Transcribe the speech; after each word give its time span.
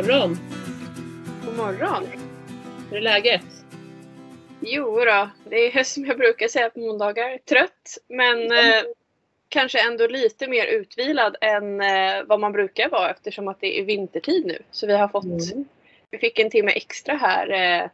Morgon! 0.00 0.36
God 1.44 1.56
morgon! 1.56 2.06
Hur 2.90 2.96
är 2.96 3.00
läget? 3.00 3.42
Jo 4.60 4.84
då, 5.04 5.30
det 5.50 5.56
är 5.78 5.84
som 5.84 6.04
jag 6.04 6.18
brukar 6.18 6.48
säga 6.48 6.70
på 6.70 6.80
måndagar. 6.80 7.38
Trött, 7.38 7.98
men 8.08 8.52
eh, 8.52 8.82
kanske 9.48 9.86
ändå 9.86 10.06
lite 10.06 10.48
mer 10.48 10.66
utvilad 10.66 11.36
än 11.40 11.80
eh, 11.80 12.24
vad 12.26 12.40
man 12.40 12.52
brukar 12.52 12.88
vara 12.90 13.10
eftersom 13.10 13.48
att 13.48 13.60
det 13.60 13.80
är 13.80 13.84
vintertid 13.84 14.46
nu. 14.46 14.58
Så 14.70 14.86
vi 14.86 14.92
har 14.96 15.08
fått, 15.08 15.24
Mm. 15.24 15.64
vi 16.10 16.18
fick 16.18 16.38
en 16.38 16.50
timme 16.50 16.70
extra 16.70 17.14
här 17.14 17.50
eh, 17.50 17.90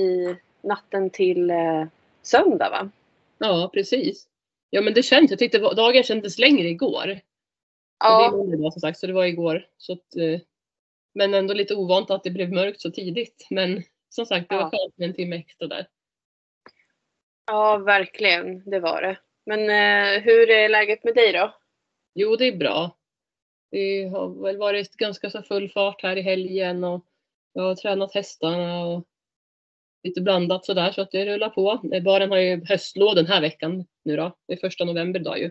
i 0.00 0.36
natten 0.62 1.10
till 1.10 1.50
eh, 1.50 1.84
söndag 2.22 2.70
va? 2.70 2.90
Ja, 3.38 3.70
precis. 3.74 4.26
Ja, 4.70 4.80
men 4.80 4.94
det 4.94 5.02
känns. 5.02 5.30
Jag 5.30 5.38
tyckte 5.38 5.58
dagen 5.58 6.02
kändes 6.02 6.38
längre 6.38 6.68
igår. 6.68 7.02
Och 7.02 7.06
Det 7.98 8.06
är 8.06 8.22
Ja, 8.22 8.30
måndag 8.30 8.70
som 8.70 8.80
sagt, 8.80 8.98
så 8.98 9.06
det 9.06 9.12
var 9.12 9.24
igår. 9.24 9.66
Så 9.78 9.92
att, 9.92 10.16
eh, 10.16 10.40
men 11.14 11.34
ändå 11.34 11.54
lite 11.54 11.74
ovant 11.74 12.10
att 12.10 12.24
det 12.24 12.30
blev 12.30 12.52
mörkt 12.52 12.80
så 12.80 12.90
tidigt. 12.90 13.46
Men 13.50 13.82
som 14.08 14.26
sagt, 14.26 14.48
det 14.48 14.54
var 14.56 14.62
Ja. 14.62 14.70
skönt 14.70 14.98
med 14.98 15.08
en 15.08 15.14
timme 15.14 15.36
extra 15.36 15.66
där. 15.68 15.86
ja 17.46 17.76
verkligen, 17.78 18.70
det 18.70 18.80
var 18.80 19.02
det. 19.02 19.18
Men 19.46 19.60
eh, 19.60 20.22
hur 20.22 20.50
är 20.50 20.68
läget 20.68 21.04
med 21.04 21.14
dig 21.14 21.32
då? 21.32 21.54
Jo, 22.14 22.36
det 22.36 22.44
är 22.44 22.56
bra. 22.56 22.96
Det 23.70 24.04
har 24.04 24.42
väl 24.42 24.56
varit 24.56 24.96
ganska 24.96 25.30
så 25.30 25.42
full 25.42 25.68
fart 25.70 26.02
här 26.02 26.16
i 26.16 26.22
helgen 26.22 26.84
och 26.84 27.06
jag 27.52 27.62
har 27.62 27.74
tränat 27.74 28.14
hästarna 28.14 28.86
och 28.86 29.06
lite 30.02 30.20
blandat 30.20 30.64
sådär 30.66 30.92
så 30.92 31.02
att 31.02 31.10
det 31.10 31.26
rullar 31.26 31.48
på. 31.50 31.80
Eh, 31.94 32.02
Baren 32.02 32.30
har 32.30 32.38
ju 32.38 32.64
höstlov 32.66 33.14
den 33.14 33.26
här 33.26 33.40
veckan 33.40 33.86
nu 34.04 34.16
då. 34.16 34.36
Det 34.46 34.52
är 34.52 34.56
första 34.56 34.84
november 34.84 35.20
idag 35.20 35.38
ju. 35.38 35.50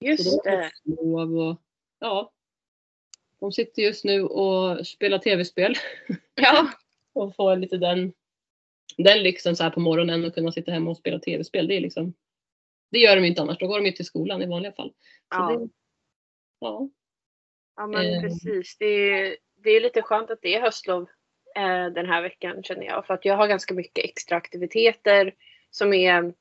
Just 0.00 0.44
det. 0.44 0.70
och 0.98 1.56
ja. 1.98 2.32
De 3.40 3.52
sitter 3.52 3.82
just 3.82 4.04
nu 4.04 4.22
och 4.22 4.86
spelar 4.86 5.18
tv-spel 5.18 5.74
Ja, 6.34 6.70
och 7.14 7.36
får 7.36 7.56
lite 7.56 7.76
den, 7.76 8.12
den 8.96 9.22
lyxen 9.22 9.56
så 9.56 9.62
här 9.62 9.70
på 9.70 9.80
morgonen 9.80 10.24
och 10.24 10.34
kunna 10.34 10.52
sitta 10.52 10.72
hemma 10.72 10.90
och 10.90 10.96
spela 10.96 11.18
tv-spel. 11.18 11.68
Det 11.68 11.76
är 11.76 11.80
liksom 11.80 12.14
det 12.90 12.98
gör 12.98 13.16
de 13.16 13.24
inte 13.24 13.42
annars. 13.42 13.58
Då 13.58 13.66
går 13.66 13.78
de 13.78 13.86
ju 13.86 13.92
till 13.92 14.04
skolan 14.04 14.42
i 14.42 14.46
vanliga 14.46 14.72
fall. 14.72 14.92
Ja. 15.30 15.48
det, 15.50 15.68
ja. 16.60 16.88
Ja 17.76 17.86
men 17.86 18.14
Eh. 18.14 18.22
precis. 18.22 18.76
Det 18.78 18.86
är, 18.86 19.36
det 19.56 19.70
är 19.70 19.80
lite 19.80 20.02
skönt 20.02 20.30
att 20.30 20.42
det 20.42 20.54
är 20.54 20.60
höstlov 20.60 21.08
eh, 21.56 21.86
den 21.86 22.06
här 22.06 22.22
veckan 22.22 22.62
känner 22.62 22.86
jag. 22.86 23.06
För 23.06 23.14
att 23.14 23.24
jag 23.24 23.36
har 23.36 23.46
ganska 23.48 23.74
mycket 23.74 24.04
extra 24.04 24.36
aktiviteter 24.36 25.34
som 25.70 25.92
är 25.92 26.34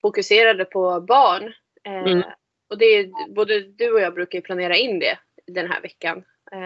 fokuserade 0.00 0.64
på 0.64 1.00
barn. 1.00 1.52
Eh, 1.84 2.12
Mm. 2.12 2.22
Och 2.70 2.78
det 2.78 2.84
är, 2.84 3.34
både 3.34 3.60
du 3.60 3.92
och 3.92 4.00
jag 4.00 4.14
brukar 4.14 4.40
planera 4.40 4.76
in 4.76 4.98
det 4.98 5.18
den 5.48 5.70
här 5.70 5.80
veckan. 5.80 6.24
Eh, 6.52 6.58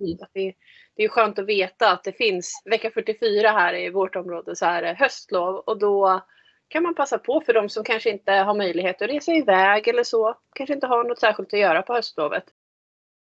Mm. 0.00 0.16
det, 0.34 0.54
det 0.96 1.04
är 1.04 1.08
skönt 1.08 1.38
att 1.38 1.46
veta 1.46 1.90
att 1.92 2.04
det 2.04 2.12
finns 2.12 2.62
vecka 2.64 2.90
44 2.90 3.48
här 3.48 3.74
i 3.74 3.90
vårt 3.90 4.16
område 4.16 4.56
så 4.56 4.66
är 4.66 4.82
det 4.82 4.94
höstlov 4.98 5.56
och 5.56 5.78
då 5.78 6.22
kan 6.68 6.82
man 6.82 6.94
passa 6.94 7.18
på 7.18 7.40
för 7.40 7.52
de 7.52 7.68
som 7.68 7.84
kanske 7.84 8.10
inte 8.10 8.32
har 8.32 8.54
möjlighet 8.54 9.02
att 9.02 9.08
resa 9.08 9.32
iväg 9.32 9.88
eller 9.88 10.02
så. 10.04 10.38
Kanske 10.54 10.74
inte 10.74 10.86
har 10.86 11.04
något 11.04 11.20
särskilt 11.20 11.54
att 11.54 11.60
göra 11.60 11.82
på 11.82 11.92
höstlovet. 11.92 12.44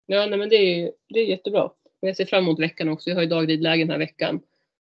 Ja, 0.07 0.27
nej, 0.27 0.39
men 0.39 0.49
det 0.49 0.57
är, 0.57 0.93
det 1.09 1.21
är 1.21 1.25
jättebra. 1.25 1.71
Jag 2.01 2.17
ser 2.17 2.27
fram 2.27 2.45
emot 2.45 2.61
veckan 2.61 2.89
också. 2.89 3.11
Jag 3.11 3.17
har 3.17 3.23
ju 3.23 3.29
dagridläge 3.29 3.83
den 3.83 3.91
här 3.91 3.99
veckan. 3.99 4.41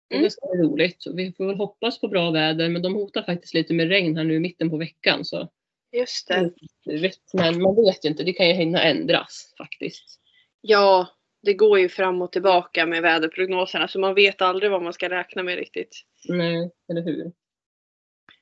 Mm. 0.09 0.23
det 0.23 0.29
ska 0.29 0.47
bli 0.47 0.63
roligt. 0.63 1.03
Vi 1.13 1.31
får 1.31 1.45
väl 1.45 1.55
hoppas 1.55 2.01
på 2.01 2.07
bra 2.07 2.31
väder, 2.31 2.69
men 2.69 2.81
de 2.81 2.95
hotar 2.95 3.23
faktiskt 3.23 3.53
lite 3.53 3.73
med 3.73 3.89
regn 3.89 4.17
här 4.17 4.23
nu 4.23 4.35
i 4.35 4.39
mitten 4.39 4.69
på 4.69 4.77
veckan. 4.77 5.25
Så 5.25 5.49
Just 5.95 6.27
det. 6.27 6.33
Mm. 6.33 7.11
men 7.33 7.61
man 7.61 7.75
vet 7.75 8.05
ju 8.05 8.09
inte. 8.09 8.23
Det 8.23 8.33
kan 8.33 8.47
ju 8.47 8.53
hinna 8.53 8.83
ändras 8.83 9.53
faktiskt. 9.57 10.19
Ja, 10.61 11.07
det 11.43 11.53
går 11.53 11.79
ju 11.79 11.89
fram 11.89 12.21
och 12.21 12.31
tillbaka 12.31 12.85
med 12.85 13.01
väderprognoserna 13.01 13.87
så 13.87 13.99
man 13.99 14.15
vet 14.15 14.41
aldrig 14.41 14.71
vad 14.71 14.83
man 14.83 14.93
ska 14.93 15.09
räkna 15.09 15.43
med 15.43 15.55
riktigt. 15.55 16.01
Nej, 16.27 16.71
eller 16.89 17.01
hur? 17.01 17.31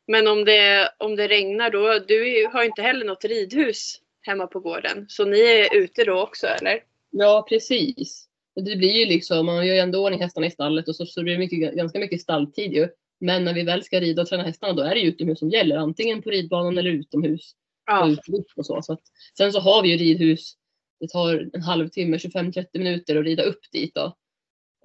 Men 0.07 0.27
om 0.27 0.45
det, 0.45 0.91
om 0.97 1.15
det 1.15 1.27
regnar 1.27 1.69
då, 1.69 1.99
du 2.07 2.47
har 2.53 2.61
ju 2.63 2.69
inte 2.69 2.81
heller 2.81 3.05
något 3.05 3.25
ridhus 3.25 3.99
hemma 4.21 4.47
på 4.47 4.59
gården. 4.59 5.05
Så 5.09 5.25
ni 5.25 5.39
är 5.39 5.75
ute 5.75 6.03
då 6.03 6.21
också 6.21 6.47
eller? 6.47 6.83
Ja, 7.09 7.45
precis. 7.49 8.27
Det 8.55 8.75
blir 8.75 8.91
ju 8.91 9.05
liksom, 9.05 9.45
man 9.45 9.67
gör 9.67 9.73
ju 9.73 9.79
ändå 9.79 10.03
ordning 10.03 10.21
hästarna 10.21 10.47
i 10.47 10.51
stallet 10.51 10.87
och 10.87 10.95
så, 10.95 11.05
så 11.05 11.23
blir 11.23 11.33
det 11.33 11.39
mycket, 11.39 11.73
ganska 11.73 11.99
mycket 11.99 12.21
stalltid 12.21 12.73
ju. 12.73 12.89
Men 13.25 13.43
när 13.45 13.53
vi 13.53 13.63
väl 13.63 13.83
ska 13.83 13.99
rida 13.99 14.21
och 14.21 14.27
träna 14.27 14.43
hästarna 14.43 14.73
då 14.73 14.81
är 14.81 14.95
det 14.95 15.01
utomhus 15.01 15.39
som 15.39 15.49
gäller. 15.49 15.75
Antingen 15.77 16.21
på 16.21 16.29
ridbanan 16.29 16.77
eller 16.77 16.89
utomhus. 16.89 17.51
och 17.91 17.93
Ja. 17.93 18.15
och 18.55 18.65
så. 18.65 18.81
så 18.81 18.93
att, 18.93 19.01
sen 19.37 19.51
så 19.53 19.59
har 19.59 19.83
vi 19.83 19.89
ju 19.91 19.97
ridhus. 19.97 20.53
Det 20.99 21.07
tar 21.07 21.49
en 21.53 21.61
halvtimme, 21.61 22.17
25-30 22.17 22.65
minuter 22.73 23.15
att 23.15 23.25
rida 23.25 23.43
upp 23.43 23.59
dit 23.71 23.95
då. 23.95 24.15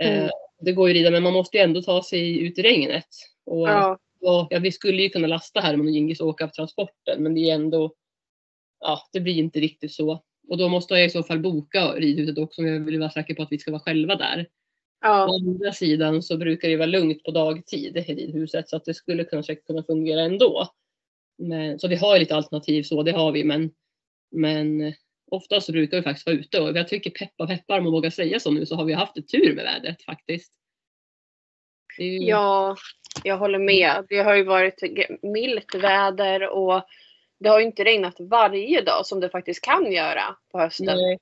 Eh, 0.00 0.18
Mm. 0.18 0.30
det 0.60 0.72
går 0.72 0.88
ju 0.88 0.92
att 0.92 0.96
rida 0.96 1.10
men 1.10 1.22
man 1.22 1.32
måste 1.32 1.56
ju 1.56 1.62
ändå 1.62 1.82
ta 1.82 2.02
sig 2.02 2.38
ut 2.38 2.58
i 2.58 2.62
regnet. 2.62 3.06
Och, 3.46 3.68
Ja, 3.68 3.98
och, 4.20 4.46
ja, 4.50 4.58
vi 4.58 4.72
skulle 4.72 5.02
ju 5.02 5.08
kunna 5.08 5.26
lasta 5.26 5.60
Herman 5.60 5.86
och 5.86 5.92
Gingis 5.92 6.20
och 6.20 6.28
åka 6.28 6.46
på 6.46 6.52
transporten 6.52 7.22
men 7.22 7.34
det 7.34 7.40
är 7.50 7.54
ändå, 7.54 7.94
ja 8.80 9.00
det 9.12 9.20
blir 9.20 9.34
inte 9.38 9.60
riktigt 9.60 9.92
så. 9.92 10.22
Och 10.48 10.58
då 10.58 10.68
måste 10.68 10.94
jag 10.94 11.04
i 11.06 11.10
så 11.10 11.22
fall 11.22 11.38
boka 11.40 11.92
ridhuset 11.92 12.38
också 12.38 12.60
om 12.60 12.66
jag 12.68 12.80
vill 12.80 12.98
vara 12.98 13.10
säker 13.10 13.34
på 13.34 13.42
att 13.42 13.52
vi 13.52 13.58
ska 13.58 13.70
vara 13.70 13.80
själva 13.82 14.14
där. 14.16 14.46
Å 15.00 15.06
ja, 15.06 15.34
andra 15.34 15.72
sidan 15.72 16.22
så 16.22 16.36
brukar 16.36 16.68
det 16.68 16.76
vara 16.76 16.86
lugnt 16.86 17.24
på 17.24 17.30
dagtid 17.30 17.96
i 17.96 18.00
ridhuset 18.00 18.68
så 18.68 18.76
att 18.76 18.84
det 18.84 18.94
skulle 18.94 19.42
säkert 19.42 19.66
kunna 19.66 19.82
fungera 19.82 20.20
ändå. 20.20 20.68
Men, 21.38 21.78
så 21.78 21.88
vi 21.88 21.96
har 21.96 22.14
ju 22.14 22.20
lite 22.20 22.36
alternativ 22.36 22.82
så, 22.82 23.02
det 23.02 23.12
har 23.12 23.32
vi 23.32 23.44
men, 23.44 23.70
men 24.30 24.94
oftast 25.30 25.66
så 25.66 25.72
brukar 25.72 25.96
vi 25.96 26.02
faktiskt 26.02 26.26
vara 26.26 26.36
ute 26.36 26.60
och 26.60 26.76
jag 26.76 26.88
tycker 26.88 27.10
peppa 27.10 27.46
peppar 27.46 27.78
om 27.78 27.84
man 27.84 27.92
vågar 27.92 28.10
säga 28.10 28.40
så 28.40 28.50
nu 28.50 28.66
så 28.66 28.74
har 28.74 28.84
vi 28.84 28.92
haft 28.92 29.18
ett 29.18 29.28
tur 29.28 29.54
med 29.54 29.64
vädret 29.64 30.02
faktiskt. 30.02 30.52
Ju- 31.98 32.18
ja, 32.18 32.76
jag 33.24 33.38
håller 33.38 33.58
med. 33.58 34.06
Det 34.08 34.18
har 34.18 34.34
ju 34.34 34.44
varit 34.44 34.82
milt 35.22 35.74
väder 35.74 36.48
och 36.48 36.82
det 37.40 37.48
har 37.48 37.60
ju 37.60 37.66
inte 37.66 37.84
regnat 37.84 38.16
varje 38.20 38.82
dag 38.82 39.06
som 39.06 39.20
det 39.20 39.30
faktiskt 39.30 39.64
kan 39.64 39.92
göra 39.92 40.36
på 40.52 40.58
hösten. 40.58 40.86
Nej. 40.86 41.18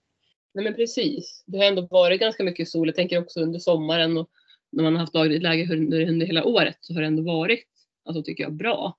Nej 0.57 0.65
men 0.65 0.75
precis. 0.75 1.45
Det 1.47 1.59
har 1.59 1.65
ändå 1.65 1.87
varit 1.91 2.21
ganska 2.21 2.45
mycket 2.45 2.69
sol. 2.69 2.89
Jag 2.89 2.95
tänker 2.95 3.19
också 3.19 3.41
under 3.41 3.59
sommaren 3.59 4.19
och 4.19 4.31
när 4.73 4.85
man 4.85 4.93
har 4.93 5.01
haft 5.01 5.15
lagligt 5.15 5.43
läge 5.43 5.75
under, 5.75 6.09
under 6.09 6.27
hela 6.27 6.45
året 6.45 6.77
så 6.81 6.95
har 6.95 7.01
det 7.01 7.07
ändå 7.07 7.23
varit, 7.23 7.65
alltså 8.05 8.23
tycker 8.23 8.43
jag, 8.43 8.53
bra. 8.53 8.97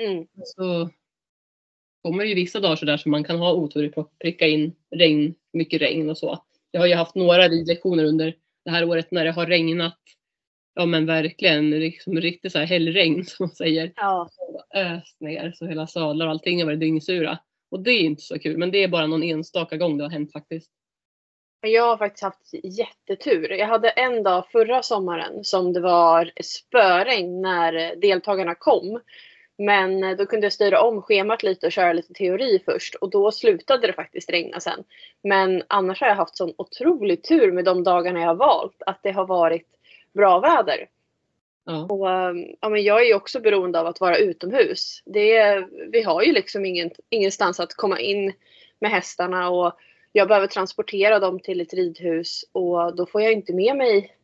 Mm. 0.00 0.26
Så 0.44 0.90
kommer 2.02 2.22
det 2.22 2.28
ju 2.28 2.34
vissa 2.34 2.60
dagar 2.60 2.76
sådär 2.76 2.96
som 2.96 3.10
man 3.10 3.24
kan 3.24 3.38
ha 3.38 3.52
otur 3.52 3.92
att 3.96 4.18
pricka 4.18 4.46
in 4.46 4.74
regn, 4.90 5.34
mycket 5.52 5.80
regn 5.80 6.10
och 6.10 6.18
så. 6.18 6.44
Jag 6.70 6.80
har 6.80 6.86
ju 6.86 6.94
haft 6.94 7.14
några 7.14 7.48
ridlektioner 7.48 8.04
under 8.04 8.36
det 8.64 8.70
här 8.70 8.84
året 8.84 9.10
när 9.10 9.24
det 9.24 9.32
har 9.32 9.46
regnat, 9.46 9.98
ja 10.74 10.86
men 10.86 11.06
verkligen 11.06 11.70
liksom 11.70 12.20
riktigt 12.20 12.52
så 12.52 12.58
här 12.58 12.66
hällregn 12.66 13.24
som 13.26 13.46
man 13.46 13.54
säger. 13.54 13.92
Ja, 13.96 14.30
Öst 14.74 15.20
ner 15.20 15.52
så 15.52 15.66
hela 15.66 15.86
sadlar 15.86 16.26
och 16.26 16.32
allting 16.32 16.58
har 16.58 16.66
varit 16.66 16.80
dyngsura. 16.80 17.38
Och 17.70 17.80
det 17.80 17.90
är 17.90 18.00
inte 18.00 18.22
så 18.22 18.38
kul 18.38 18.58
men 18.58 18.70
det 18.70 18.82
är 18.82 18.88
bara 18.88 19.06
någon 19.06 19.22
enstaka 19.22 19.76
gång 19.76 19.98
det 19.98 20.04
har 20.04 20.10
hänt 20.10 20.32
faktiskt. 20.32 20.70
Jag 21.64 21.86
har 21.86 21.96
faktiskt 21.96 22.22
haft 22.22 22.50
jättetur. 22.62 23.52
Jag 23.52 23.66
hade 23.66 23.88
en 23.88 24.22
dag 24.22 24.46
förra 24.52 24.82
sommaren 24.82 25.44
som 25.44 25.72
det 25.72 25.80
var 25.80 26.30
spöregn 26.42 27.42
när 27.42 27.96
deltagarna 27.96 28.54
kom. 28.54 29.00
Men 29.58 30.16
då 30.16 30.26
kunde 30.26 30.46
jag 30.46 30.52
styra 30.52 30.80
om 30.80 31.02
schemat 31.02 31.42
lite 31.42 31.66
och 31.66 31.72
köra 31.72 31.92
lite 31.92 32.12
teori 32.12 32.62
först 32.64 32.94
och 32.94 33.10
då 33.10 33.32
slutade 33.32 33.86
det 33.86 33.92
faktiskt 33.92 34.30
regna 34.30 34.60
sen. 34.60 34.84
Men 35.22 35.62
annars 35.66 36.00
har 36.00 36.08
jag 36.08 36.14
haft 36.14 36.36
sån 36.36 36.54
otrolig 36.58 37.22
tur 37.22 37.52
med 37.52 37.64
de 37.64 37.84
dagarna 37.84 38.20
jag 38.20 38.26
har 38.26 38.34
valt 38.34 38.82
att 38.86 39.00
det 39.02 39.10
har 39.10 39.26
varit 39.26 39.68
bra 40.14 40.40
väder. 40.40 40.88
Ja. 41.64 41.86
Och, 41.90 42.10
ehm, 42.10 42.46
ja, 42.60 42.68
men 42.68 42.82
jag 42.82 43.00
är 43.00 43.06
ju 43.06 43.14
också 43.14 43.40
beroende 43.40 43.80
av 43.80 43.86
att 43.86 44.00
vara 44.00 44.16
utomhus. 44.16 45.02
Det 45.04 45.64
vi 45.92 46.02
har 46.02 46.22
ju 46.22 46.32
liksom 46.32 46.66
ingen, 46.66 46.90
ingenstans 47.10 47.60
att 47.60 47.74
komma 47.74 48.00
in 48.00 48.32
med 48.80 48.90
hästarna 48.90 49.50
och 49.50 49.72
jag 50.12 50.28
behöver 50.28 50.46
transportera 50.46 51.18
dem 51.18 51.40
till 51.40 51.60
ett 51.60 51.74
ridhus 51.74 52.44
och 52.52 52.96
då 52.96 53.06
får 53.06 53.22
jag 53.22 53.32
inte 53.32 53.52
med 53.52 53.76
mig 53.76 54.16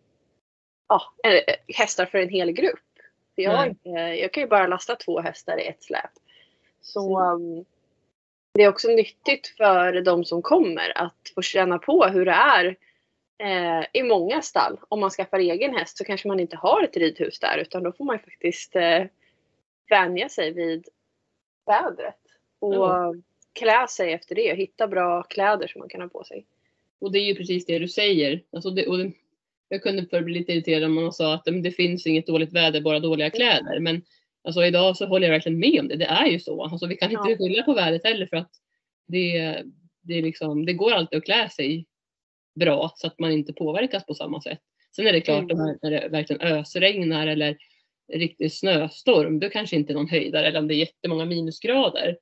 ja, 0.88 1.02
eh, 1.24 1.54
hästar 1.74 2.06
för 2.06 2.18
en 2.18 2.28
hel 2.28 2.52
grupp. 2.52 2.80
För 3.34 3.42
jag, 3.42 3.66
inte, 3.66 3.88
jag 3.88 4.32
kan 4.32 4.42
ju 4.42 4.48
bara 4.48 4.66
lasta 4.66 4.96
två 4.96 5.20
hästar 5.20 5.60
i 5.60 5.66
ett 5.66 5.82
släp. 5.82 6.10
Så 6.80 7.20
um, 7.20 7.64
det 8.54 8.62
är 8.62 8.68
också 8.68 8.88
nyttigt 8.88 9.46
för 9.46 10.00
de 10.00 10.24
som 10.24 10.42
kommer 10.42 10.98
att 10.98 11.32
få 11.34 11.42
känna 11.42 11.78
på 11.78 12.06
hur 12.06 12.24
det 12.24 12.32
är 12.32 12.76
eh, 13.38 13.86
i 13.92 14.02
många 14.02 14.42
stall. 14.42 14.80
Om 14.88 15.00
man 15.00 15.10
skaffar 15.10 15.38
egen 15.38 15.74
häst 15.74 15.98
så 15.98 16.04
kanske 16.04 16.28
man 16.28 16.40
inte 16.40 16.56
har 16.56 16.82
ett 16.82 16.96
ridhus 16.96 17.38
där 17.38 17.58
utan 17.58 17.82
då 17.82 17.92
får 17.92 18.04
man 18.04 18.18
faktiskt 18.18 18.76
eh, 18.76 19.04
vänja 19.90 20.28
sig 20.28 20.52
vid 20.52 20.88
vädret. 21.66 22.20
Och 22.58 22.74
Ja. 22.74 23.14
Klä 23.58 23.86
sig 23.90 24.12
efter 24.12 24.34
det. 24.34 24.54
Hitta 24.56 24.88
bra 24.88 25.22
kläder 25.22 25.66
som 25.68 25.78
man 25.78 25.88
kan 25.88 26.00
ha 26.00 26.08
på 26.08 26.24
sig. 26.24 26.46
Och 27.00 27.12
det 27.12 27.18
är 27.18 27.24
ju 27.24 27.34
precis 27.34 27.66
det 27.66 27.78
du 27.78 27.88
säger. 27.88 28.42
Alltså 28.52 28.70
det, 28.70 28.86
och 28.86 28.98
det, 28.98 29.12
jag 29.68 29.82
kunde 29.82 30.06
förr 30.06 30.22
bli 30.22 30.34
lite 30.38 30.52
irriterad 30.52 30.84
om 30.84 30.94
man 30.94 31.12
sa 31.12 31.34
att 31.34 31.44
det 31.62 31.70
finns 31.70 32.06
inget 32.06 32.26
dåligt 32.26 32.52
väder, 32.52 32.80
bara 32.80 33.00
dåliga 33.00 33.30
kläder. 33.30 33.80
Men 33.80 34.02
alltså, 34.44 34.64
idag 34.64 34.96
så 34.96 35.06
håller 35.06 35.26
jag 35.26 35.32
verkligen 35.32 35.58
med 35.58 35.80
om 35.80 35.88
det. 35.88 35.96
Det 35.96 36.04
är 36.04 36.26
ju 36.26 36.40
så. 36.40 36.62
Alltså, 36.62 36.86
vi 36.86 36.96
kan 36.96 37.10
inte 37.10 37.30
Ja. 37.30 37.36
skylla 37.36 37.62
på 37.62 37.74
vädret 37.74 38.04
heller 38.04 38.26
för 38.26 38.36
att 38.36 38.50
det, 39.06 39.62
det, 40.02 40.22
liksom, 40.22 40.66
det 40.66 40.72
går 40.72 40.92
alltid 40.92 41.16
att 41.18 41.24
klä 41.24 41.48
sig 41.48 41.86
bra 42.54 42.92
så 42.96 43.06
att 43.06 43.18
man 43.18 43.32
inte 43.32 43.52
påverkas 43.52 44.06
på 44.06 44.14
samma 44.14 44.40
sätt. 44.40 44.60
Sen 44.96 45.06
är 45.06 45.12
det 45.12 45.20
klart 45.20 45.52
Mm. 45.52 45.78
när 45.82 45.90
det 45.90 46.08
verkligen 46.08 46.42
ösregnar 46.42 47.26
eller 47.26 47.56
riktig 48.12 48.52
snöstorm, 48.52 49.40
då 49.40 49.48
kanske 49.48 49.76
inte 49.76 49.92
någon 49.92 50.08
höjdare 50.08 50.46
eller 50.46 50.58
om 50.58 50.68
det 50.68 50.74
är 50.74 50.78
jättemånga 50.78 51.24
minusgrader. 51.24 52.18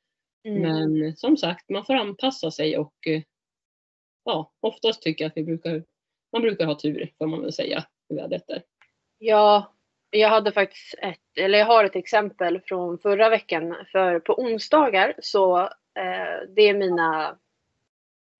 Mm. 0.46 0.62
Men 0.62 1.16
som 1.16 1.36
sagt, 1.36 1.68
man 1.70 1.84
får 1.84 1.94
anpassa 1.94 2.50
sig 2.50 2.78
och 2.78 3.06
eh, 3.06 3.22
ja, 4.24 4.52
oftast 4.60 5.02
tycker 5.02 5.24
jag 5.24 5.30
att 5.30 5.36
vi 5.36 5.44
brukar, 5.44 5.82
man 6.32 6.42
brukar 6.42 6.66
ha 6.66 6.78
tur 6.78 7.12
får 7.18 7.26
man 7.26 7.42
väl 7.42 7.52
säga 7.52 7.84
i 8.08 8.14
vädret 8.14 8.46
där. 8.46 8.62
Ja, 9.18 9.72
jag 10.10 10.28
hade 10.28 10.52
faktiskt 10.52 10.94
ett, 10.98 11.38
eller 11.38 11.58
jag 11.58 11.66
har 11.66 11.84
ett 11.84 11.96
exempel 11.96 12.60
från 12.64 12.98
förra 12.98 13.28
veckan. 13.28 13.76
För 13.92 14.18
på 14.20 14.40
onsdagar 14.40 15.14
så 15.18 15.60
eh, 15.60 16.48
det 16.48 16.62
är 16.62 16.74
mina 16.74 17.38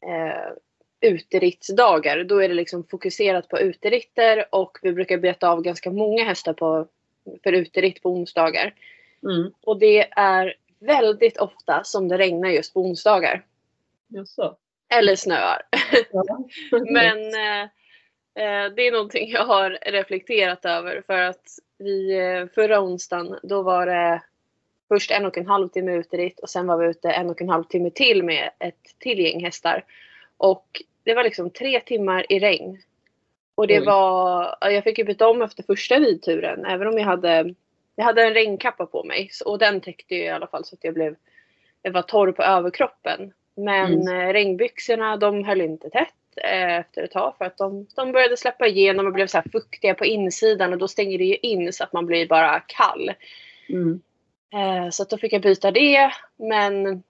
eh, 0.07 0.53
uteritsdagar. 1.01 2.25
Då 2.25 2.43
är 2.43 2.49
det 2.49 2.55
liksom 2.55 2.85
fokuserat 2.85 3.49
på 3.49 3.59
uteritter 3.59 4.45
och 4.55 4.79
vi 4.83 4.93
brukar 4.93 5.19
beta 5.19 5.49
av 5.49 5.63
ganska 5.63 5.91
många 5.91 6.25
hästar 6.25 6.53
på, 6.53 6.87
för 7.43 7.53
uteritt 7.53 8.03
på 8.03 8.11
onsdagar. 8.11 8.75
Mm. 9.23 9.53
Och 9.61 9.79
det 9.79 10.09
är 10.11 10.55
väldigt 10.79 11.39
ofta 11.39 11.85
som 11.85 12.09
det 12.09 12.19
regnar 12.19 12.49
just 12.49 12.75
på 12.75 12.81
onsdagar. 12.81 13.45
Jaså? 14.09 14.57
Eller 14.89 15.17
snöar. 15.17 15.63
Ja. 16.13 16.25
Men 16.91 17.19
eh, 17.19 17.63
eh, 18.35 18.73
det 18.77 18.87
är 18.87 18.93
någonting 18.93 19.31
jag 19.31 19.45
har 19.45 19.79
reflekterat 19.87 20.65
över 20.65 21.03
för 21.07 21.19
att 21.19 21.45
vi 21.79 22.19
eh, 22.19 22.47
förra 22.55 22.81
onsdagen 22.81 23.39
då 23.43 23.63
var 23.63 23.87
det 23.87 24.23
först 24.89 25.11
en 25.11 25.27
och 25.27 25.39
en 25.39 25.47
halv 25.47 25.69
timme 25.69 25.93
uteritt 25.93 26.41
och 26.41 26.51
sen 26.51 26.67
var 26.67 26.77
vi 26.77 26.87
ute 26.87 27.11
en 27.11 27.31
och 27.31 27.43
en 27.43 27.49
halv 27.49 27.65
timme 27.65 27.91
till 27.91 28.23
med 28.23 28.51
ett 28.59 28.99
till 28.99 29.19
gäng 29.19 29.45
hästar. 29.45 29.85
Och 30.37 30.83
det 31.03 31.15
var 31.15 31.25
liksom 31.25 31.51
tre 31.51 31.81
timmar 31.81 32.33
i 32.33 32.39
regn. 32.39 32.83
Och 33.55 33.67
det 33.67 33.81
Oj. 33.81 33.87
var, 33.87 34.57
ja, 34.61 34.71
jag 34.71 34.85
fick 34.85 34.99
ju 34.99 35.05
byta 35.05 35.29
om 35.29 35.43
efter 35.43 35.63
första 35.63 35.95
ridturen 35.95 36.65
även 36.65 36.89
om 36.89 36.99
jag 36.99 37.05
hade, 37.05 37.55
jag 37.97 38.05
hade 38.05 38.23
en 38.27 38.35
regnkappa 38.35 38.87
på 38.87 39.05
mig. 39.05 39.31
Och 39.45 39.59
den 39.59 39.81
täckte 39.81 40.15
ju 40.15 40.23
i 40.23 40.29
alla 40.29 40.47
fall 40.47 40.65
så 40.65 40.75
att 40.75 40.85
jag 40.85 40.95
blev, 40.95 41.17
jag 41.83 41.93
var 41.93 42.03
torr 42.03 42.33
på 42.33 42.43
överkroppen. 42.43 43.33
Men 43.55 43.93
Mm. 44.03 44.29
eh, 44.29 44.33
regnbyxorna 44.33 45.17
de 45.17 45.45
höll 45.45 45.61
inte 45.61 45.91
tätt 45.91 46.15
eh, 46.37 46.77
efter 46.77 47.03
ett 47.03 47.11
tag 47.11 47.35
för 47.39 47.45
att 47.45 47.59
de, 47.59 47.87
de 47.97 48.13
började 48.13 48.37
släppa 48.37 48.67
igenom 48.67 49.07
och 49.07 49.13
blev 49.13 49.27
så 49.27 49.39
här 49.39 49.45
fuktiga 49.53 49.95
på 49.95 50.05
insidan 50.05 50.73
och 50.73 50.79
då 50.79 50.89
stänger 50.89 51.19
det 51.19 51.25
ju 51.25 51.37
in 51.37 51.73
så 51.73 51.85
att 51.85 51.93
man 51.93 52.07
blir 52.07 52.29
bara 52.29 52.61
kall. 52.61 53.13
Mm. 53.69 54.01
Eh, 54.55 54.91
så 54.91 55.03
att 55.03 55.11
då 55.11 55.19
fick 55.19 55.33
jag 55.33 55.43
byta 55.43 55.71
det. 55.71 56.11
Men 56.37 57.03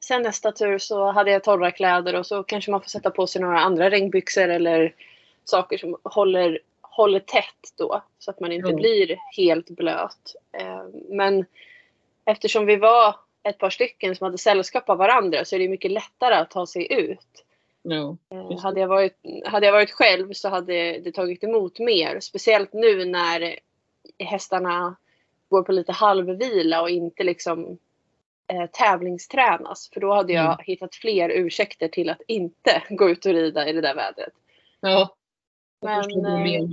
sen 0.00 0.22
nästa 0.22 0.52
tur 0.52 0.78
så 0.78 1.10
hade 1.10 1.30
jag 1.30 1.44
torra 1.44 1.70
kläder 1.70 2.14
och 2.14 2.26
så 2.26 2.42
kanske 2.42 2.70
man 2.70 2.80
får 2.80 2.88
sätta 2.88 3.10
på 3.10 3.26
sig 3.26 3.42
några 3.42 3.58
andra 3.60 3.90
regnbyxor 3.90 4.48
eller 4.48 4.94
saker 5.44 5.78
som 5.78 5.96
håller, 6.02 6.58
håller 6.96 7.20
tätt 7.20 7.72
då. 7.78 8.02
Så 8.18 8.30
att 8.30 8.40
man 8.40 8.52
inte 8.52 8.68
Ja. 8.70 8.76
blir 8.76 9.16
helt 9.36 9.70
blöt. 9.70 10.34
Eh, 10.52 10.82
men 11.08 11.44
eftersom 12.24 12.66
vi 12.66 12.76
var 12.76 13.16
ett 13.42 13.58
par 13.58 13.70
stycken 13.70 14.16
som 14.16 14.24
hade 14.24 14.38
sällskap 14.38 14.90
av 14.90 14.98
varandra 14.98 15.44
så 15.44 15.54
är 15.54 15.58
det 15.60 15.68
mycket 15.68 15.90
lättare 15.90 16.34
att 16.34 16.50
ta 16.50 16.66
sig 16.66 16.92
ut. 16.92 17.44
Ja. 17.82 18.16
Eh. 18.32 18.58
Hade 18.60 18.80
jag, 18.80 18.88
varit, 18.88 19.16
hade 19.44 19.66
jag 19.66 19.72
varit 19.72 19.90
själv 19.90 20.32
så 20.32 20.48
hade 20.48 20.98
det 20.98 21.12
tagit 21.12 21.44
emot 21.44 21.78
mer. 21.78 22.20
Speciellt 22.20 22.72
nu 22.72 23.04
när 23.04 23.58
hästarna 24.18 24.96
går 25.48 25.62
på 25.62 25.72
lite 25.72 25.92
halvvila 25.92 26.82
och 26.82 26.90
inte 26.90 27.24
liksom 27.24 27.78
eh, 28.52 28.66
tävlingstränas. 28.72 29.90
För 29.92 30.00
då 30.00 30.14
hade 30.14 30.32
jag 30.32 30.44
Mm. 30.44 30.56
hittat 30.64 30.94
fler 30.94 31.28
ursäkter 31.28 31.88
till 31.88 32.10
att 32.10 32.22
inte 32.28 32.82
gå 32.90 33.10
ut 33.10 33.26
och 33.26 33.32
rida 33.32 33.68
i 33.68 33.72
det 33.72 33.80
där 33.80 33.94
vädret. 33.94 34.32
Ja. 34.80 35.16
Men, 35.80 36.26
eh. 36.26 36.68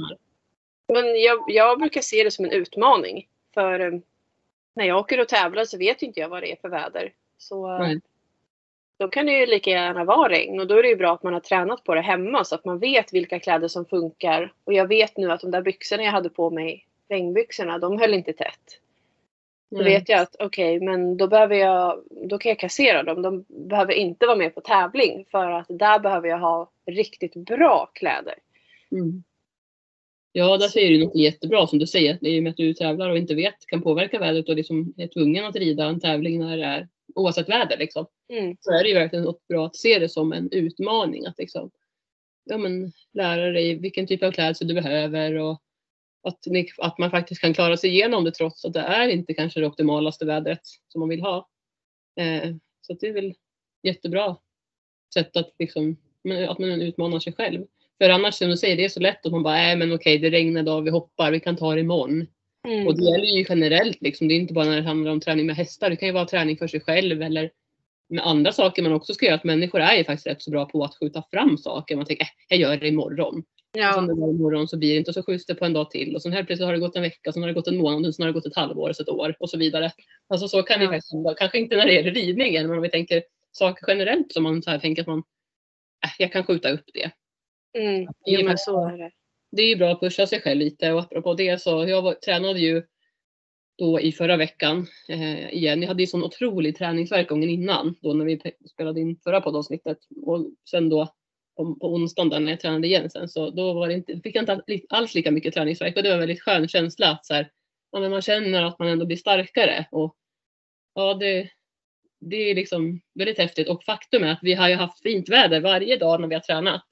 Men 0.87 1.21
jag, 1.21 1.43
jag 1.47 1.79
brukar 1.79 2.01
se 2.01 2.23
det 2.23 2.31
som 2.31 2.45
en 2.45 2.51
utmaning. 2.51 3.27
För 3.53 3.79
eh, 3.79 3.99
när 4.75 4.85
jag 4.85 4.97
åker 4.97 5.19
och 5.19 5.27
tävlar 5.27 5.65
så 5.65 5.77
vet 5.77 6.01
inte 6.01 6.19
jag 6.19 6.29
vad 6.29 6.43
det 6.43 6.51
är 6.51 6.55
för 6.55 6.69
väder. 6.69 7.13
Så 7.37 7.71
eh, 7.71 7.79
Nej. 7.79 8.01
då 8.99 9.07
kan 9.07 9.25
det 9.25 9.31
ju 9.31 9.45
lika 9.45 9.69
gärna 9.69 10.03
vara 10.03 10.29
regn. 10.29 10.59
Och 10.59 10.67
då 10.67 10.77
är 10.77 10.83
det 10.83 10.89
ju 10.89 10.95
bra 10.95 11.13
att 11.13 11.23
man 11.23 11.33
har 11.33 11.39
tränat 11.39 11.83
på 11.83 11.95
det 11.95 12.01
hemma 12.01 12.43
så 12.43 12.55
att 12.55 12.65
man 12.65 12.79
vet 12.79 13.13
vilka 13.13 13.39
kläder 13.39 13.67
som 13.67 13.85
funkar. 13.85 14.53
Och 14.63 14.73
jag 14.73 14.87
vet 14.87 15.17
nu 15.17 15.31
att 15.31 15.41
de 15.41 15.51
där 15.51 15.61
byxorna 15.61 16.03
jag 16.03 16.11
hade 16.11 16.29
på 16.29 16.49
mig, 16.49 16.87
regnbyxorna, 17.09 17.77
de 17.77 17.99
höll 17.99 18.13
inte 18.13 18.33
tätt. 18.33 18.79
Då 19.71 19.81
Nej. 19.81 19.93
vet 19.93 20.09
jag 20.09 20.19
att 20.19 20.35
okej, 20.39 20.79
men 20.79 21.17
då 21.17 21.27
behöver 21.27 21.55
jag, 21.55 22.03
då 22.09 22.37
kan 22.37 22.49
jag 22.49 22.59
kassera 22.59 23.03
dem. 23.03 23.21
De 23.21 23.45
behöver 23.47 23.93
inte 23.93 24.25
vara 24.25 24.37
med 24.37 24.55
på 24.55 24.61
tävling 24.61 25.25
för 25.31 25.51
att 25.51 25.65
där 25.69 25.99
behöver 25.99 26.29
jag 26.29 26.39
ha 26.39 26.69
riktigt 26.85 27.33
bra 27.33 27.89
kläder. 27.93 28.35
Mm. 28.93 29.23
Ja, 30.31 30.57
där 30.57 30.67
säger 30.67 30.91
du 30.91 31.05
något 31.05 31.15
jättebra 31.15 31.67
som 31.67 31.79
du 31.79 31.87
säger. 31.87 32.17
Det 32.21 32.29
är 32.29 32.33
ju 32.33 32.41
med 32.41 32.49
att 32.49 32.57
du 32.57 32.73
tävlar 32.73 33.09
och 33.09 33.17
inte 33.17 33.35
vet, 33.35 33.65
kan 33.67 33.81
påverka 33.81 34.19
vädret 34.19 34.49
och 34.49 34.55
liksom 34.55 34.93
är 34.97 35.07
tvungen 35.07 35.45
att 35.45 35.55
rida 35.55 35.85
en 35.85 35.99
tävling 35.99 36.39
när 36.39 36.57
det 36.57 36.63
är 36.63 36.87
oavsett 37.15 37.49
väder 37.49 37.77
liksom. 37.77 38.05
Mm. 38.29 38.57
Så 38.59 38.71
är 38.71 38.83
det 38.83 38.89
ju 38.89 38.95
verkligen 38.95 39.25
något 39.25 39.47
bra 39.47 39.65
att 39.65 39.75
se 39.75 39.99
det 39.99 40.09
som 40.09 40.33
en 40.33 40.51
utmaning 40.51 41.25
att 41.25 41.37
liksom 41.37 41.71
ja, 42.45 42.57
men, 42.57 42.91
lära 43.13 43.51
dig 43.51 43.75
vilken 43.75 44.07
typ 44.07 44.23
av 44.23 44.31
klädsel 44.31 44.67
du 44.67 44.73
behöver 44.73 45.33
och 45.33 45.61
att, 46.23 46.39
ni, 46.45 46.69
att 46.77 46.97
man 46.97 47.11
faktiskt 47.11 47.41
kan 47.41 47.53
klara 47.53 47.77
sig 47.77 47.89
igenom 47.89 48.23
det 48.23 48.31
trots 48.31 48.65
att 48.65 48.73
det 48.73 48.79
är 48.79 49.07
inte 49.07 49.33
kanske 49.33 49.59
det 49.59 49.67
optimalaste 49.67 50.25
vädret 50.25 50.61
som 50.87 50.99
man 50.99 51.09
vill 51.09 51.21
ha. 51.21 51.49
Eh, 52.19 52.55
så 52.81 52.93
det 52.93 53.07
är 53.07 53.13
väl 53.13 53.33
jättebra 53.83 54.37
sätt 55.13 55.37
att 55.37 55.55
liksom, 55.59 55.97
att 56.49 56.59
man 56.59 56.81
utmanar 56.81 57.19
sig 57.19 57.33
själv. 57.33 57.65
För 58.01 58.09
annars 58.09 58.35
som 58.35 58.49
du 58.49 58.57
säger, 58.57 58.77
det 58.77 58.85
är 58.85 58.89
så 58.89 58.99
lätt 58.99 59.25
att 59.25 59.31
man 59.31 59.43
bara, 59.43 59.53
nej 59.53 59.75
men 59.75 59.93
okej 59.93 60.17
det 60.17 60.29
regnar 60.29 60.61
idag, 60.61 60.81
vi 60.81 60.89
hoppar, 60.89 61.31
vi 61.31 61.39
kan 61.39 61.55
ta 61.57 61.73
det 61.75 61.81
imorgon. 61.81 62.27
Mm. 62.67 62.87
Och 62.87 62.97
det 62.97 63.03
gäller 63.11 63.25
ju 63.37 63.45
generellt 63.49 64.01
liksom, 64.01 64.27
det 64.27 64.33
är 64.33 64.35
inte 64.37 64.53
bara 64.53 64.65
när 64.65 64.75
det 64.75 64.87
handlar 64.87 65.11
om 65.11 65.19
träning 65.19 65.45
med 65.45 65.55
hästar, 65.55 65.89
det 65.89 65.95
kan 65.95 66.07
ju 66.07 66.13
vara 66.13 66.25
träning 66.25 66.57
för 66.57 66.67
sig 66.67 66.79
själv 66.81 67.21
eller 67.21 67.51
med 68.09 68.27
andra 68.27 68.51
saker 68.51 68.83
man 68.83 68.93
också 68.93 69.13
ska 69.13 69.25
göra. 69.25 69.35
Att 69.35 69.43
människor 69.43 69.79
är 69.81 69.97
ju 69.97 70.03
faktiskt 70.03 70.27
rätt 70.27 70.41
så 70.41 70.51
bra 70.51 70.65
på 70.65 70.83
att 70.83 70.95
skjuta 70.99 71.23
fram 71.31 71.57
saker. 71.57 71.95
Man 71.95 72.05
tänker, 72.05 72.23
äh, 72.23 72.27
jag 72.47 72.59
gör 72.59 72.77
det 72.77 72.87
imorgon. 72.87 73.39
Och 73.39 73.79
Ja. 73.79 73.93
sen 73.93 74.07
det 74.07 74.13
imorgon 74.13 74.67
så 74.67 74.77
blir 74.77 74.89
det 74.91 74.97
inte 74.97 75.09
och 75.11 75.15
så 75.15 75.23
skjuts 75.23 75.45
det 75.45 75.55
på 75.55 75.65
en 75.65 75.73
dag 75.73 75.91
till. 75.91 76.15
Och 76.15 76.21
sen 76.21 76.33
helt 76.33 76.47
plötsligt 76.47 76.65
har 76.65 76.73
det 76.73 76.79
gått 76.79 76.95
en 76.95 77.01
vecka, 77.01 77.31
sen 77.31 77.41
har 77.43 77.47
det 77.47 77.53
gått 77.53 77.67
en 77.67 77.77
månad, 77.77 78.05
och 78.07 78.15
sen 78.15 78.23
har 78.23 78.27
det 78.27 78.33
gått 78.33 78.45
ett 78.45 78.55
halvår, 78.55 78.93
så 78.93 79.03
ett 79.03 79.09
år 79.09 79.35
och 79.39 79.49
så 79.49 79.57
vidare. 79.57 79.91
Alltså 80.29 80.47
så 80.47 80.63
kan 80.63 80.79
det 80.79 80.85
Ja. 80.85 80.91
faktiskt 80.91 81.13
vara. 81.13 81.35
Kanske 81.35 81.57
inte 81.59 81.75
när 81.75 81.85
det 81.85 81.93
gäller 81.93 82.11
ridningen, 82.11 82.67
men 82.67 82.75
om 82.77 82.81
vi 82.83 82.89
tänker 82.89 83.23
saker 83.51 83.85
generellt 83.87 84.31
som 84.33 84.43
man 84.43 84.61
så 84.63 84.69
här 84.69 84.79
tänker 84.79 85.01
att 85.01 85.07
man, 85.07 85.23
äh, 86.05 86.09
jag 86.19 86.31
kan 86.31 86.43
skjuta 86.43 86.69
upp 86.69 86.83
det. 86.93 87.11
Mm. 87.73 88.05
Det 88.25 88.31
är 88.33 88.39
Jo, 88.39 88.45
men 88.45 88.57
så 88.57 88.87
är 88.87 88.97
det. 88.97 89.11
det 89.51 89.61
är 89.61 89.67
ju 89.67 89.75
bra 89.75 89.91
att 89.91 89.99
pusha 89.99 90.27
sig 90.27 90.41
själv 90.41 90.59
lite 90.59 90.91
och 90.91 90.99
apropå 90.99 91.33
det 91.33 91.61
så 91.61 91.85
jag 91.87 92.01
var, 92.01 92.13
tränade 92.13 92.59
ju 92.59 92.83
då 93.77 93.99
i 93.99 94.11
förra 94.11 94.37
veckan 94.37 94.87
eh, 95.09 95.53
igen. 95.53 95.81
Jag 95.81 95.87
hade 95.87 96.03
ju 96.03 96.07
sån 96.07 96.23
otrolig 96.23 96.77
träningsvärk 96.77 97.29
gången 97.29 97.49
innan 97.49 97.95
då 98.01 98.13
när 98.13 98.25
vi 98.25 98.37
pe- 98.37 98.67
spelade 98.73 99.01
in 99.01 99.19
förra 99.23 99.41
poddavsnittet 99.41 99.97
och 100.25 100.45
sen 100.69 100.89
då 100.89 101.13
på, 101.57 101.75
på 101.75 101.93
onsdagen 101.93 102.43
när 102.45 102.51
jag 102.51 102.59
tränade 102.59 102.87
igen 102.87 103.09
sen 103.09 103.29
så 103.29 103.49
då 103.49 103.73
var 103.73 103.87
det 103.87 103.93
inte, 103.93 104.19
fick 104.23 104.35
jag 104.35 104.41
inte 104.41 104.53
all- 104.53 104.81
alls 104.89 105.15
lika 105.15 105.31
mycket 105.31 105.53
träningsvärk 105.53 105.97
och 105.97 106.03
det 106.03 106.09
var 106.09 106.13
en 106.13 106.19
väldigt 106.19 106.41
skön 106.41 106.67
känsla 106.67 107.11
att 107.11 107.25
så 107.25 107.33
här, 107.33 107.51
ja, 107.91 107.99
men 107.99 108.11
man 108.11 108.21
känner 108.21 108.63
att 108.63 108.79
man 108.79 108.87
ändå 108.87 109.05
blir 109.05 109.17
starkare 109.17 109.85
och 109.91 110.15
ja 110.95 111.13
det, 111.13 111.49
det 112.19 112.35
är 112.51 112.55
liksom 112.55 113.01
väldigt 113.15 113.37
häftigt 113.37 113.69
och 113.69 113.83
faktum 113.83 114.23
är 114.23 114.31
att 114.31 114.39
vi 114.41 114.53
har 114.53 114.69
ju 114.69 114.75
haft 114.75 115.01
fint 115.01 115.29
väder 115.29 115.59
varje 115.61 115.97
dag 115.97 116.21
när 116.21 116.27
vi 116.27 116.35
har 116.35 116.41
tränat 116.41 116.83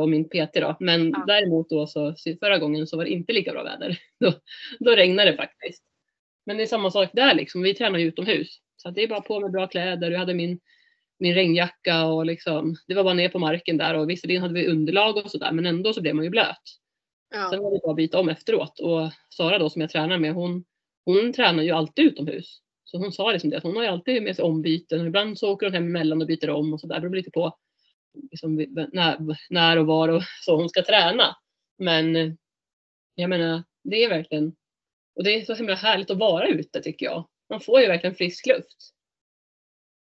och 0.00 0.08
min 0.08 0.24
PT 0.28 0.54
då. 0.60 0.76
Men 0.80 1.10
Ja. 1.10 1.24
däremot 1.26 1.68
då 1.70 1.86
så 1.86 2.14
förra 2.40 2.58
gången 2.58 2.86
så 2.86 2.96
var 2.96 3.04
det 3.04 3.10
inte 3.10 3.32
lika 3.32 3.52
bra 3.52 3.62
väder. 3.62 3.98
Då, 4.20 4.32
då 4.80 4.90
regnade 4.90 5.30
det 5.30 5.36
faktiskt. 5.36 5.82
Men 6.46 6.56
det 6.56 6.62
är 6.62 6.66
samma 6.66 6.90
sak 6.90 7.08
där 7.12 7.34
liksom. 7.34 7.62
Vi 7.62 7.74
tränar 7.74 7.98
ju 7.98 8.06
utomhus. 8.06 8.48
Så 8.76 8.90
det 8.90 9.02
är 9.02 9.08
bara 9.08 9.20
på 9.20 9.40
med 9.40 9.50
bra 9.52 9.66
kläder. 9.66 10.10
Jag 10.10 10.18
hade 10.18 10.34
min, 10.34 10.60
min 11.18 11.34
regnjacka 11.34 12.04
och 12.06 12.26
liksom, 12.26 12.76
det 12.88 12.94
var 12.94 13.04
bara 13.04 13.14
ner 13.14 13.28
på 13.28 13.38
marken 13.38 13.76
där 13.76 13.94
och 13.94 14.10
visserligen 14.10 14.42
hade 14.42 14.54
vi 14.54 14.66
underlag 14.66 15.16
och 15.16 15.30
sådär 15.30 15.52
men 15.52 15.66
ändå 15.66 15.92
så 15.92 16.00
blev 16.00 16.14
man 16.14 16.24
ju 16.24 16.30
blöt. 16.30 16.56
Sen 17.34 17.40
Ja. 17.52 17.60
var 17.62 17.70
det 17.74 17.80
bara 17.82 17.90
att 17.90 17.96
byta 17.96 18.18
om 18.18 18.28
efteråt 18.28 18.78
och 18.80 19.10
Sara 19.36 19.58
då 19.58 19.70
som 19.70 19.80
jag 19.80 19.90
tränar 19.90 20.18
med 20.18 20.34
hon, 20.34 20.64
hon 21.04 21.32
tränar 21.32 21.62
ju 21.62 21.70
alltid 21.70 22.04
utomhus. 22.06 22.60
Så 22.84 22.98
hon 22.98 23.12
sa 23.12 23.32
liksom 23.32 23.50
det 23.50 23.56
att 23.56 23.62
hon 23.62 23.76
har 23.76 23.82
ju 23.82 23.88
alltid 23.88 24.22
med 24.22 24.36
sig 24.36 24.42
ombyten 24.44 25.00
och 25.00 25.06
ibland 25.06 25.38
så 25.38 25.52
åker 25.52 25.66
hon 25.66 25.74
hem 25.74 25.86
emellan 25.86 26.20
och 26.20 26.26
byter 26.28 26.50
om 26.50 26.72
och 26.72 26.80
sådär. 26.80 26.94
Det 26.94 27.00
beror 27.00 27.14
lite 27.16 27.30
på 27.30 27.56
liksom, 28.30 28.56
när, 28.92 29.36
när 29.50 29.78
och 29.78 29.86
var 29.86 30.08
och 30.08 30.22
så 30.44 30.56
hon 30.56 30.68
ska 30.68 30.82
träna. 30.82 31.36
Men 31.78 32.16
eh, 32.16 32.32
jag 33.14 33.30
menar, 33.30 33.64
det 33.84 34.04
är 34.04 34.08
verkligen, 34.08 34.56
och 35.16 35.24
det 35.24 35.30
är 35.30 35.44
så 35.44 35.54
himla 35.54 35.74
härligt 35.74 36.10
att 36.10 36.18
vara 36.18 36.48
ute 36.48 36.82
tycker 36.82 37.06
jag. 37.06 37.28
Man 37.50 37.60
får 37.60 37.80
ju 37.80 37.86
verkligen 37.86 38.16
frisk 38.16 38.46
luft. 38.46 38.90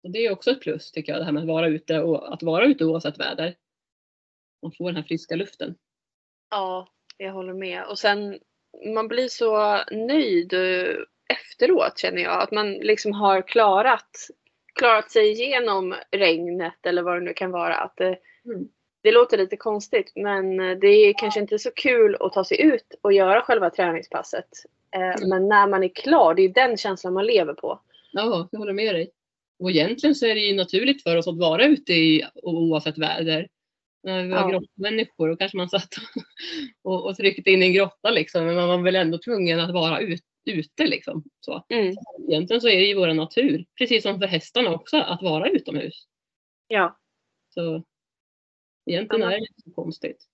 Och 0.03 0.11
det 0.11 0.19
är 0.19 0.31
också 0.31 0.51
ett 0.51 0.61
plus 0.61 0.91
tycker 0.91 1.11
jag, 1.11 1.21
det 1.21 1.25
här 1.25 1.31
med 1.31 1.41
att 1.41 1.47
vara 1.47 1.67
ute 1.67 1.99
och 1.99 2.33
att 2.33 2.43
vara 2.43 2.65
ute 2.65 2.85
oavsett 2.85 3.19
väder. 3.19 3.55
Man 4.61 4.71
får 4.71 4.85
den 4.85 4.95
här 4.95 5.03
friska 5.03 5.35
luften. 5.35 5.75
ja, 6.49 6.87
jag 7.17 7.33
håller 7.33 7.53
med. 7.53 7.85
Och 7.85 7.99
sen 7.99 8.39
man 8.93 9.07
blir 9.07 9.27
så 9.27 9.83
nöjd 9.91 10.53
eh, 10.53 10.95
efteråt 11.29 11.97
känner 11.97 12.21
jag. 12.21 12.41
Att 12.43 12.51
man 12.51 12.73
liksom 12.73 13.13
har 13.13 13.47
klarat, 13.47 14.27
klarat 14.75 15.11
sig 15.11 15.31
igenom 15.31 15.95
regnet 16.11 16.85
eller 16.85 17.01
vad 17.01 17.15
det 17.15 17.25
nu 17.25 17.33
kan 17.33 17.51
vara. 17.51 17.75
Att 17.75 17.97
det, 17.97 18.17
Mm. 18.45 18.67
det 19.03 19.11
låter 19.11 19.37
lite 19.37 19.57
konstigt 19.57 20.11
men 20.15 20.59
eh, 20.59 20.77
det 20.77 20.87
är 20.87 21.13
kanske 21.17 21.39
inte 21.39 21.59
så 21.59 21.71
kul 21.71 22.17
att 22.19 22.33
ta 22.33 22.43
sig 22.43 22.61
ut 22.61 22.95
och 23.01 23.13
göra 23.13 23.41
själva 23.41 23.69
träningspasset. 23.69 24.47
Eh, 24.95 25.01
Mm. 25.01 25.29
Men 25.29 25.47
när 25.47 25.67
man 25.67 25.83
är 25.83 25.87
klar, 25.95 26.33
det 26.33 26.41
är 26.41 26.49
den 26.49 26.77
känslan 26.77 27.13
man 27.13 27.25
lever 27.25 27.53
på. 27.53 27.79
Ja, 28.11 28.47
jag 28.51 28.59
håller 28.59 28.73
med 28.73 28.95
dig. 28.95 29.11
Och 29.59 29.69
egentligen 29.71 30.15
så 30.15 30.25
är 30.25 30.35
det 30.35 30.41
ju 30.41 30.55
naturligt 30.55 31.03
för 31.03 31.15
oss 31.17 31.27
att 31.27 31.37
vara 31.37 31.65
ute 31.65 31.93
i, 31.93 32.23
oavsett 32.43 32.97
väder. 32.97 33.47
När 34.03 34.23
vi 34.23 34.29
var 34.29 34.37
Ja. 34.37 34.47
grottmänniskor 34.49 35.27
då 35.29 35.35
kanske 35.35 35.57
man 35.57 35.69
satt 35.69 35.89
och, 36.83 37.05
och 37.05 37.15
tryckte 37.17 37.51
in 37.51 37.63
i 37.63 37.65
en 37.65 37.73
grotta 37.73 38.09
liksom. 38.11 38.45
Men 38.45 38.55
man 38.55 38.67
var 38.67 38.77
väl 38.77 38.95
ändå 38.95 39.17
tvungen 39.17 39.59
att 39.59 39.73
vara 39.73 39.99
ut, 39.99 40.21
ute 40.45 40.87
liksom. 40.87 41.23
Så. 41.39 41.65
Mm. 41.69 41.95
Egentligen 42.29 42.61
så 42.61 42.67
är 42.69 42.75
det 42.79 42.85
ju 42.85 42.95
vår 42.95 43.13
natur, 43.13 43.65
precis 43.77 44.03
som 44.03 44.19
för 44.19 44.27
hästarna 44.27 44.73
också, 44.73 44.97
att 44.97 45.21
vara 45.21 45.49
utomhus. 45.49 46.07
Ja. 46.67 46.99
Så 47.49 47.83
egentligen 48.85 49.21
Ja. 49.21 49.27
är 49.27 49.39
det 49.39 49.47
inte 49.47 49.61
så 49.63 49.71
konstigt. 49.71 50.25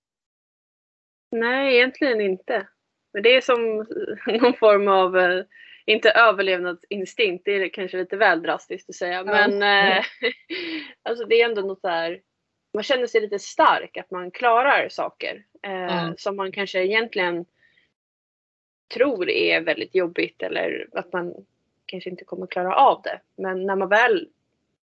Nej, 1.32 1.76
egentligen 1.76 2.22
inte. 2.22 2.68
Men 3.14 3.24
det 3.24 3.36
är 3.36 3.42
som 3.42 3.86
någon 4.42 4.54
form 4.54 4.88
av, 4.88 5.18
eh, 5.18 5.44
inte 5.86 6.10
överlevnadsinstinkt, 6.12 7.46
det 7.46 7.52
är 7.52 7.70
kanske 7.70 7.98
lite 7.98 8.18
väl 8.18 8.42
drastiskt 8.42 8.90
att 8.90 8.96
säga. 8.96 9.24
Men 9.24 9.62
eh, 9.98 10.04
alltså 11.04 11.26
det 11.26 11.42
är 11.42 11.46
ändå 11.50 11.62
något 11.62 11.82
där, 11.82 12.22
man 12.74 12.84
känner 12.84 13.08
sig 13.08 13.22
lite 13.22 13.40
stark, 13.40 13.98
att 13.98 14.12
man 14.12 14.32
klarar 14.32 14.90
saker. 14.90 15.46
Eh, 15.64 15.72
Ja. 15.74 16.14
Som 16.18 16.36
man 16.36 16.52
kanske 16.52 16.84
egentligen 16.84 17.46
tror 18.94 19.30
är 19.30 19.62
väldigt 19.62 19.96
jobbigt 19.96 20.44
eller 20.44 20.88
att 20.92 21.14
man 21.14 21.34
kanske 21.86 22.10
inte 22.10 22.24
kommer 22.24 22.48
klara 22.48 22.76
av 22.76 23.02
det. 23.02 23.20
Men 23.36 23.66
när 23.66 23.76
man 23.76 23.90
väl 23.90 24.28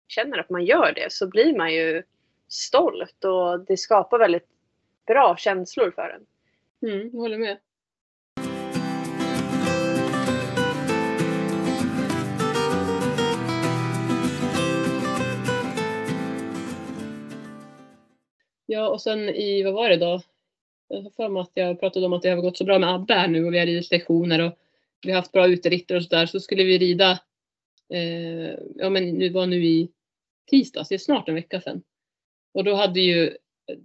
känner 0.09 0.39
att 0.39 0.51
man 0.51 0.65
gör 0.65 0.93
det 0.93 1.13
så 1.13 1.27
blir 1.27 1.57
man 1.57 1.75
ju 1.75 2.03
stolt 2.49 3.25
och 3.25 3.61
det 3.61 3.77
skapar 3.77 4.19
väldigt 4.19 4.49
bra 5.07 5.37
känslor 5.37 5.91
för 5.91 6.09
en. 6.09 6.27
Mm, 6.91 7.11
jag 7.13 7.21
håller 7.21 7.39
med. 7.39 7.59
Ja, 18.67 18.89
och 18.89 19.01
sen 19.01 19.29
i, 19.29 19.63
vad 19.63 19.75
var 19.75 19.89
det 19.89 19.97
då? 19.97 20.21
Jag 20.93 21.03
har 21.03 21.11
för 21.11 21.29
mig 21.29 21.41
att 21.41 21.51
jag 21.55 21.81
pratade 21.81 22.07
om 22.07 22.13
att 22.13 22.23
det 22.23 22.31
har 22.31 22.43
gått 22.43 22.57
så 22.57 22.65
bra 22.65 22.79
med 22.79 22.95
Abbe 22.95 23.15
här 23.15 23.29
nu 23.29 23.45
och 23.45 23.55
vi 23.55 23.59
har 23.59 23.67
ridit 23.67 23.91
lektioner 23.91 24.41
och 24.41 24.59
vi 25.03 25.11
har 25.11 25.17
haft 25.17 25.33
bra 25.33 25.49
uteritter 25.49 25.97
och 25.97 26.03
sådär. 26.03 26.27
Så 26.27 26.41
skulle 26.41 26.65
vi 26.65 26.79
rida, 26.79 27.11
eh, 27.93 28.59
ja 28.75 28.91
men 28.91 29.11
nu 29.11 29.29
var 29.29 29.47
nu 29.47 29.65
i 29.65 29.91
tisdags, 30.51 30.89
det 30.89 30.95
är 30.95 30.99
snart 30.99 31.29
en 31.29 31.35
vecka 31.35 31.61
sedan. 31.61 31.83
Och 32.55 32.65
då 32.65 32.75
hade 32.75 33.01
ju 33.01 33.37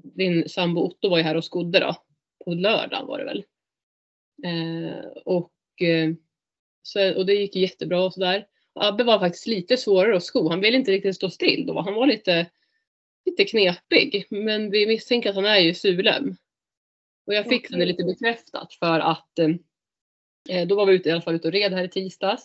din 0.03 0.49
sambo 0.49 0.81
Otto 0.81 1.09
var 1.09 1.17
ju 1.17 1.23
här 1.23 1.35
och 1.35 1.45
skodde 1.45 1.79
då. 1.79 1.95
På 2.45 2.53
lördagen 2.53 3.07
var 3.07 3.19
det 3.19 3.25
väl. 3.25 3.43
Eh, 4.43 5.05
och, 5.25 5.81
eh, 5.81 6.13
så, 6.83 7.15
och 7.15 7.25
det 7.25 7.33
gick 7.33 7.55
jättebra 7.55 8.03
och 8.03 8.13
sådär. 8.13 8.47
Abbe 8.73 9.03
var 9.03 9.19
faktiskt 9.19 9.47
lite 9.47 9.77
svårare 9.77 10.17
att 10.17 10.23
sko. 10.23 10.49
Han 10.49 10.61
ville 10.61 10.77
inte 10.77 10.91
riktigt 10.91 11.15
stå 11.15 11.29
still 11.29 11.65
då. 11.65 11.81
Han 11.81 11.93
var 11.93 12.07
lite, 12.07 12.45
lite 13.25 13.45
knepig. 13.45 14.27
Men 14.29 14.69
vi 14.71 14.87
misstänker 14.87 15.29
att 15.29 15.35
han 15.35 15.45
är 15.45 15.59
ju 15.59 15.73
sulöm. 15.73 16.37
Och 17.27 17.33
jag 17.33 17.45
fick 17.45 17.69
det 17.69 17.85
lite 17.85 18.03
bekräftat 18.03 18.73
för 18.73 18.99
att 18.99 19.39
eh, 20.49 20.67
då 20.67 20.75
var 20.75 20.85
vi 20.85 20.93
ute, 20.93 21.09
i 21.09 21.11
alla 21.11 21.21
fall 21.21 21.35
ute 21.35 21.47
och 21.47 21.53
red 21.53 21.73
här 21.73 21.83
i 21.83 21.89
tisdags. 21.89 22.43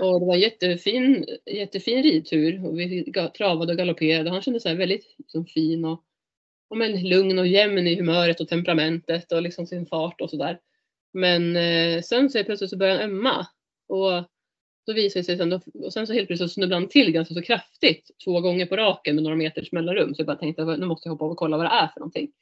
Och 0.00 0.20
det 0.20 0.26
var 0.26 0.34
en 0.34 0.40
jättefin, 0.40 1.26
jättefin 1.46 2.02
ridtur 2.02 2.66
och 2.66 2.78
vi 2.78 3.12
travade 3.36 3.72
och 3.72 3.78
galopperade. 3.78 4.30
Han 4.30 4.42
kände 4.42 4.60
sig 4.60 4.74
väldigt 4.74 5.14
liksom, 5.18 5.46
fin 5.46 5.84
och, 5.84 6.04
och 6.68 6.76
men, 6.76 7.08
lugn 7.08 7.38
och 7.38 7.46
jämn 7.46 7.86
i 7.86 7.96
humöret 7.96 8.40
och 8.40 8.48
temperamentet 8.48 9.32
och 9.32 9.42
liksom 9.42 9.66
sin 9.66 9.86
fart 9.86 10.20
och 10.20 10.30
sådär. 10.30 10.60
Men 11.12 11.56
eh, 11.56 12.02
sen 12.02 12.30
så 12.30 12.44
plötsligt 12.44 12.70
så 12.70 12.76
började 12.76 13.00
han 13.00 13.10
ömma. 13.10 13.46
Och 13.88 14.24
då 14.86 14.92
visade 14.92 15.20
det 15.20 15.24
sig 15.24 15.36
sen, 15.36 15.50
då, 15.50 15.60
och 15.74 15.92
sen 15.92 16.06
så 16.06 16.12
helt 16.12 16.26
plötsligt 16.26 16.50
så 16.50 16.54
snubblade 16.54 16.80
han 16.80 16.88
till 16.88 17.12
ganska 17.12 17.34
så 17.34 17.42
kraftigt 17.42 18.10
två 18.24 18.40
gånger 18.40 18.66
på 18.66 18.76
raken 18.76 19.14
med 19.14 19.24
några 19.24 19.36
meters 19.36 19.72
mellanrum. 19.72 20.14
Så 20.14 20.20
jag 20.20 20.26
bara 20.26 20.36
tänkte 20.36 20.64
nu 20.64 20.86
måste 20.86 21.08
jag 21.08 21.12
hoppa 21.12 21.24
och 21.24 21.36
kolla 21.36 21.56
vad 21.56 21.66
det 21.66 21.70
är 21.70 21.88
för 21.88 22.00
någonting. 22.00 22.32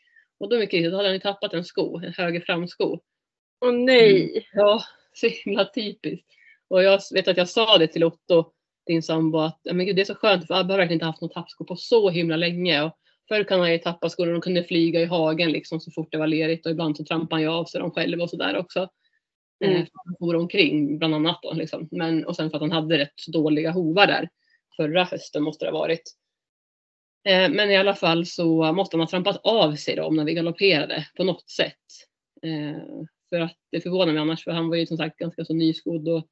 Och 0.43 0.49
då 0.49 0.59
mycket 0.59 0.75
riktigt, 0.75 0.93
hade 0.93 1.05
han 1.05 1.15
ju 1.15 1.21
tappat 1.21 1.55
en 1.55 1.65
sko, 1.65 1.99
en 1.99 2.13
höger 2.13 2.41
framsko. 2.41 2.99
Åh 3.65 3.73
nej! 3.73 4.49
Ja, 4.53 4.83
så 5.13 5.29
himla 5.29 5.65
typiskt. 5.65 6.27
Och 6.69 6.83
jag 6.83 7.01
vet 7.15 7.29
att 7.29 7.37
jag 7.37 7.49
sa 7.49 7.79
det 7.79 7.87
till 7.87 8.05
Otto, 8.05 8.45
din 8.87 9.03
sambo, 9.03 9.39
att 9.39 9.61
"Ja, 9.63 9.73
men 9.73 9.87
gud, 9.87 9.97
det 9.97 10.03
är 10.03 10.07
så 10.07 10.15
skönt 10.15 10.47
för 10.47 10.55
Abbe 10.55 10.73
har 10.73 10.79
verkligen 10.79 10.97
inte 10.97 11.07
haft 11.07 11.21
någon 11.21 11.31
tappsko 11.31 11.65
på 11.65 11.77
så 11.77 12.11
himla 12.11 12.37
länge. 12.37 12.83
Och 12.83 12.93
förr 13.29 13.45
kan 13.45 13.61
han 13.61 13.73
ju 13.73 13.79
tappa 13.79 14.09
skor 14.09 14.27
och 14.27 14.33
de 14.33 14.41
kunde 14.41 14.65
flyga 14.65 15.01
i 15.01 15.05
hagen 15.05 15.53
liksom 15.53 15.81
så 15.81 15.91
fort 15.91 16.09
det 16.13 16.19
var 16.19 16.27
lerigt 16.27 16.67
och 16.67 16.73
ibland 16.73 16.97
så 16.97 17.05
trampade 17.05 17.35
han 17.35 17.43
ju 17.43 17.49
av 17.49 17.65
sig 17.65 17.81
dem 17.81 17.91
själv 17.91 18.21
och 18.21 18.31
sådär 18.31 18.57
också. 18.57 18.89
Mm. 19.65 19.77
Mm. 19.77 19.87
Han 19.93 20.17
for 20.19 20.37
omkring 20.37 20.99
bland 20.99 21.15
annat 21.15 21.39
då 21.43 21.53
liksom. 21.53 21.89
Men, 21.91 22.27
och 22.27 22.37
sen 22.37 22.51
för 22.51 22.57
att 22.57 22.63
han 22.63 22.73
hade 22.73 22.99
rätt 22.99 23.13
så 23.17 23.31
dåliga 23.31 23.71
hovar 23.71 24.07
där 24.07 24.29
förra 24.77 25.05
hösten 25.05 25.43
måste 25.43 25.65
det 25.65 25.71
ha 25.71 25.79
varit. 25.79 26.03
Eh, 27.25 27.51
men 27.51 27.71
i 27.71 27.77
alla 27.77 27.95
fall 27.95 28.27
så 28.27 28.73
måste 28.73 28.97
han 28.97 29.01
ha 29.01 29.09
trampat 29.09 29.41
av 29.45 29.75
sig 29.75 29.97
dem 29.97 30.17
när 30.17 30.25
vi 30.25 30.35
galopperade 30.35 31.07
på 31.17 31.25
något 31.25 31.51
sätt. 31.51 31.79
Eh, 32.43 32.83
för 33.31 33.41
att 33.41 33.57
det 33.73 33.81
förvånar 33.81 34.13
mig 34.13 34.23
annars 34.23 34.45
för 34.45 34.51
han 34.51 34.69
var 34.69 34.77
ju 34.77 34.87
som 34.87 34.97
sagt 34.97 35.19
ganska 35.19 35.45
så 35.45 35.55
nyskodd 35.55 36.09
och 36.09 36.27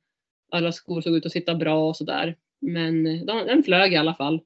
alla 0.52 0.72
skor 0.72 1.00
såg 1.00 1.16
ut 1.16 1.26
att 1.26 1.32
sitta 1.32 1.54
bra 1.54 1.88
och 1.88 1.96
sådär. 1.96 2.36
Men 2.60 3.06
eh, 3.06 3.24
den, 3.24 3.46
den 3.46 3.62
flög 3.62 3.92
i 3.92 3.96
alla 3.96 4.14
fall. 4.14 4.40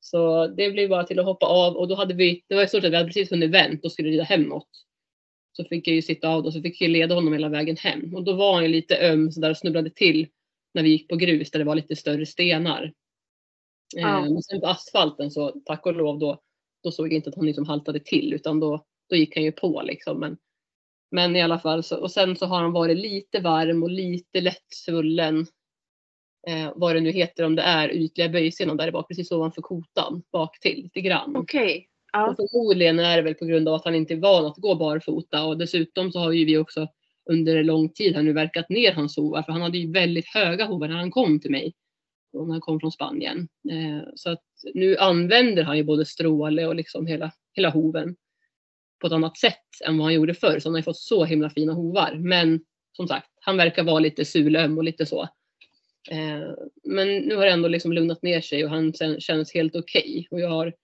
Så 0.00 0.46
det 0.46 0.70
blev 0.70 0.88
bara 0.88 1.04
till 1.04 1.18
att 1.18 1.26
hoppa 1.26 1.46
av 1.46 1.76
och 1.76 1.88
då 1.88 1.94
hade 1.94 2.14
vi, 2.14 2.42
det 2.48 2.54
var 2.54 2.62
i 2.62 2.68
stort 2.68 2.82
sett, 2.82 2.92
vi 2.92 2.96
hade 2.96 3.08
precis 3.08 3.32
hunnit 3.32 3.50
vänt 3.50 3.84
och 3.84 3.92
skulle 3.92 4.08
rida 4.08 4.24
hemåt. 4.24 4.68
Så 5.52 5.64
fick 5.64 5.88
jag 5.88 5.94
ju 5.94 6.02
sitta 6.02 6.28
av 6.28 6.42
då, 6.42 6.52
så 6.52 6.62
fick 6.62 6.80
jag 6.80 6.90
leda 6.90 7.14
honom 7.14 7.32
hela 7.32 7.48
vägen 7.48 7.76
hem. 7.76 8.14
Och 8.14 8.24
då 8.24 8.32
var 8.32 8.54
han 8.54 8.62
ju 8.62 8.68
lite 8.68 8.98
öm 8.98 9.32
sådär 9.32 9.50
och 9.50 9.56
snubblade 9.56 9.90
till 9.90 10.26
när 10.74 10.82
vi 10.82 10.88
gick 10.88 11.08
på 11.08 11.16
grus 11.16 11.50
där 11.50 11.58
det 11.58 11.64
var 11.64 11.74
lite 11.74 11.96
större 11.96 12.26
stenar. 12.26 12.92
Ja. 13.96 14.20
Men 14.20 14.42
sen 14.42 14.60
på 14.60 14.66
asfalten 14.66 15.30
så 15.30 15.52
tack 15.64 15.86
och 15.86 15.94
lov 15.94 16.18
då, 16.18 16.40
då 16.82 16.90
såg 16.90 17.06
jag 17.06 17.12
inte 17.12 17.30
att 17.30 17.36
han 17.36 17.46
liksom 17.46 17.66
haltade 17.66 18.00
till 18.00 18.32
utan 18.32 18.60
då, 18.60 18.84
då 19.10 19.16
gick 19.16 19.36
han 19.36 19.44
ju 19.44 19.52
på 19.52 19.82
liksom. 19.82 20.20
Men, 20.20 20.36
men 21.10 21.36
i 21.36 21.42
alla 21.42 21.58
fall 21.58 21.82
så, 21.82 21.96
och 21.96 22.10
sen 22.10 22.36
så 22.36 22.46
har 22.46 22.62
han 22.62 22.72
varit 22.72 22.96
lite 22.98 23.40
varm 23.40 23.82
och 23.82 23.90
lite 23.90 24.40
lätt 24.40 24.74
svullen. 24.74 25.46
Eh, 26.46 26.72
vad 26.76 26.96
det 26.96 27.00
nu 27.00 27.10
heter 27.10 27.44
om 27.44 27.56
det 27.56 27.62
är 27.62 27.88
ytliga 27.88 28.28
böjsenan 28.28 28.76
där 28.76 28.86
det 28.86 28.92
var 28.92 29.02
precis 29.02 29.32
ovanför 29.32 29.62
kotan 29.62 30.22
bak 30.32 30.60
till 30.60 30.82
lite 30.82 31.00
grann. 31.00 31.36
Okej. 31.36 31.88
Ja. 32.12 32.30
Och 32.30 32.36
förmodligen 32.36 32.98
är 32.98 33.16
det 33.16 33.22
väl 33.22 33.34
på 33.34 33.44
grund 33.44 33.68
av 33.68 33.74
att 33.74 33.84
han 33.84 33.94
inte 33.94 34.14
är 34.14 34.18
van 34.18 34.46
att 34.46 34.56
gå 34.56 34.74
barfota 34.74 35.44
och 35.44 35.58
dessutom 35.58 36.12
så 36.12 36.18
har 36.18 36.32
ju 36.32 36.44
vi 36.44 36.58
också 36.58 36.88
under 37.30 37.64
lång 37.64 37.88
tid 37.88 38.14
här 38.14 38.22
nu 38.22 38.32
verkat 38.32 38.68
ner 38.68 38.92
hans 38.92 39.16
hovar 39.16 39.42
för 39.42 39.52
han 39.52 39.62
hade 39.62 39.78
ju 39.78 39.92
väldigt 39.92 40.26
höga 40.26 40.64
hovar 40.64 40.88
när 40.88 40.96
han 40.96 41.10
kom 41.10 41.40
till 41.40 41.50
mig. 41.50 41.74
Och 42.34 42.46
när 42.46 42.54
han 42.54 42.60
kom 42.60 42.80
från 42.80 42.92
Spanien. 42.92 43.48
Eh, 43.70 44.08
så 44.14 44.30
att 44.30 44.44
nu 44.74 44.96
använder 44.96 45.62
han 45.62 45.76
ju 45.76 45.84
både 45.84 46.04
stråle 46.04 46.66
och 46.66 46.74
liksom 46.74 47.06
hela, 47.06 47.32
hela 47.52 47.70
hoven 47.70 48.16
på 49.00 49.06
ett 49.06 49.12
annat 49.12 49.38
sätt 49.38 49.68
än 49.84 49.98
vad 49.98 50.06
han 50.06 50.14
gjorde 50.14 50.34
förr. 50.34 50.58
Så 50.58 50.68
han 50.68 50.74
har 50.74 50.78
ju 50.78 50.84
fått 50.84 50.98
så 50.98 51.24
himla 51.24 51.50
fina 51.50 51.72
hovar. 51.72 52.14
Men 52.14 52.60
som 52.92 53.08
sagt, 53.08 53.30
han 53.40 53.56
verkar 53.56 53.84
vara 53.84 53.98
lite 53.98 54.24
sulöm 54.24 54.78
och 54.78 54.84
lite 54.84 55.06
så. 55.06 55.22
Eh, 56.10 56.48
men 56.84 57.16
nu 57.16 57.36
har 57.36 57.44
det 57.44 57.52
ändå 57.52 57.68
liksom 57.68 57.92
lugnat 57.92 58.22
ner 58.22 58.40
sig 58.40 58.64
och 58.64 58.70
han 58.70 58.92
känns 59.18 59.54
helt 59.54 59.76
okej. 59.76 60.28
Och 60.30 60.40
jag 60.40 60.48
har 60.48 60.74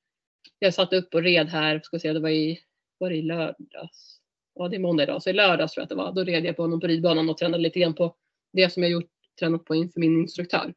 jag 0.59 0.75
satt 0.75 0.92
upp 0.92 1.14
och 1.14 1.23
red 1.23 1.49
här, 1.49 1.80
ska 1.85 1.99
se, 1.99 2.12
det 2.12 2.21
var 2.21 2.30
i, 2.30 2.61
var 2.99 3.11
det 3.11 3.16
i 3.16 3.23
lördags? 3.23 4.21
Ja, 4.54 4.69
det 4.69 4.76
är 4.76 4.80
måndag 4.80 5.02
idag, 5.02 5.23
så 5.23 5.30
i 5.30 5.33
lördags 5.33 5.73
tror 5.73 5.80
jag 5.80 5.85
att 5.85 5.88
det 5.88 5.95
var. 5.95 6.12
Då 6.12 6.25
red 6.25 6.45
jag 6.45 6.57
på 6.57 6.62
honom 6.62 6.80
på 6.80 6.87
ridbanan 6.87 7.30
och 7.30 7.38
tränade 7.38 7.62
lite 7.62 7.80
grann 7.80 7.95
på 7.95 8.16
det 8.52 8.73
som 8.73 8.83
jag 8.83 8.92
gjort, 8.92 9.11
tränat 9.38 9.64
på 9.64 9.75
inför 9.75 10.00
min 10.00 10.21
instruktör. 10.21 10.75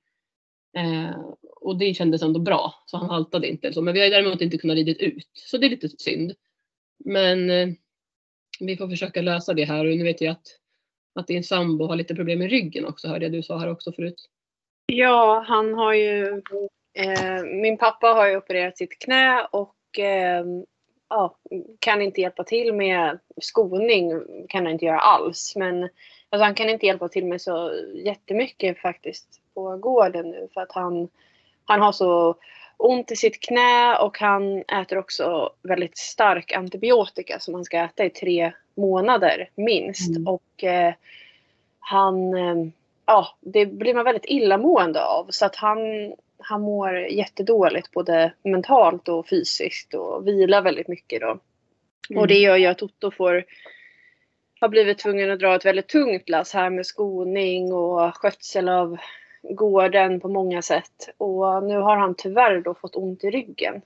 Eh, 0.77 1.19
och 1.61 1.77
det 1.77 1.93
kändes 1.93 2.21
ändå 2.21 2.39
bra, 2.39 2.73
så 2.85 2.97
han 2.97 3.09
haltade 3.09 3.47
inte. 3.47 3.73
Så, 3.73 3.81
men 3.81 3.93
vi 3.93 4.01
har 4.01 4.09
däremot 4.09 4.41
inte 4.41 4.57
kunnat 4.57 4.75
rida 4.75 4.91
ut, 4.91 5.29
så 5.33 5.57
det 5.57 5.67
är 5.67 5.69
lite 5.69 5.89
synd. 5.89 6.33
Men 7.05 7.49
eh, 7.49 7.67
vi 8.59 8.77
får 8.77 8.89
försöka 8.89 9.21
lösa 9.21 9.53
det 9.53 9.65
här 9.65 9.85
och 9.85 9.97
nu 9.97 10.03
vet 10.03 10.21
jag 10.21 10.31
att, 10.31 10.47
att 11.15 11.27
din 11.27 11.43
sambo 11.43 11.85
har 11.85 11.95
lite 11.95 12.15
problem 12.15 12.39
med 12.39 12.49
ryggen 12.49 12.85
också, 12.85 13.07
hörde 13.07 13.25
jag 13.25 13.31
du 13.31 13.43
sa 13.43 13.57
här 13.57 13.71
också 13.71 13.91
förut. 13.91 14.29
Ja, 14.85 15.45
han 15.47 15.73
har 15.73 15.93
ju... 15.93 16.41
Eh, 16.95 17.43
min 17.43 17.77
pappa 17.77 18.07
har 18.07 18.27
ju 18.27 18.37
opererat 18.37 18.77
sitt 18.77 18.99
knä 18.99 19.47
och 19.51 19.99
eh, 19.99 20.45
ja, 21.09 21.37
kan 21.79 22.01
inte 22.01 22.21
hjälpa 22.21 22.43
till 22.43 22.73
med 22.73 23.19
skoning. 23.41 24.11
Kan 24.49 24.65
han 24.65 24.73
inte 24.73 24.85
göra 24.85 24.99
alls. 24.99 25.53
Men 25.55 25.89
alltså, 26.33 26.45
han 26.45 26.55
kan 26.55 26.69
inte 26.69 26.85
hjälpa 26.85 27.09
till 27.09 27.25
med 27.25 27.41
så 27.41 27.71
jättemycket 27.93 28.79
faktiskt 28.79 29.41
på 29.53 29.77
gården 29.77 30.31
nu. 30.31 30.47
För 30.53 30.61
att 30.61 30.71
han, 30.71 31.09
han 31.65 31.81
har 31.81 31.91
så 31.91 32.35
ont 32.77 33.11
i 33.11 33.15
sitt 33.15 33.39
knä 33.39 33.97
och 33.97 34.19
han 34.19 34.57
äter 34.61 34.97
också 34.97 35.53
väldigt 35.61 35.97
stark 35.97 36.51
antibiotika 36.51 37.39
som 37.39 37.53
han 37.53 37.65
ska 37.65 37.77
äta 37.77 38.05
i 38.05 38.09
tre 38.09 38.51
månader 38.75 39.49
minst. 39.55 40.17
Mm. 40.17 40.27
Och 40.27 40.63
eh, 40.63 40.93
han... 41.79 42.33
Eh, 42.33 42.55
ja, 43.05 43.37
det 43.41 43.65
blir 43.65 43.93
man 43.93 44.05
väldigt 44.05 44.25
illamående 44.25 45.05
av. 45.05 45.27
Så 45.29 45.45
att 45.45 45.55
han, 45.55 45.79
han 46.37 46.61
mår 46.61 46.97
jättedåligt 46.97 47.91
både 47.91 48.33
mentalt 48.43 49.09
och 49.09 49.27
fysiskt 49.27 49.93
och 49.93 50.27
vilar 50.27 50.61
väldigt 50.61 50.87
mycket 50.87 51.21
då. 51.21 51.39
Mm. 52.09 52.21
Och 52.21 52.27
det 52.27 52.39
gör 52.39 52.57
ju 52.57 52.65
att 52.65 52.81
Otto 52.81 53.11
får 53.11 53.45
har 54.63 54.69
blivit 54.69 54.97
tvungen 54.97 55.31
att 55.31 55.39
dra 55.39 55.55
ett 55.55 55.65
väldigt 55.65 55.87
tungt 55.87 56.29
lass 56.29 56.53
här 56.53 56.69
med 56.69 56.85
skoning 56.85 57.73
och 57.73 58.17
skötsel 58.17 58.69
av 58.69 58.97
gården 59.41 60.19
på 60.19 60.27
många 60.27 60.61
sätt. 60.61 61.09
Och 61.17 61.63
nu 61.63 61.77
har 61.77 61.97
han 61.97 62.15
tyvärr 62.15 62.61
då 62.61 62.73
fått 62.73 62.95
ont 62.95 63.23
i 63.23 63.29
ryggen. 63.29 63.81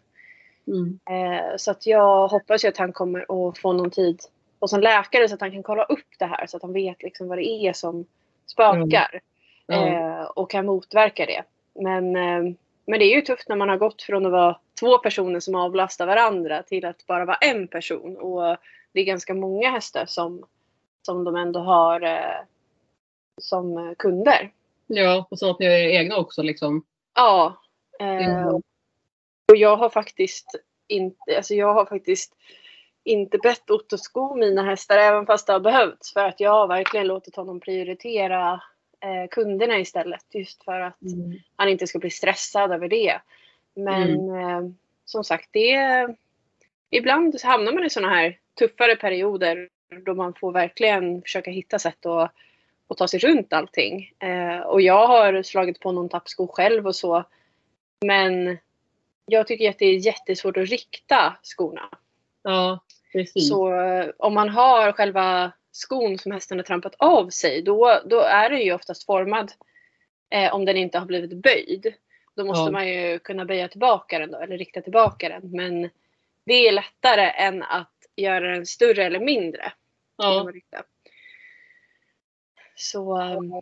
Mm. 0.67 0.99
Eh, 1.09 1.55
så 1.57 1.71
att 1.71 1.85
jag 1.85 2.27
hoppas 2.27 2.65
ju 2.65 2.69
att 2.69 2.77
han 2.77 2.93
kommer 2.93 3.47
att 3.49 3.57
få 3.57 3.73
någon 3.73 3.91
tid 3.91 4.19
och 4.59 4.69
som 4.69 4.79
läkare 4.79 5.29
så 5.29 5.35
att 5.35 5.41
han 5.41 5.51
kan 5.51 5.63
kolla 5.63 5.83
upp 5.83 6.19
det 6.19 6.25
här 6.25 6.47
så 6.47 6.57
att 6.57 6.63
han 6.63 6.73
vet 6.73 7.03
liksom 7.03 7.27
vad 7.27 7.37
det 7.37 7.47
är 7.47 7.73
som 7.73 8.05
spökar. 8.45 9.21
Ja. 9.67 9.87
Eh, 9.87 10.23
och 10.23 10.51
kan 10.51 10.65
motverka 10.65 11.25
det. 11.25 11.43
Men, 11.73 12.15
eh, 12.15 12.53
men 12.85 12.99
det 12.99 13.05
är 13.05 13.15
ju 13.15 13.21
tufft 13.21 13.49
när 13.49 13.55
man 13.55 13.69
har 13.69 13.77
gått 13.77 14.01
från 14.01 14.25
att 14.25 14.31
vara 14.31 14.59
två 14.79 14.97
personer 14.97 15.39
som 15.39 15.55
avlastar 15.55 16.07
varandra 16.07 16.63
till 16.63 16.85
att 16.85 17.07
bara 17.07 17.25
vara 17.25 17.37
en 17.37 17.67
person. 17.67 18.17
Och 18.17 18.57
det 18.91 18.99
är 18.99 19.05
ganska 19.05 19.33
många 19.33 19.71
hästar 19.71 20.05
som, 20.05 20.45
som 21.07 21.23
de 21.23 21.35
ändå 21.35 21.59
har 21.59 22.01
eh, 22.01 22.41
som 23.41 23.95
kunder. 23.97 24.51
ja, 24.87 25.27
och 25.31 25.39
så 25.39 25.49
att 25.49 25.59
ni 25.59 25.65
era 25.65 25.91
egna 26.01 26.17
också 26.17 26.41
liksom. 26.41 26.83
Ja. 27.15 27.61
Eh, 27.99 28.27
Mm. 28.27 28.55
och 29.51 29.57
jag 29.57 29.77
har 29.77 29.89
faktiskt 29.89 30.55
inte, 30.87 31.37
alltså 31.37 31.53
jag 31.53 31.73
har 31.73 31.85
faktiskt 31.85 32.33
inte 33.03 33.37
bett 33.37 33.69
Otto 33.69 33.97
sko 33.97 34.35
mina 34.35 34.63
hästar 34.63 34.97
även 34.97 35.25
fast 35.25 35.47
det 35.47 35.53
har 35.53 35.59
behövts. 35.59 36.13
För 36.13 36.25
att 36.25 36.39
jag 36.39 36.51
har 36.51 36.67
verkligen 36.67 37.07
låtit 37.07 37.35
honom 37.35 37.59
prioritera 37.59 38.61
eh, 38.99 39.27
kunderna 39.31 39.79
istället. 39.79 40.25
Just 40.33 40.63
för 40.63 40.79
att 40.79 40.97
han 41.55 41.69
inte 41.69 41.87
ska 41.87 41.99
bli 41.99 42.09
stressad 42.09 42.71
över 42.71 42.87
det. 42.87 43.21
Men 43.75 44.29
eh, 44.29 44.61
som 45.05 45.23
sagt, 45.23 45.49
det 45.51 46.07
ibland 46.89 47.39
så 47.39 47.47
hamnar 47.47 47.73
man 47.73 47.85
i 47.85 47.89
sådana 47.89 48.15
här 48.15 48.37
tuffare 48.59 48.95
perioder 48.95 49.69
då 50.05 50.13
man 50.13 50.33
får 50.33 50.51
verkligen 50.51 51.21
försöka 51.21 51.51
hitta 51.51 51.79
sätt 51.79 52.05
att, 52.05 52.31
att 52.87 52.97
ta 52.97 53.07
sig 53.07 53.19
runt 53.19 53.53
allting. 53.53 54.11
Eh, 54.19 54.59
och 54.59 54.81
jag 54.81 55.07
har 55.07 55.43
slagit 55.43 55.79
på 55.79 55.91
någon 55.91 56.09
tappsko 56.09 56.47
själv 56.47 56.87
och 56.87 56.95
så. 56.95 57.23
Men 58.05 58.57
jag 59.25 59.47
tycker 59.47 59.69
att 59.69 59.79
det 59.79 59.85
är 59.85 60.05
jättesvårt 60.05 60.57
att 60.57 60.69
rikta 60.69 61.37
skorna. 61.43 61.89
Ja, 62.43 62.79
precis. 63.11 63.49
Så 63.49 63.81
eh, 63.81 64.09
om 64.17 64.33
man 64.33 64.49
har 64.49 64.91
själva 64.91 65.51
skon 65.71 66.17
som 66.17 66.31
hästen 66.31 66.57
har 66.57 66.63
trampat 66.63 66.95
av 66.97 67.29
sig 67.29 67.61
då, 67.61 68.01
då 68.05 68.19
är 68.19 68.49
den 68.49 68.61
ju 68.61 68.73
oftast 68.73 69.05
formad 69.05 69.51
eh, 70.29 70.53
om 70.53 70.65
den 70.65 70.77
inte 70.77 70.99
har 70.99 71.05
blivit 71.05 71.33
böjd. 71.33 71.93
Då 72.35 72.45
måste 72.45 72.67
Ja. 72.67 72.71
man 72.71 72.87
ju 72.87 73.19
kunna 73.19 73.45
böja 73.45 73.67
tillbaka 73.67 74.19
den 74.19 74.31
då, 74.31 74.37
eller 74.37 74.57
rikta 74.57 74.81
tillbaka 74.81 75.29
den. 75.29 75.51
Men 75.51 75.89
det 76.45 76.67
är 76.67 76.71
lättare 76.71 77.29
än 77.29 77.63
att 77.63 77.96
göra 78.17 78.51
den 78.51 78.65
större 78.65 79.03
eller 79.03 79.19
mindre. 79.19 79.73
ja. 80.17 80.49
Så 82.75 83.21
um, 83.21 83.61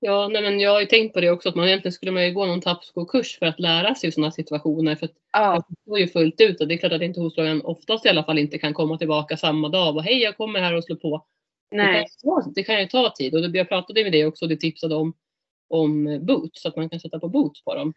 ja 0.00 0.28
nej, 0.28 0.42
men 0.42 0.60
jag 0.60 0.70
har 0.70 0.80
ju 0.80 0.86
tänkt 0.86 1.14
på 1.14 1.20
det 1.20 1.30
också 1.30 1.48
att 1.48 1.54
man 1.54 1.66
egentligen 1.66 1.92
skulle 1.92 2.12
man 2.12 2.24
ju 2.26 2.32
gå 2.32 2.46
någon 2.46 2.60
tappskokurs 2.60 3.38
för 3.38 3.46
att 3.46 3.60
lära 3.60 3.94
sig 3.94 4.12
sådana 4.12 4.30
situationer. 4.30 4.94
För 4.96 5.06
att 5.06 5.12
ja, 5.32 5.54
jag 5.54 5.64
förstår 5.66 5.98
ju 5.98 6.08
fullt 6.08 6.40
ut 6.40 6.60
och 6.60 6.68
det 6.68 6.74
är 6.74 6.78
klart 6.78 6.92
att 6.92 7.02
inte 7.02 7.20
hovslagaren 7.20 7.62
oftast 7.62 8.06
i 8.06 8.08
alla 8.08 8.24
fall 8.24 8.38
inte 8.38 8.58
kan 8.58 8.74
komma 8.74 8.98
tillbaka 8.98 9.36
samma 9.36 9.68
dag 9.68 9.96
och 9.96 10.02
hej 10.02 10.22
jag 10.22 10.36
kommer 10.36 10.60
här 10.60 10.74
och 10.74 10.84
slår 10.84 10.96
på. 10.96 11.26
Det 11.70 11.76
kan, 11.76 11.86
nej. 11.86 12.00
ju 12.00 12.30
ta, 12.30 12.52
det 12.54 12.62
kan 12.62 12.80
ju 12.80 12.86
ta 12.86 13.10
tid 13.10 13.34
och 13.34 13.50
det- 13.50 13.58
jag 13.58 13.68
pratade 13.68 14.02
med 14.02 14.12
dig 14.12 14.26
också 14.26 14.44
och 14.44 14.48
du 14.48 14.56
tipsade 14.56 14.94
om, 14.94 15.14
om 15.68 16.18
boots 16.26 16.62
så 16.62 16.68
att 16.68 16.76
man 16.76 16.90
kan 16.90 17.00
sätta 17.00 17.18
på 17.18 17.28
boots 17.28 17.64
på 17.64 17.74
dem. 17.74 17.94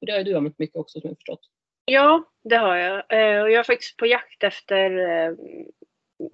Och 0.00 0.06
det 0.06 0.12
har 0.12 0.18
ju 0.18 0.24
du 0.24 0.36
använt 0.36 0.58
mycket 0.58 0.76
också 0.76 1.00
som 1.00 1.08
jag 1.08 1.16
förstått. 1.16 1.40
Ja, 1.84 2.24
det 2.42 2.56
har 2.56 2.76
jag. 2.76 2.94
Eh, 3.08 3.42
och 3.42 3.50
jag 3.50 3.60
är 3.60 3.62
faktiskt 3.62 3.96
på 3.96 4.06
jakt 4.06 4.42
efter 4.42 4.98
eh, 4.98 5.32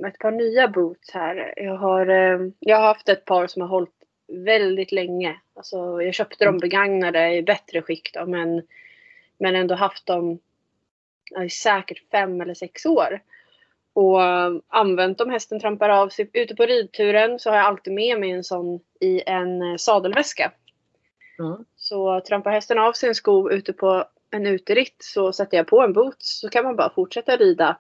ett 0.09 0.19
par 0.19 0.31
nya 0.31 0.69
boots 0.69 1.11
här. 1.11 1.55
Jag 1.57 1.77
har, 1.77 2.07
eh, 2.07 2.41
jag 2.59 2.77
har 2.77 2.87
haft 2.87 3.09
ett 3.09 3.25
par 3.25 3.47
som 3.47 3.63
har 3.63 3.69
hållit 3.69 3.95
väldigt 4.29 4.93
länge. 4.93 5.41
Alltså, 5.55 6.03
jag 6.03 6.15
köpte 6.15 6.45
dem 6.45 6.59
begagnade 6.59 7.35
i 7.35 7.43
bättre 7.43 7.83
skick 7.83 8.15
då, 8.15 8.27
men, 8.27 8.63
men 9.39 9.57
ändå 9.57 9.75
haft 9.75 10.07
dem 10.07 10.39
i 11.45 11.51
säkert 11.51 12.11
fem 12.11 12.41
eller 12.41 12.55
sex 12.55 12.87
år. 12.87 13.21
Och 13.93 14.21
använt 14.69 15.19
dem. 15.19 15.31
Hästen 15.31 15.61
trampar 15.61 15.89
av 15.89 16.09
sig. 16.09 16.31
Ute 16.33 16.55
på 16.55 16.67
ridturen 16.67 17.39
så 17.39 17.51
har 17.51 17.57
jag 17.57 17.67
alltid 17.67 17.93
med 17.93 18.21
mig 18.21 18.31
en 18.31 18.45
sån 18.45 18.81
i 19.01 19.23
en 19.27 19.79
sadelväska. 19.79 20.53
Ja. 21.39 21.59
Så 21.77 22.21
trampar 22.21 22.51
hästen 22.51 22.79
av 22.79 22.93
sig 22.93 23.09
en 23.09 23.15
sko 23.15 23.51
ute 23.51 23.73
på 23.73 24.05
en 24.31 24.47
uteritt 24.47 24.97
så 24.99 25.33
sätter 25.33 25.57
jag 25.57 25.67
på 25.67 25.81
en 25.83 25.93
boots 25.93 26.41
så 26.41 26.49
kan 26.49 26.65
man 26.65 26.77
bara 26.77 26.91
fortsätta 26.95 27.37
rida 27.37 27.79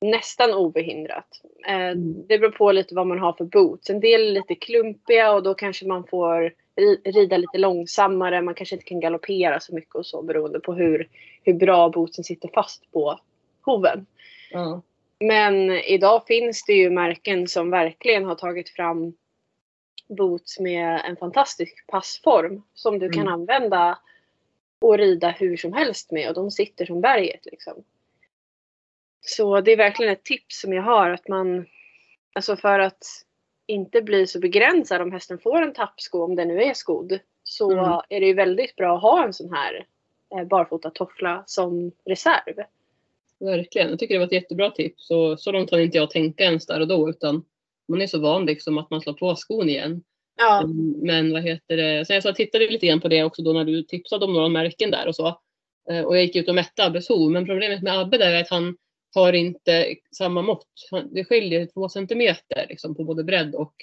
nästan 0.00 0.54
obehindrat. 0.54 1.40
Eh, 1.66 1.74
Mm. 1.76 2.26
Det 2.26 2.38
beror 2.38 2.50
på 2.50 2.72
lite 2.72 2.94
vad 2.94 3.06
man 3.06 3.18
har 3.18 3.32
för 3.32 3.44
boots. 3.44 3.90
En 3.90 4.00
del 4.00 4.20
är 4.28 4.32
lite 4.32 4.54
klumpiga 4.54 5.32
och 5.32 5.42
då 5.42 5.54
kanske 5.54 5.86
man 5.86 6.06
får 6.06 6.52
ri- 6.76 7.00
rida 7.12 7.36
lite 7.36 7.58
långsammare. 7.58 8.42
Man 8.42 8.54
kanske 8.54 8.74
inte 8.74 8.84
kan 8.86 9.00
galoppera 9.00 9.60
så 9.60 9.74
mycket 9.74 9.94
och 9.94 10.06
så 10.06 10.22
beroende 10.22 10.60
på 10.60 10.74
hur, 10.74 11.08
hur 11.42 11.54
bra 11.54 11.88
bootsen 11.88 12.24
sitter 12.24 12.48
fast 12.54 12.92
på 12.92 13.20
hoven. 13.62 14.06
Ja. 14.50 14.82
Men 15.20 15.70
idag 15.70 16.26
finns 16.26 16.64
det 16.64 16.72
ju 16.72 16.90
märken 16.90 17.48
som 17.48 17.70
verkligen 17.70 18.24
har 18.24 18.34
tagit 18.34 18.68
fram 18.68 19.12
boots 20.08 20.60
med 20.60 21.00
en 21.04 21.16
fantastisk 21.16 21.86
passform 21.86 22.62
som 22.74 22.98
du 22.98 23.10
kan 23.10 23.22
Mm. 23.22 23.32
använda 23.34 23.98
och 24.88 24.98
rida 24.98 25.30
hur 25.30 25.56
som 25.56 25.72
helst 25.72 26.12
med 26.12 26.28
och 26.28 26.34
de 26.34 26.50
sitter 26.50 26.86
som 26.86 27.00
berget. 27.00 27.46
Liksom. 27.46 27.84
Så 29.20 29.60
det 29.60 29.72
är 29.72 29.76
verkligen 29.76 30.12
ett 30.12 30.24
tips 30.24 30.60
som 30.60 30.72
jag 30.72 30.82
har 30.82 31.10
att 31.10 31.28
man, 31.28 31.66
alltså 32.34 32.56
för 32.56 32.78
att 32.78 33.04
inte 33.66 34.02
bli 34.02 34.26
så 34.26 34.38
begränsad 34.40 35.02
om 35.02 35.12
hästen 35.12 35.38
får 35.38 35.62
en 35.62 35.72
tappsko, 35.74 36.22
om 36.24 36.36
den 36.36 36.48
nu 36.48 36.62
är 36.62 36.74
skodd, 36.74 37.18
så 37.42 37.72
Mm. 37.72 38.00
är 38.08 38.20
det 38.20 38.26
ju 38.26 38.34
väldigt 38.34 38.76
bra 38.76 38.96
att 38.96 39.02
ha 39.02 39.24
en 39.24 39.32
sån 39.32 39.52
här 39.52 39.86
eh, 40.34 40.44
barfota 40.44 40.90
toffla 40.90 41.44
som 41.46 41.92
reserv. 42.04 42.54
Verkligen. 43.38 43.90
Jag 43.90 43.98
tycker 43.98 44.14
det 44.14 44.18
var 44.18 44.26
ett 44.26 44.32
jättebra 44.32 44.70
tips. 44.70 45.06
Så, 45.06 45.36
så 45.36 45.52
långt 45.52 45.70
har 45.70 45.78
inte 45.78 45.98
jag 45.98 46.10
tänka 46.10 46.44
ens 46.44 46.66
där 46.66 46.80
och 46.80 46.88
då 46.88 47.08
utan 47.10 47.44
man 47.88 48.02
är 48.02 48.06
så 48.06 48.20
van 48.20 48.46
liksom 48.46 48.78
att 48.78 48.90
man 48.90 49.00
slår 49.00 49.12
på 49.12 49.36
skon 49.36 49.68
igen. 49.68 50.02
Ja, 50.36 50.62
mm, 50.62 50.94
Men 51.02 51.32
vad 51.32 51.42
heter 51.42 51.76
det? 51.76 52.06
Sen 52.06 52.22
så 52.22 52.28
jag 52.28 52.36
tittade 52.36 52.68
lite 52.70 52.86
grann 52.86 53.00
på 53.00 53.08
det 53.08 53.24
också 53.24 53.42
då 53.42 53.52
när 53.52 53.64
du 53.64 53.82
tipsade 53.82 54.24
om 54.24 54.32
några 54.32 54.48
märken 54.48 54.90
där 54.90 55.08
och 55.08 55.16
så. 55.16 55.40
Eh, 55.90 56.02
och 56.02 56.16
jag 56.16 56.24
gick 56.24 56.36
ut 56.36 56.48
och 56.48 56.54
mätte 56.54 56.84
Abbes 56.84 57.08
hov. 57.08 57.30
Men 57.30 57.46
problemet 57.46 57.82
med 57.82 57.98
Abbe 57.98 58.18
där 58.18 58.32
är 58.32 58.40
att 58.40 58.50
han 58.50 58.76
har 59.14 59.32
inte 59.32 59.94
samma 60.16 60.42
mått. 60.42 60.68
Det 61.10 61.24
skiljer 61.24 61.66
två 61.66 61.88
centimeter 61.88 62.66
liksom, 62.68 62.94
på 62.94 63.04
både 63.04 63.24
bredd 63.24 63.54
och 63.54 63.74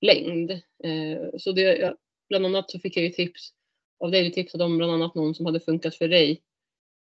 längd. 0.00 0.50
Eh, 0.84 1.38
så 1.38 1.52
det, 1.52 1.94
bland 2.28 2.46
annat 2.46 2.70
så 2.70 2.78
fick 2.78 2.96
jag 2.96 3.04
ju 3.04 3.10
tips 3.10 3.50
av 4.00 4.10
dig. 4.10 4.24
Du 4.24 4.30
tipsade 4.30 4.64
om 4.64 4.78
bland 4.78 4.92
annat 4.92 5.14
någon 5.14 5.34
som 5.34 5.46
hade 5.46 5.60
funkat 5.60 5.94
för 5.94 6.08
dig 6.08 6.42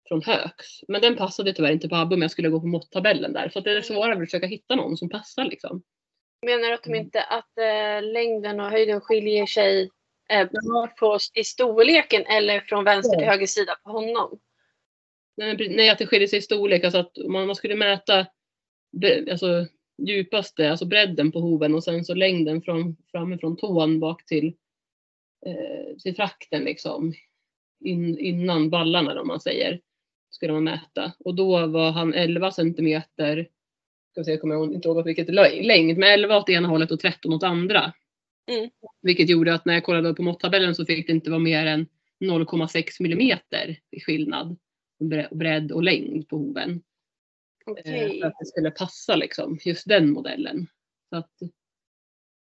från 0.08 0.22
Högs. 0.22 0.80
Men 0.88 1.00
den 1.00 1.16
passade 1.16 1.52
tyvärr 1.52 1.72
inte 1.72 1.88
på 1.88 1.96
Abbe 1.96 2.14
om 2.14 2.22
jag 2.22 2.30
skulle 2.30 2.48
gå 2.48 2.60
på 2.60 2.66
måttabellen 2.66 3.32
där. 3.32 3.48
Så 3.48 3.60
det 3.60 3.70
är 3.70 3.82
svårare 3.82 4.12
att 4.12 4.18
försöka 4.18 4.46
hitta 4.46 4.74
någon 4.74 4.96
som 4.96 5.08
passar 5.08 5.44
liksom 5.44 5.82
menar 6.44 6.68
du 6.68 6.74
att 6.74 6.82
de 6.82 6.90
Mm. 6.90 7.04
inte 7.04 7.22
att 7.22 7.58
eh, 7.58 8.12
längden 8.12 8.60
och 8.60 8.70
höjden 8.70 9.00
skiljer 9.00 9.46
sig 9.46 9.90
eh, 10.30 10.48
på, 10.98 11.18
i 11.34 11.44
storleken 11.44 12.26
eller 12.26 12.60
från 12.60 12.84
vänster 12.84 13.18
till 13.18 13.28
höger 13.28 13.46
sida 13.46 13.76
på 13.84 13.90
honom? 13.90 14.38
Nej, 15.36 15.90
att 15.90 15.98
det 15.98 16.06
skiljer 16.06 16.28
sig 16.28 16.38
i 16.38 16.42
storlek. 16.42 16.84
Alltså 16.84 16.98
att 16.98 17.16
man, 17.28 17.46
man 17.46 17.56
skulle 17.56 17.74
mäta 17.76 18.26
alltså, 19.30 19.66
djupaste, 19.98 20.70
alltså 20.70 20.86
bredden 20.86 21.32
på 21.32 21.40
hoven 21.40 21.74
och 21.74 21.84
sen 21.84 22.04
så 22.04 22.14
längden 22.14 22.62
från, 22.62 22.96
framifrån 23.10 23.56
tån 23.56 24.00
bak 24.00 24.26
till, 24.26 24.46
eh, 25.46 25.96
till 26.02 26.16
trakten 26.16 26.64
liksom. 26.64 27.14
In, 27.84 28.18
innan 28.18 28.70
ballarna 28.70 29.20
om 29.20 29.26
man 29.26 29.40
säger. 29.40 29.80
Skulle 30.30 30.52
man 30.52 30.64
mäta. 30.64 31.12
Och 31.18 31.34
då 31.34 31.66
var 31.66 31.90
han 31.90 32.14
11 32.14 32.50
centimeter. 32.50 33.48
Ska 34.14 34.24
se, 34.24 34.30
jag 34.30 34.40
kommer 34.40 34.74
inte 34.74 34.88
ihåg 34.88 35.04
vilket 35.04 35.28
längd. 35.64 35.98
Men 35.98 36.08
11 36.12 36.36
åt 36.36 36.48
ena 36.50 36.68
hållet 36.68 36.90
och 36.90 37.00
13 37.00 37.32
åt 37.32 37.42
andra. 37.42 37.92
Mm. 38.50 38.70
Vilket 39.02 39.28
gjorde 39.28 39.54
att 39.54 39.64
när 39.64 39.74
jag 39.74 39.84
kollade 39.84 40.14
på 40.14 40.22
måtttabellen 40.22 40.74
så 40.74 40.86
fick 40.86 41.06
det 41.06 41.12
inte 41.12 41.30
vara 41.30 41.40
mer 41.40 41.66
än 41.66 41.86
0,6 42.24 42.86
millimeter 43.00 43.76
i 43.90 44.00
skillnad 44.00 44.56
bre- 45.00 45.34
bredd 45.34 45.72
och 45.72 45.82
längd 45.82 46.28
på 46.28 46.36
hoven. 46.36 46.70
eh, 47.66 47.72
Okej. 47.72 48.20
För 48.20 48.26
att 48.26 48.34
det 48.38 48.46
skulle 48.46 48.70
passa 48.70 49.16
liksom, 49.16 49.58
just 49.64 49.88
den 49.88 50.10
modellen. 50.10 50.66
Så 51.10 51.16
att, 51.16 51.32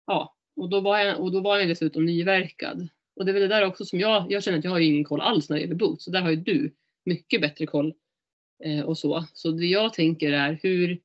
ja, 0.06 0.36
och 0.56 0.68
då 0.70 0.80
var 0.80 0.98
jag, 0.98 1.20
och 1.20 1.32
då 1.32 1.40
var 1.40 1.58
jag 1.58 1.68
dessutom 1.68 2.04
nyverkad. 2.06 2.88
Och 3.16 3.24
det 3.24 3.30
är 3.30 3.32
väl 3.32 3.42
det 3.42 3.48
där 3.48 3.66
också 3.66 3.84
som 3.84 4.00
jag, 4.00 4.32
jag 4.32 4.42
känner 4.42 4.58
att 4.58 4.64
jag 4.64 4.70
har 4.70 4.80
ingen 4.80 5.04
koll 5.04 5.20
alls 5.20 5.48
när 5.50 5.56
det 5.56 5.62
gäller 5.62 5.74
boots. 5.74 6.04
Så 6.04 6.10
där 6.10 6.20
har 6.20 6.30
ju 6.30 6.36
du 6.36 6.74
mycket 7.04 7.40
bättre 7.40 7.66
koll. 7.66 7.94
Eh, 8.64 8.80
och 8.80 8.98
så. 8.98 9.24
Så 9.32 9.50
det 9.50 9.66
jag 9.66 9.92
tänker 9.94 10.32
är 10.32 10.58
hur, 10.62 11.00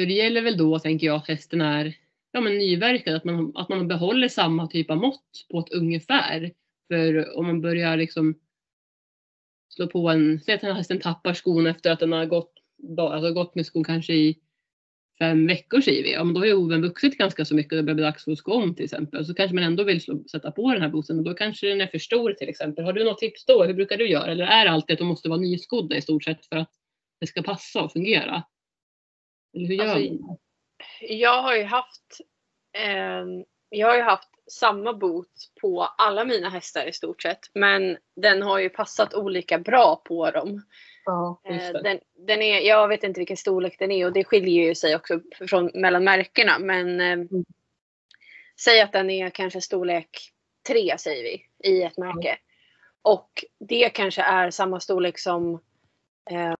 för 0.00 0.06
det 0.06 0.12
gäller 0.12 0.42
väl 0.42 0.56
då 0.56 0.78
tänker 0.78 1.06
jag 1.06 1.16
att 1.16 1.28
hästen 1.28 1.60
är 1.60 1.94
ja, 2.32 2.40
men 2.40 2.58
nyverkad, 2.58 3.14
att 3.14 3.24
man, 3.24 3.52
att 3.56 3.68
man 3.68 3.88
behåller 3.88 4.28
samma 4.28 4.66
typ 4.66 4.90
av 4.90 4.96
mått 4.96 5.46
på 5.50 5.58
ett 5.58 5.72
ungefär 5.72 6.52
För 6.88 7.36
om 7.38 7.46
man 7.46 7.60
börjar 7.60 7.96
liksom 7.96 8.34
slå 9.68 9.86
på 9.86 10.08
en, 10.08 10.40
säg 10.40 10.54
att 10.54 10.60
den 10.60 10.70
här 10.70 10.76
hästen 10.76 11.00
tappar 11.00 11.34
skon 11.34 11.66
efter 11.66 11.90
att 11.90 12.00
den 12.00 12.12
har 12.12 12.26
gått, 12.26 12.52
alltså 12.98 13.32
gått 13.32 13.54
med 13.54 13.66
skon 13.66 13.84
kanske 13.84 14.12
i 14.12 14.38
fem 15.18 15.46
veckor 15.46 15.80
säger 15.80 16.02
vi. 16.02 16.12
Ja, 16.12 16.24
men 16.24 16.34
då 16.34 16.40
har 16.40 16.46
ju 16.46 16.54
oven 16.54 16.82
vuxit 16.82 17.18
ganska 17.18 17.44
så 17.44 17.54
mycket 17.54 17.72
och 17.72 17.76
det 17.76 17.82
börjar 17.82 17.94
bli 17.94 18.04
dags 18.04 18.24
för 18.24 18.32
att 18.32 18.38
sko 18.38 18.52
om 18.52 18.74
till 18.74 18.84
exempel. 18.84 19.26
Så 19.26 19.34
kanske 19.34 19.54
man 19.54 19.64
ändå 19.64 19.84
vill 19.84 20.00
slå, 20.00 20.24
sätta 20.30 20.50
på 20.50 20.72
den 20.72 20.82
här 20.82 20.88
bosen 20.88 21.18
och 21.18 21.24
då 21.24 21.34
kanske 21.34 21.66
den 21.68 21.80
är 21.80 21.86
för 21.86 21.98
stor 21.98 22.32
till 22.32 22.48
exempel. 22.48 22.84
Har 22.84 22.92
du 22.92 23.04
något 23.04 23.18
tips 23.18 23.44
då? 23.44 23.64
Hur 23.64 23.74
brukar 23.74 23.96
du 23.96 24.08
göra? 24.08 24.32
Eller 24.32 24.44
är 24.44 24.64
det 24.64 24.70
alltid 24.70 24.94
att 24.94 24.98
de 24.98 25.08
måste 25.08 25.28
vara 25.28 25.40
nyskodda 25.40 25.96
i 25.96 26.02
stort 26.02 26.24
sett 26.24 26.46
för 26.46 26.56
att 26.56 26.70
det 27.20 27.26
ska 27.26 27.42
passa 27.42 27.82
och 27.82 27.92
fungera? 27.92 28.42
Eller 29.54 29.66
hur 29.66 29.74
gör 29.74 29.84
Alltså, 29.84 30.14
man? 30.14 30.36
Jag 31.00 31.42
har 31.42 31.56
ju 31.56 31.64
haft 31.64 32.20
eh, 32.72 33.24
jag 33.68 33.88
har 33.88 33.96
ju 33.96 34.02
haft 34.02 34.28
samma 34.50 34.92
boot 34.92 35.52
på 35.60 35.82
alla 35.82 36.24
mina 36.24 36.48
hästar 36.48 36.86
i 36.86 36.92
stort 36.92 37.22
sett. 37.22 37.40
Men 37.54 37.98
den 38.16 38.42
har 38.42 38.58
ju 38.58 38.68
passat 38.68 39.14
olika 39.14 39.58
bra 39.58 40.02
på 40.04 40.30
dem. 40.30 40.62
Ja, 41.04 41.40
Eh, 41.44 41.72
den, 41.72 42.00
den 42.26 42.42
är, 42.42 42.60
jag 42.60 42.88
vet 42.88 43.04
inte 43.04 43.20
vilken 43.20 43.36
storlek 43.36 43.76
den 43.78 43.90
är 43.90 44.06
och 44.06 44.12
det 44.12 44.24
skiljer 44.24 44.64
ju 44.64 44.74
sig 44.74 44.96
också 44.96 45.20
från, 45.48 45.70
mellan 45.74 46.04
märkena. 46.04 46.58
Men 46.58 47.00
eh, 47.00 47.18
säg 48.60 48.80
att 48.80 48.92
den 48.92 49.10
är 49.10 49.30
kanske 49.30 49.60
storlek 49.60 50.32
3 50.68 50.98
säger 50.98 51.22
vi 51.22 51.68
i 51.70 51.82
ett 51.82 51.98
märke. 51.98 52.38
Och 53.02 53.44
det 53.68 53.88
kanske 53.88 54.22
är 54.22 54.50
samma 54.50 54.80
storlek 54.80 55.18
som 55.18 55.54
eh, 56.30 56.54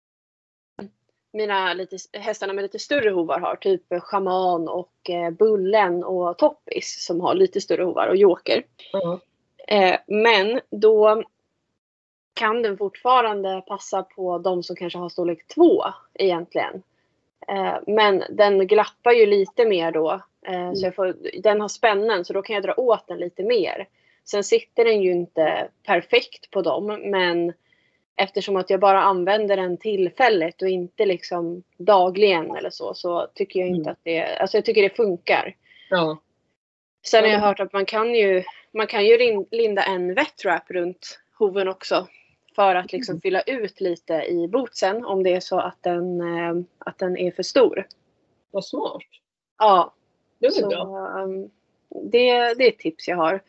mina 1.33 1.75
lite, 1.75 1.97
hästarna 2.13 2.53
med 2.53 2.63
lite 2.63 2.79
större 2.79 3.11
hovar 3.11 3.41
har. 3.41 3.57
Typ 3.57 3.83
Shaman 4.01 4.69
och 4.69 5.11
eh, 5.11 5.31
Bullen 5.31 6.05
och 6.05 6.39
Toppis 6.39 7.05
som 7.07 7.21
har 7.21 7.35
lite 7.35 7.61
större 7.61 7.83
hovar 7.83 8.09
och 8.09 8.17
Joker. 8.17 8.63
Ja. 8.93 9.21
Eh, 9.69 9.97
men 10.07 10.61
då 10.71 11.23
kan 12.35 12.63
den 12.63 12.79
fortfarande 12.79 13.63
passa 13.67 14.03
på 14.03 14.39
de 14.39 14.63
som 14.63 14.77
kanske 14.77 14.99
har 14.99 15.09
storlek 15.09 15.47
2 15.47 15.85
egentligen. 16.15 16.83
Eh, 17.49 17.75
men 17.87 18.23
den 18.31 18.67
glappar 18.67 19.13
ju 19.13 19.27
lite 19.27 19.65
mer 19.65 19.93
då. 19.93 20.21
Eh, 20.47 20.73
så 20.73 20.87
jag 20.87 20.95
får, 20.95 21.17
den 21.43 21.61
har 21.61 21.69
spännen 21.69 22.25
så 22.25 22.33
då 22.33 22.43
kan 22.43 22.55
jag 22.55 22.63
dra 22.63 22.75
åt 22.77 23.07
den 23.07 23.19
lite 23.19 23.43
mer. 23.43 23.89
Sen 24.25 24.45
sitter 24.45 24.85
den 24.85 25.03
ju 25.03 25.13
inte 25.13 25.69
perfekt 25.87 26.51
på 26.51 26.63
dem 26.63 27.01
men 27.05 27.53
eftersom 28.21 28.57
att 28.57 28.71
jag 28.71 28.81
bara 28.81 29.01
använder 29.03 29.57
den 29.57 29.77
tillfälligt 29.77 30.63
och 30.63 30.69
inte 30.69 31.07
liksom 31.07 31.63
dagligen 31.77 32.57
eller 32.57 32.71
så 32.71 32.95
så 32.95 33.27
tycker 33.35 33.61
jag 33.61 33.69
inte 33.69 33.81
Mm. 33.81 33.93
att 33.93 33.99
det, 34.03 34.37
alltså 34.37 34.57
jag 34.57 34.65
tycker 34.65 34.83
det 34.83 34.97
funkar. 34.97 35.57
ja. 35.91 36.19
Sen 37.07 37.25
har 37.25 37.31
jag 37.31 37.41
Ja. 37.41 37.45
hört 37.47 37.61
att 37.61 37.73
man 37.73 37.87
kan 37.87 38.15
ju, 38.15 38.43
man 38.73 38.87
kan 38.87 39.07
ju 39.07 39.45
linda 39.51 39.83
en 39.83 40.15
wetwrap 40.15 40.71
runt 40.71 41.19
hoven 41.39 41.69
också. 41.69 42.07
För 42.57 42.75
att 42.75 42.93
liksom 42.93 43.13
Mm. 43.13 43.21
fylla 43.21 43.41
ut 43.43 43.81
lite 43.81 44.15
i 44.15 44.49
bootsen 44.49 45.05
om 45.05 45.23
det 45.23 45.33
är 45.33 45.41
så 45.41 45.59
att 45.61 45.83
den, 45.83 46.21
eh, 46.21 46.55
att 46.79 46.99
den 46.99 47.17
är 47.17 47.31
för 47.31 47.43
stor. 47.43 47.87
Vad 48.51 48.65
smart. 48.65 49.03
Ja, 49.59 49.95
Det 50.39 50.47
var 50.47 50.53
så 50.53 50.69
bra. 50.69 50.85
um, 51.23 51.51
det, 51.89 52.55
det 52.55 52.65
är 52.65 52.69
ett 52.69 52.79
tips 52.79 53.09
jag 53.09 53.17
har. 53.17 53.41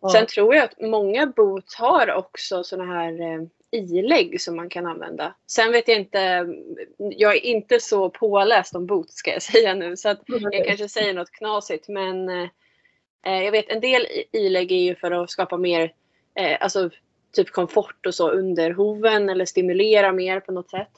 Ja. 0.00 0.08
Sen 0.08 0.26
tror 0.26 0.54
jag 0.54 0.64
att 0.64 0.80
många 0.80 1.26
boots 1.26 1.74
har 1.74 2.14
också 2.14 2.64
såna 2.64 2.84
här 2.84 3.20
eh, 3.20 3.42
ilägg 3.72 4.40
som 4.40 4.56
man 4.56 4.68
kan 4.68 4.86
använda. 4.86 5.34
Sen 5.46 5.72
vet 5.72 5.88
jag 5.88 5.98
inte, 5.98 6.48
jag 6.96 7.36
är 7.36 7.44
inte 7.44 7.80
så 7.80 8.10
påläst 8.10 8.74
om 8.74 8.86
boots 8.86 9.14
ska 9.14 9.32
jag 9.32 9.42
säga 9.52 9.74
nu 9.74 9.96
så 9.96 10.08
att 10.08 10.20
jag 10.26 10.66
kanske 10.66 10.88
säger 10.88 11.14
något 11.14 11.30
knasigt 11.30 11.88
men 11.88 12.28
eh, 12.28 13.42
jag 13.44 13.52
vet 13.52 13.68
en 13.68 13.80
del 13.80 14.06
ilägg 14.32 14.72
är 14.72 14.82
ju 14.82 14.94
för 14.94 15.10
att 15.10 15.30
skapa 15.30 15.56
mer, 15.56 15.92
eh, 16.34 16.56
alltså 16.60 16.90
typ 17.32 17.50
komfort 17.50 18.06
och 18.06 18.14
så 18.14 18.30
under 18.30 18.70
hoven 18.70 19.28
eller 19.28 19.44
stimulera 19.44 20.12
mer 20.12 20.40
på 20.40 20.52
något 20.52 20.70
sätt. 20.70 20.92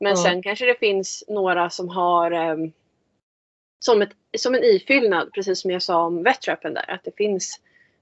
Men 0.00 0.10
Ja. 0.10 0.16
sen 0.16 0.42
kanske 0.42 0.66
det 0.66 0.78
finns 0.78 1.24
några 1.28 1.70
som 1.70 1.88
har 1.88 2.30
eh, 2.30 2.56
som, 3.78 4.02
ett, 4.02 4.12
som 4.38 4.54
en 4.54 4.64
ifyllnad, 4.64 5.32
precis 5.32 5.60
som 5.60 5.70
jag 5.70 5.82
sa 5.82 6.02
om 6.06 6.22
wettrappen 6.22 6.74
där, 6.74 6.90
att 6.90 7.04
det 7.04 7.16
finns 7.16 7.60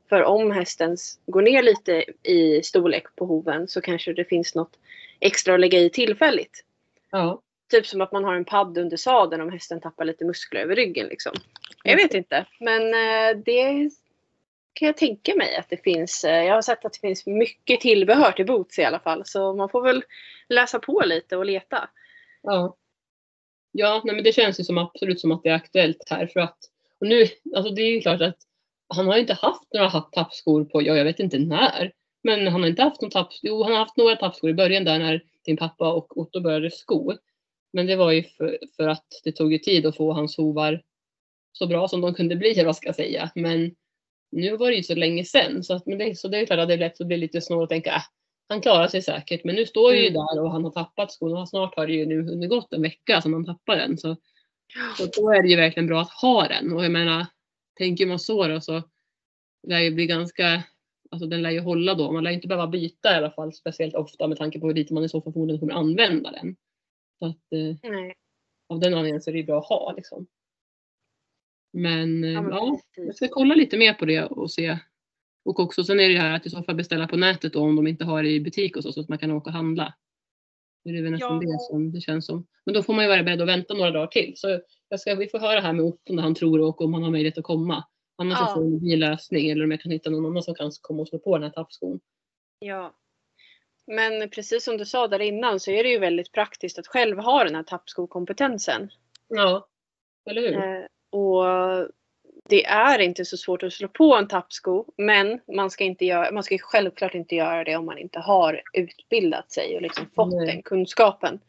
för 0.09 0.25
om 0.25 0.51
hästen 0.51 0.97
går 1.27 1.43
ner 1.43 1.63
lite 1.63 2.05
i 2.23 2.63
storlek 2.63 3.17
på 3.17 3.27
hoven 3.27 3.69
så 3.69 3.81
kanske 3.81 4.13
det 4.13 4.25
finns 4.25 4.55
något 4.55 4.79
extra 5.21 5.55
att 5.55 5.61
lägga 5.61 5.79
i 5.79 5.91
tillfälligt. 5.91 6.65
Ja. 7.11 7.43
Typ 7.71 7.87
som 7.87 8.01
att 8.01 8.13
man 8.13 8.25
har 8.25 8.35
en 8.35 8.45
padd 8.45 8.79
under 8.79 8.97
sadeln 8.97 9.43
om 9.43 9.53
hästen 9.53 9.81
tappar 9.81 10.05
lite 10.05 10.25
muskler 10.25 10.61
över 10.61 10.77
ryggen. 10.77 11.07
Liksom. 11.07 11.33
Jag 11.85 11.97
vet 11.97 12.15
inte. 12.15 12.47
Men 12.61 12.83
eh, 12.83 13.43
det 13.45 13.91
kan 14.73 14.87
jag 14.87 14.97
tänka 14.97 15.35
mig 15.35 15.57
att 15.57 15.71
det 15.71 15.85
finns. 15.85 16.25
Eh, 16.25 16.45
jag 16.45 16.55
har 16.55 16.63
sett 16.63 16.85
att 16.85 16.93
det 16.93 17.01
finns 17.01 17.27
mycket 17.27 17.81
tillbehör 17.81 18.33
till 18.33 18.47
boots 18.47 18.79
i 18.79 18.85
alla 18.85 19.01
fall. 19.01 19.23
Så 19.25 19.55
man 19.55 19.69
får 19.69 19.83
väl 19.83 20.05
läsa 20.49 20.79
på 20.79 21.03
lite 21.07 21.37
och 21.37 21.47
leta. 21.47 21.89
Ja. 22.43 22.77
Ja, 23.73 24.03
nej, 24.05 24.15
men 24.15 24.25
det 24.25 24.33
känns 24.33 24.61
ju 24.61 24.65
som 24.65 24.79
absolut 24.79 25.21
som 25.21 25.33
att 25.33 25.43
det 25.43 25.49
är 25.49 25.55
aktuellt 25.55 26.09
här 26.11 26.27
för 26.27 26.41
att 26.41 26.59
och 27.03 27.09
nu, 27.09 27.27
alltså 27.57 27.75
det 27.75 27.83
är 27.83 27.91
ju 27.91 28.01
klart 28.01 28.21
att 28.21 28.37
han 28.89 29.07
har 29.07 29.15
ju 29.15 29.21
inte 29.21 29.35
haft 29.35 29.75
några 29.75 29.91
tappskor 29.91 30.65
på, 30.65 30.83
ja, 30.83 30.97
jag 30.97 31.05
vet 31.05 31.21
inte 31.21 31.39
när. 31.39 31.93
Men 32.25 32.47
han 32.47 32.63
har 32.63 32.69
inte 32.69 32.83
haft 32.83 33.03
någon 33.03 33.11
tappskor, 33.11 33.51
jo 33.51 33.63
han 33.63 33.73
har 33.73 33.79
haft 33.79 33.97
några 33.97 34.17
tappskor 34.17 34.51
i 34.51 34.55
början 34.55 34.85
där 34.85 34.99
när 34.99 35.23
din 35.45 35.57
pappa 35.57 35.93
och 35.93 36.19
Otto 36.19 36.41
började 36.41 36.71
sko. 36.71 37.13
Men 37.73 37.87
det 37.87 37.97
var 37.97 38.13
ju 38.13 38.23
för, 38.23 38.59
för 38.77 38.89
att 38.89 39.07
det 39.25 39.33
tog 39.33 39.53
ju 39.53 39.59
tid 39.59 39.87
att 39.87 39.97
få 39.97 40.13
hans 40.13 40.37
hovar 40.37 40.83
så 41.53 41.67
bra 41.67 41.89
som 41.89 42.01
de 42.01 42.15
kunde 42.15 42.37
bli, 42.37 42.63
vad 42.65 42.77
ska 42.77 42.89
jag 42.89 42.97
säga. 42.97 43.31
Men 43.35 43.75
nu 44.33 44.57
var 44.57 44.71
det 44.71 44.77
ju 44.77 44.83
så 44.83 44.95
länge 44.95 45.25
sedan 45.25 45.65
så, 45.65 45.75
att, 45.75 45.87
men 45.87 45.99
det, 45.99 46.19
så 46.19 46.29
det 46.29 46.39
är 46.39 46.47
klart 46.47 46.59
att 46.59 46.69
det 46.69 46.75
är 46.75 46.79
lätt 46.79 47.01
att 47.01 47.07
bli 47.07 47.17
lite 47.17 47.41
snål 47.41 47.63
och 47.63 47.69
tänka 47.69 47.91
äh, 47.91 48.03
han 48.49 48.61
klarar 48.61 48.89
sig 48.89 49.03
säkert. 49.03 49.45
Men 49.45 49.55
nu 49.55 49.67
står 49.67 49.93
vi 49.93 49.99
ju 49.99 50.09
Mm. 50.09 50.13
där 50.15 50.43
och 50.43 50.51
han 50.51 50.65
har 50.65 50.71
tappat 50.71 51.13
skon 51.13 51.37
och 51.39 51.49
snart 51.49 51.77
har 51.77 51.87
det 51.87 51.93
ju 51.93 52.07
nu 52.07 52.23
hunnit 52.23 52.51
gått 52.51 52.73
en 52.73 52.83
vecka 52.83 53.21
sedan 53.21 53.33
han 53.33 53.45
tappade 53.45 53.81
den. 53.81 53.99
Så, 53.99 54.17
så 54.99 55.07
då 55.17 55.33
är 55.33 55.43
det 55.43 55.49
ju 55.49 55.57
verkligen 55.57 55.87
bra 55.87 56.01
att 56.01 56.11
ha 56.11 56.49
den. 56.49 56.73
Och 56.73 56.85
jag 56.85 56.93
menar, 56.93 57.27
tänker 57.75 58.07
man 58.07 58.19
så 58.19 58.49
då 58.49 58.61
så 58.61 58.83
lär 59.69 59.79
ju 59.81 59.91
bli 59.91 60.07
ganska, 60.07 60.65
alltså 61.11 61.27
den 61.27 61.43
lär 61.43 61.51
ju 61.51 61.61
hålla 61.61 61.95
då. 61.95 62.13
Man 62.13 62.25
lär 62.25 62.31
inte 62.31 62.49
behöva 62.49 62.67
byta 62.67 63.13
i 63.13 63.17
alla 63.17 63.31
fall 63.31 63.53
speciellt 63.53 63.95
ofta 63.95 64.29
med 64.29 64.39
tanke 64.39 64.61
på 64.61 64.67
hur 64.67 64.75
lite 64.75 64.95
man 64.95 65.05
i 65.05 65.09
så 65.09 65.21
fall 65.23 65.33
förmodligen 65.33 65.61
kommer 65.61 65.73
använda 65.75 66.31
den. 66.31 66.57
Så 67.19 67.27
att 67.27 67.53
eh, 67.53 67.77
av 68.69 68.81
den 68.81 68.95
anledningen 68.95 69.23
så 69.23 69.31
är 69.31 69.33
det 69.33 69.39
ju 69.39 69.47
bra 69.47 69.59
att 69.59 69.69
ha 69.69 69.93
liksom. 69.97 70.27
Men, 71.73 72.25
eh, 72.25 72.31
Ja, 72.33 72.49
ja, 72.51 72.81
jag 72.97 73.15
ska 73.17 73.29
kolla 73.29 73.55
lite 73.55 73.79
mer 73.79 73.95
på 73.95 74.05
det 74.05 74.23
och 74.25 74.51
se. 74.51 74.79
Och 75.45 75.61
också 75.61 75.85
sen 75.85 76.01
är 76.01 76.09
det 76.09 76.19
här 76.19 76.37
att 76.37 76.47
i 76.47 76.51
så 76.51 76.63
fall 76.63 76.75
beställa 76.75 77.09
på 77.09 77.17
nätet 77.17 77.53
då, 77.53 77.61
om 77.61 77.77
de 77.77 77.87
inte 77.87 78.05
har 78.05 78.23
det 78.23 78.31
i 78.31 78.41
butik 78.41 78.77
och 78.77 78.83
så, 78.83 78.93
så 78.93 79.01
att 79.01 79.09
man 79.09 79.19
kan 79.19 79.31
åka 79.31 79.51
och 79.51 79.55
handla. 79.55 79.95
Det 80.85 80.91
är 80.91 81.03
väl 81.03 81.13
nästan 81.13 81.41
Ja. 81.43 81.53
det 81.53 81.61
som 81.61 81.93
det 81.93 82.01
känns 82.01 82.27
som. 82.27 82.47
Men 82.65 82.75
då 82.75 82.83
får 82.83 82.95
man 82.95 83.05
ju 83.05 83.09
vara 83.09 83.23
beredd 83.23 83.41
att 83.43 83.49
vänta 83.49 83.75
några 83.75 83.91
dagar 83.91 84.07
till. 84.07 84.33
Så 84.37 84.61
jag 84.93 85.01
ska, 85.01 85.15
vi 85.15 85.29
får 85.29 85.39
höra 85.39 85.61
här 85.61 85.73
med 85.73 85.85
Otto 85.85 86.13
när 86.15 86.23
han 86.23 86.35
tror 86.35 86.61
och 86.61 86.81
om 86.81 86.95
han 86.95 87.03
har 87.03 87.11
möjlighet 87.11 87.39
att 87.39 87.45
komma. 87.45 87.85
Annars 88.17 88.39
Ja. 88.41 88.55
får 88.55 88.65
det 88.65 88.79
bli 88.81 88.93
en 88.93 88.99
lösning 89.01 89.51
eller 89.51 89.65
om 89.65 89.71
jag 89.71 89.81
kan 89.81 89.93
hitta 89.93 90.11
någon 90.11 90.27
annan 90.27 90.43
som 90.43 90.55
kan 90.55 90.71
komma 90.81 91.03
och 91.03 91.09
slå 91.09 91.19
på 91.19 91.35
den 91.39 91.43
här 91.43 91.51
tappskon. 91.51 92.01
Ja. 92.59 92.95
Men 93.87 94.31
precis 94.31 94.65
som 94.65 94.77
du 94.77 94.85
sa 94.85 95.09
där 95.09 95.19
innan 95.21 95.61
så 95.61 95.71
är 95.71 95.83
det 95.83 95.89
ju 95.91 95.99
väldigt 95.99 96.33
praktiskt 96.33 96.79
att 96.79 96.87
själv 96.87 97.19
ha 97.19 97.45
den 97.45 97.55
här 97.55 97.63
tappskokompetensen. 97.63 98.91
Ja, 99.29 99.67
eller 100.31 100.41
hur? 100.43 100.57
Eh, 100.57 100.85
och 101.21 101.45
det 102.49 102.65
är 102.65 102.99
inte 102.99 103.25
så 103.25 103.37
svårt 103.37 103.63
att 103.63 103.73
slå 103.73 103.89
på 103.89 104.17
en 104.17 104.29
tappsko 104.29 104.85
men 104.97 105.41
man 105.57 105.71
ska, 105.71 105.85
inte 105.85 106.05
göra, 106.05 106.33
man 106.33 106.43
ska 106.43 106.59
självklart 106.59 107.15
inte 107.15 107.35
göra 107.35 107.65
det 107.65 107.77
om 107.77 107.87
man 107.87 107.99
inte 107.99 108.19
har 108.19 108.63
utbildat 108.73 109.53
sig 109.53 109.77
och 109.77 109.83
liksom 109.83 110.07
fått 110.15 110.35
Nej. 110.35 110.47
den 110.47 110.63
kunskapen. 110.63 111.41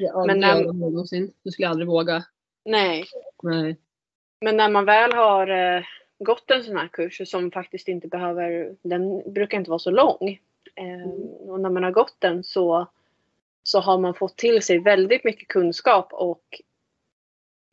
Men 0.00 0.10
aldrig 0.20 0.40
när- 0.40 0.60
göra 0.62 0.72
någonsin. 0.72 1.32
Du 1.42 1.50
skulle 1.50 1.68
aldrig 1.68 1.88
våga. 1.88 2.24
Nej, 2.68 3.04
Nej. 3.42 3.76
men 4.40 4.56
när 4.56 4.68
man 4.68 4.84
väl 4.84 5.12
har 5.12 5.48
eh, 5.48 5.82
gått 6.18 6.50
en 6.50 6.64
sån 6.64 6.76
här 6.76 6.88
kurs 6.88 7.30
som 7.30 7.50
faktiskt 7.50 7.88
inte 7.88 8.08
behöver, 8.08 8.76
den 8.82 9.32
brukar 9.32 9.58
inte 9.58 9.70
vara 9.70 9.78
så 9.78 9.90
lång. 9.90 10.40
Eh, 10.74 11.10
och 11.48 11.60
när 11.60 11.70
man 11.70 11.84
har 11.84 11.90
gått 11.90 12.16
den 12.18 12.44
så, 12.44 12.86
så 13.62 13.80
har 13.80 13.98
man 13.98 14.14
fått 14.14 14.36
till 14.36 14.62
sig 14.62 14.78
väldigt 14.78 15.24
mycket 15.24 15.48
kunskap 15.48 16.12
och 16.12 16.60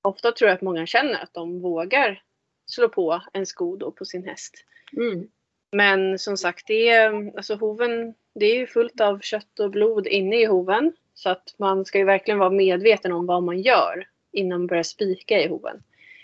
ofta 0.02 0.32
tror 0.32 0.50
jag 0.50 0.56
att 0.56 0.62
många 0.62 0.86
känner 0.86 1.24
att 1.24 1.34
de 1.34 1.62
vågar 1.62 2.24
slå 2.66 2.90
på 2.90 3.22
en 3.34 3.46
sko 3.46 3.76
då 3.76 3.92
på 3.92 4.06
sin 4.06 4.24
häst. 4.24 4.54
Mm. 4.98 5.28
Men 5.72 6.20
som 6.20 6.38
sagt, 6.38 6.68
det 6.68 6.90
är, 6.90 7.32
alltså 7.38 7.56
hoven, 7.56 8.14
det 8.36 8.46
är 8.46 8.56
ju 8.56 8.68
fullt 8.68 9.02
av 9.02 9.20
kött 9.20 9.60
och 9.60 9.72
blod 9.72 10.08
inne 10.08 10.42
i 10.42 10.46
hoven. 10.46 10.94
Så 11.14 11.30
att 11.30 11.56
man 11.58 11.86
ska 11.86 11.98
ju 11.98 12.06
verkligen 12.06 12.40
vara 12.40 12.50
medveten 12.50 13.12
om 13.12 13.26
vad 13.26 13.44
man 13.44 13.62
gör 13.62 14.08
innan 14.36 14.60
man 14.60 14.68
börjar 14.68 14.84
spika 14.84 15.42
i 15.44 15.48
hoven. 15.48 15.84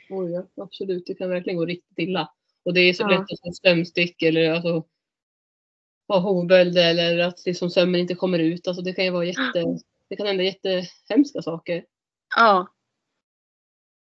Oj, 0.09 0.31
ja, 0.31 0.63
absolut. 0.63 1.03
Det 1.07 1.13
kan 1.13 1.29
verkligen 1.29 1.57
gå 1.57 1.65
riktigt 1.65 1.99
illa. 1.99 2.31
Och 2.63 2.73
det 2.73 2.79
är 2.81 2.93
så 2.93 3.03
Ja. 3.03 3.07
lätt 3.07 3.47
att 3.47 3.55
stämstick 3.55 4.21
eller 4.21 4.51
alltså, 4.51 4.83
ha 6.07 6.19
hovböld 6.19 6.77
eller 6.77 7.19
att 7.19 7.45
liksom 7.45 7.69
sömmen 7.69 8.01
inte 8.01 8.15
kommer 8.15 8.39
ut. 8.39 8.67
Alltså 8.67 8.81
det 8.83 8.93
kan 8.93 9.05
ju 9.05 9.11
vara 9.11 9.25
jätte, 9.25 9.63
det 10.09 10.15
kan 10.15 10.27
hända 10.27 10.43
jättehemska 10.43 11.41
saker. 11.41 11.85
Ja. 12.35 12.67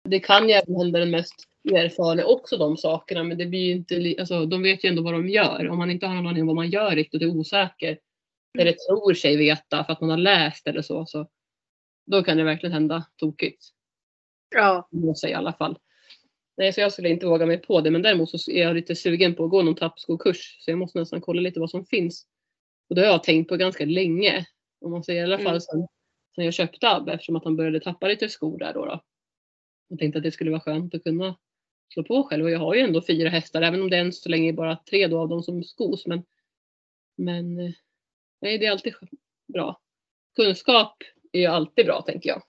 Det 0.10 0.20
kan 0.20 0.50
ju 0.50 0.54
även 0.54 0.76
hända 0.76 1.00
den 1.00 1.12
mest 1.12 1.34
erfarna 1.74 2.26
också 2.26 2.58
de 2.58 2.78
sakerna 2.78 3.24
men 3.24 3.38
det 3.38 3.46
blir 3.46 3.60
ju 3.60 3.72
inte, 3.72 4.16
alltså 4.20 4.46
de 4.46 4.64
vet 4.64 4.86
ju 4.86 4.90
ändå 4.90 5.02
vad 5.04 5.14
de 5.14 5.30
gör. 5.30 5.70
Om 5.70 5.78
man 5.78 5.92
inte 5.92 6.08
har 6.08 6.16
någon 6.16 6.28
aning 6.28 6.42
om 6.42 6.48
vad 6.48 6.56
man 6.56 6.70
gör 6.70 6.96
riktigt 6.96 7.22
och 7.22 7.28
är 7.28 7.38
osäker 7.38 8.00
eller 8.60 8.72
tror 8.72 9.14
sig 9.14 9.38
veta 9.38 9.84
för 9.84 9.94
att 9.94 10.02
man 10.02 10.10
har 10.10 10.18
läst 10.18 10.68
eller 10.68 10.82
så, 10.82 11.06
så 11.06 11.28
då 12.06 12.24
kan 12.24 12.38
det 12.38 12.44
verkligen 12.44 12.74
hända 12.74 13.06
tokigt. 13.18 13.64
Ja. 14.54 14.90
Säga 15.22 15.32
i 15.32 15.34
alla 15.36 15.54
fall. 15.54 15.78
Nej, 16.58 16.74
så 16.74 16.82
jag 16.82 16.94
skulle 16.94 17.10
inte 17.10 17.26
våga 17.26 17.46
mig 17.46 17.58
på 17.58 17.82
det 17.82 17.92
men 17.92 18.02
däremot 18.02 18.30
så 18.42 18.52
är 18.52 18.62
jag 18.64 18.76
lite 18.76 18.96
sugen 18.96 19.36
på 19.36 19.44
att 19.46 19.50
gå 19.52 19.62
någon 19.62 19.76
tappskokurs 19.76 20.58
så 20.60 20.72
jag 20.72 20.78
måste 20.80 21.00
nästan 21.00 21.22
kolla 21.22 21.42
lite 21.42 21.60
vad 21.60 21.70
som 21.70 21.86
finns. 21.86 22.28
Och 22.90 22.96
det 22.96 23.02
har 23.02 23.08
jag 23.08 23.24
tänkt 23.24 23.50
på 23.50 23.58
ganska 23.58 23.86
länge. 23.86 24.46
Om 24.82 24.92
man 24.92 25.04
säger 25.04 25.22
i 25.22 25.24
alla 25.24 25.38
fall 25.38 25.48
Mm. 25.48 25.62
sen, 25.62 25.88
sen 26.36 26.46
jag 26.46 26.54
köpte 26.54 26.90
Abbe 26.90 27.14
eftersom 27.14 27.36
att 27.36 27.44
han 27.44 27.56
började 27.56 27.80
tappa 27.80 28.08
lite 28.08 28.30
skor 28.30 28.60
där 28.60 28.74
då. 28.74 28.86
då. 28.86 29.04
Jag 29.88 30.00
tänkte 30.00 30.18
att 30.18 30.24
det 30.24 30.32
skulle 30.32 30.52
vara 30.52 30.62
skönt 30.62 30.96
att 30.96 31.04
kunna 31.04 31.38
slå 31.94 32.04
på 32.04 32.24
själv 32.24 32.44
och 32.46 32.52
jag 32.52 32.60
har 32.60 32.76
ju 32.76 32.82
ändå 32.82 33.02
fyra 33.08 33.30
hästar 33.30 33.62
även 33.62 33.82
om 33.82 33.90
det 33.90 33.98
än 33.98 34.14
så 34.14 34.30
länge 34.30 34.50
är 34.50 34.54
bara 34.54 34.76
tre 34.76 35.08
då 35.08 35.20
av 35.20 35.30
dem 35.30 35.44
som 35.44 35.64
skos. 35.64 36.06
Men, 36.08 36.24
men 37.18 37.60
eh, 37.60 37.72
nej, 38.42 38.58
det 38.58 38.66
är 38.66 38.72
alltid 38.72 38.94
bra. 39.54 39.80
Kunskap 40.36 40.94
är 41.32 41.40
ju 41.40 41.46
alltid 41.46 41.86
bra 41.86 42.02
tänker 42.02 42.30
jag. 42.30 42.44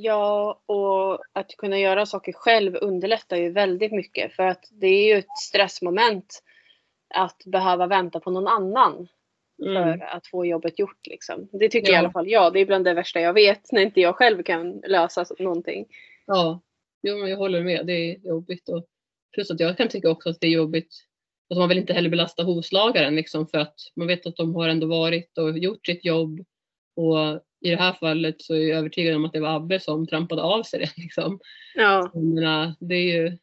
Ja, 0.00 0.60
och 0.66 1.18
att 1.32 1.56
kunna 1.58 1.78
göra 1.78 2.06
saker 2.06 2.32
själv 2.32 2.76
underlättar 2.80 3.36
ju 3.36 3.50
väldigt 3.52 3.92
mycket 3.92 4.32
för 4.32 4.42
att 4.42 4.64
det 4.72 4.86
är 4.86 5.06
ju 5.14 5.18
ett 5.18 5.38
stressmoment 5.38 6.42
att 7.14 7.42
behöva 7.46 7.86
vänta 7.86 8.20
på 8.20 8.30
någon 8.30 8.48
annan 8.48 9.08
Mm. 9.62 9.98
för 9.98 10.04
att 10.06 10.26
få 10.26 10.46
jobbet 10.46 10.78
gjort. 10.78 11.06
Liksom. 11.06 11.48
Det 11.52 11.68
tycker 11.68 11.90
i 11.90 11.94
Ja. 11.94 11.98
alla 11.98 12.10
fall 12.12 12.28
jag. 12.28 12.52
Det 12.52 12.60
är 12.60 12.66
bland 12.66 12.84
det 12.84 12.94
värsta 12.94 13.20
jag 13.20 13.32
vet 13.32 13.72
när 13.72 13.82
inte 13.82 14.00
jag 14.00 14.16
själv 14.16 14.42
kan 14.42 14.82
lösa 14.86 15.24
någonting. 15.38 15.86
Ja, 16.26 16.60
jo, 17.02 17.16
jag 17.28 17.36
håller 17.36 17.62
med. 17.62 17.86
Det 17.86 17.92
är 17.92 18.18
jobbigt. 18.28 18.68
Och 18.68 18.84
plus 19.34 19.50
att 19.50 19.60
jag 19.60 19.76
kan 19.76 19.88
tycka 19.88 20.10
också 20.10 20.28
att 20.30 20.40
det 20.40 20.46
är 20.46 20.50
jobbigt. 20.50 20.94
Att 21.50 21.58
man 21.58 21.68
vill 21.68 21.78
inte 21.78 21.92
heller 21.92 22.10
belasta 22.10 22.42
hovslagaren 22.42 23.16
liksom 23.16 23.46
för 23.46 23.58
att 23.58 23.74
man 23.96 24.06
vet 24.06 24.26
att 24.26 24.36
de 24.36 24.54
har 24.54 24.68
ändå 24.68 24.86
varit 24.86 25.38
och 25.38 25.58
gjort 25.58 25.86
sitt 25.86 26.04
jobb. 26.04 26.40
Och 26.96 27.40
i 27.64 27.70
det 27.70 27.76
här 27.76 27.92
fallet 27.92 28.42
så 28.42 28.54
är 28.54 28.68
jag 28.68 28.78
övertygad 28.78 29.16
om 29.16 29.24
att 29.24 29.32
det 29.32 29.40
var 29.40 29.56
Abbe 29.56 29.80
som 29.80 30.06
trampade 30.06 30.42
av 30.42 30.62
sig 30.62 30.80
det. 30.80 31.02
Liksom. 31.02 31.40
Ja, 31.74 32.10
menar, 32.14 32.74
det 32.80 32.94
är 32.94 33.22
ju, 33.22 33.38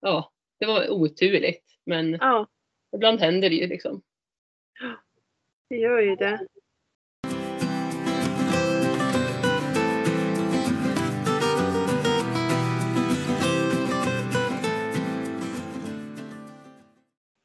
ja, 0.00 0.32
det 0.60 0.66
var 0.66 0.90
oturligt. 0.90 1.64
Men 1.86 2.12
ja 2.12 2.46
ibland 2.94 3.20
händer 3.20 3.50
det 3.50 3.56
ju 3.56 3.66
liksom. 3.66 4.02
det 5.68 5.76
gör 5.76 6.00
ju 6.00 6.16
det. 6.16 6.46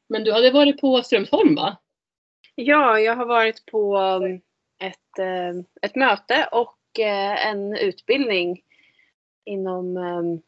Men 0.08 0.24
du 0.24 0.32
hade 0.32 0.50
varit 0.50 0.80
på 0.80 1.02
Strömsholm 1.02 1.54
va? 1.54 1.76
Ja, 2.54 3.00
jag 3.00 3.16
har 3.16 3.26
varit 3.26 3.66
på 3.66 3.98
um, 3.98 4.40
ett, 5.10 5.18
eh, 5.18 5.62
ett 5.82 5.96
möte 5.96 6.48
och 6.52 7.00
eh, 7.00 7.46
en 7.46 7.76
utbildning 7.76 8.62
inom 9.44 9.96
um, 9.96 10.42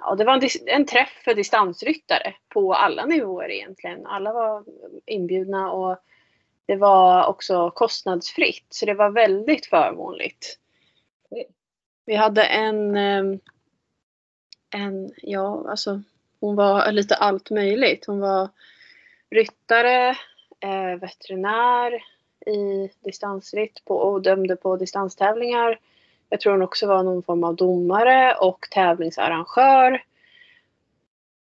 Ja, 0.00 0.14
det 0.14 0.24
var 0.24 0.34
en, 0.34 0.48
en 0.66 0.86
träff 0.86 1.22
för 1.24 1.34
distansryttare 1.34 2.34
på 2.48 2.74
alla 2.74 3.06
nivåer 3.06 3.50
egentligen. 3.50 4.06
Alla 4.06 4.32
var 4.32 4.64
inbjudna 5.06 5.72
och 5.72 5.98
det 6.66 6.76
var 6.76 7.26
också 7.26 7.70
kostnadsfritt 7.70 8.66
så 8.68 8.86
det 8.86 8.94
var 8.94 9.10
väldigt 9.10 9.66
förmånligt. 9.66 10.58
Vi 12.06 12.14
hade 12.14 12.42
en, 12.42 12.96
en 14.70 15.12
ja 15.22 15.64
alltså 15.70 16.02
hon 16.40 16.56
var 16.56 16.92
lite 16.92 17.14
allt 17.14 17.50
möjligt. 17.50 18.06
Hon 18.06 18.20
var 18.20 18.48
ryttare, 19.30 20.08
eh, 20.60 21.00
veterinär 21.00 22.02
i 22.46 22.90
distansritt 23.04 23.84
på, 23.84 23.96
och 23.96 24.22
dömde 24.22 24.56
på 24.56 24.76
distanstävlingar. 24.76 25.80
Jag 26.28 26.40
tror 26.40 26.52
hon 26.52 26.62
också 26.62 26.86
var 26.86 27.02
någon 27.02 27.22
form 27.22 27.44
av 27.44 27.56
domare 27.56 28.34
och 28.34 28.66
tävlingsarrangör. 28.70 30.04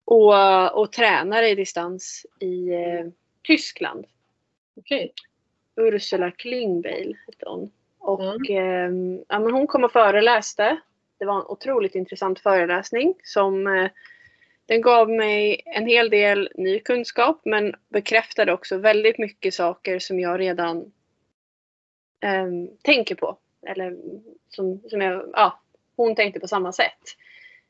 Och, 0.06 0.80
och 0.82 0.92
tränare 0.92 1.50
i 1.50 1.56
distans 1.56 2.26
i 2.40 2.74
eh, 2.74 3.06
Tyskland. 3.44 4.06
Okej. 4.78 5.14
Ursula 5.76 6.32
Klingbeil 6.32 7.18
hette 7.26 7.46
hon. 7.50 7.72
Och 8.00 8.50
ehm, 8.50 9.24
ja, 9.28 9.40
men 9.40 9.52
hon 9.52 9.68
kom 9.68 9.84
och 9.84 9.92
föreläste. 9.92 10.78
Det 11.18 11.26
var 11.26 11.36
en 11.36 11.48
otroligt 11.48 11.96
intressant 11.96 12.40
föreläsning 12.40 13.14
som 13.24 13.68
eh, 13.68 13.90
den 14.68 14.82
gav 14.82 15.10
mig 15.10 15.62
en 15.66 15.86
hel 15.86 16.10
del 16.10 16.50
ny 16.56 16.80
kunskap 16.80 17.42
men 17.46 17.76
bekräftade 17.90 18.54
också 18.54 18.78
väldigt 18.78 19.18
mycket 19.18 19.54
saker 19.54 20.00
som 20.00 20.20
jag 20.20 20.40
redan 20.40 20.92
ehm, 22.22 22.70
tänker 22.84 23.16
på. 23.16 23.38
Eller 23.68 23.98
som, 24.50 24.82
som 24.90 25.02
jag, 25.02 25.30
ja, 25.34 25.60
hon 25.96 26.16
tänkte 26.16 26.40
på 26.40 26.48
samma 26.48 26.72
sätt 26.72 27.00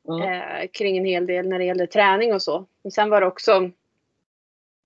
Ja. 0.03 0.33
eh, 0.33 0.67
kring 0.67 0.97
en 0.97 1.05
hel 1.05 1.25
del 1.25 1.47
när 1.47 1.59
det 1.59 1.65
gällde 1.65 1.87
träning 1.87 2.33
och 2.33 2.41
så. 2.41 2.65
Men 2.83 2.91
sen 2.91 3.09
var 3.09 3.21
det 3.21 3.27
också 3.27 3.71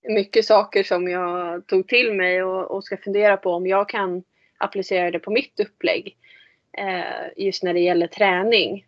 mycket 0.10 0.46
saker 0.46 0.84
som 0.84 1.08
jag 1.08 1.68
tog 1.68 1.88
till 1.88 2.14
mig 2.14 2.44
och, 2.44 2.72
och 2.72 2.84
ska 2.84 2.98
fundera 2.98 3.38
på 3.38 3.52
om 3.52 3.68
jag 3.68 3.90
kan 3.90 4.24
applicera 4.58 5.12
det 5.12 5.20
på 5.20 5.32
mitt 5.32 5.60
upplägg. 5.60 6.18
Eh, 6.78 7.46
just 7.46 7.64
när 7.64 7.74
det 7.74 7.80
gäller 7.80 8.08
träning. 8.08 8.86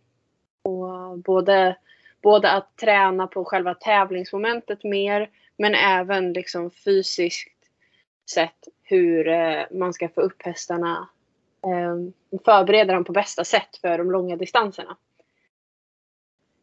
Och 0.64 1.18
både, 1.20 1.76
både 2.24 2.52
att 2.52 2.78
träna 2.78 3.28
på 3.28 3.46
själva 3.46 3.74
tävlingsmomentet 3.74 4.84
mer 4.84 5.30
men 5.58 5.76
även 5.76 6.34
liksom 6.34 6.72
fysiskt 6.72 7.50
sett 8.34 8.68
hur 8.84 9.28
eh, 9.28 9.64
man 9.72 9.94
ska 9.94 10.10
få 10.10 10.22
upp 10.22 10.42
hästarna 10.46 11.10
eh, 11.66 11.96
förbereda 12.46 12.94
dem 12.94 13.04
på 13.04 13.12
bästa 13.12 13.44
sätt 13.44 13.78
för 13.82 13.98
de 13.98 14.12
långa 14.12 14.36
distanserna. 14.36 14.98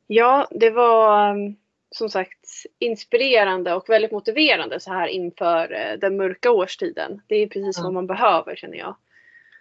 Ja, 0.07 0.49
det 0.51 0.70
var 0.70 1.31
um, 1.31 1.57
som 1.90 2.09
sagt 2.09 2.49
inspirerande 2.79 3.75
och 3.75 3.88
väldigt 3.88 4.12
motiverande 4.12 4.81
så 4.81 4.90
här 4.90 5.07
inför 5.07 5.73
eh, 5.73 5.99
den 5.99 6.16
mörka 6.16 6.51
årstiden. 6.51 7.23
Det 7.27 7.37
är 7.37 7.46
precis 7.46 7.79
Ja. 7.79 7.83
vad 7.85 7.92
man 7.92 8.07
behöver 8.07 8.57
känner 8.57 8.79
jag. 8.79 8.96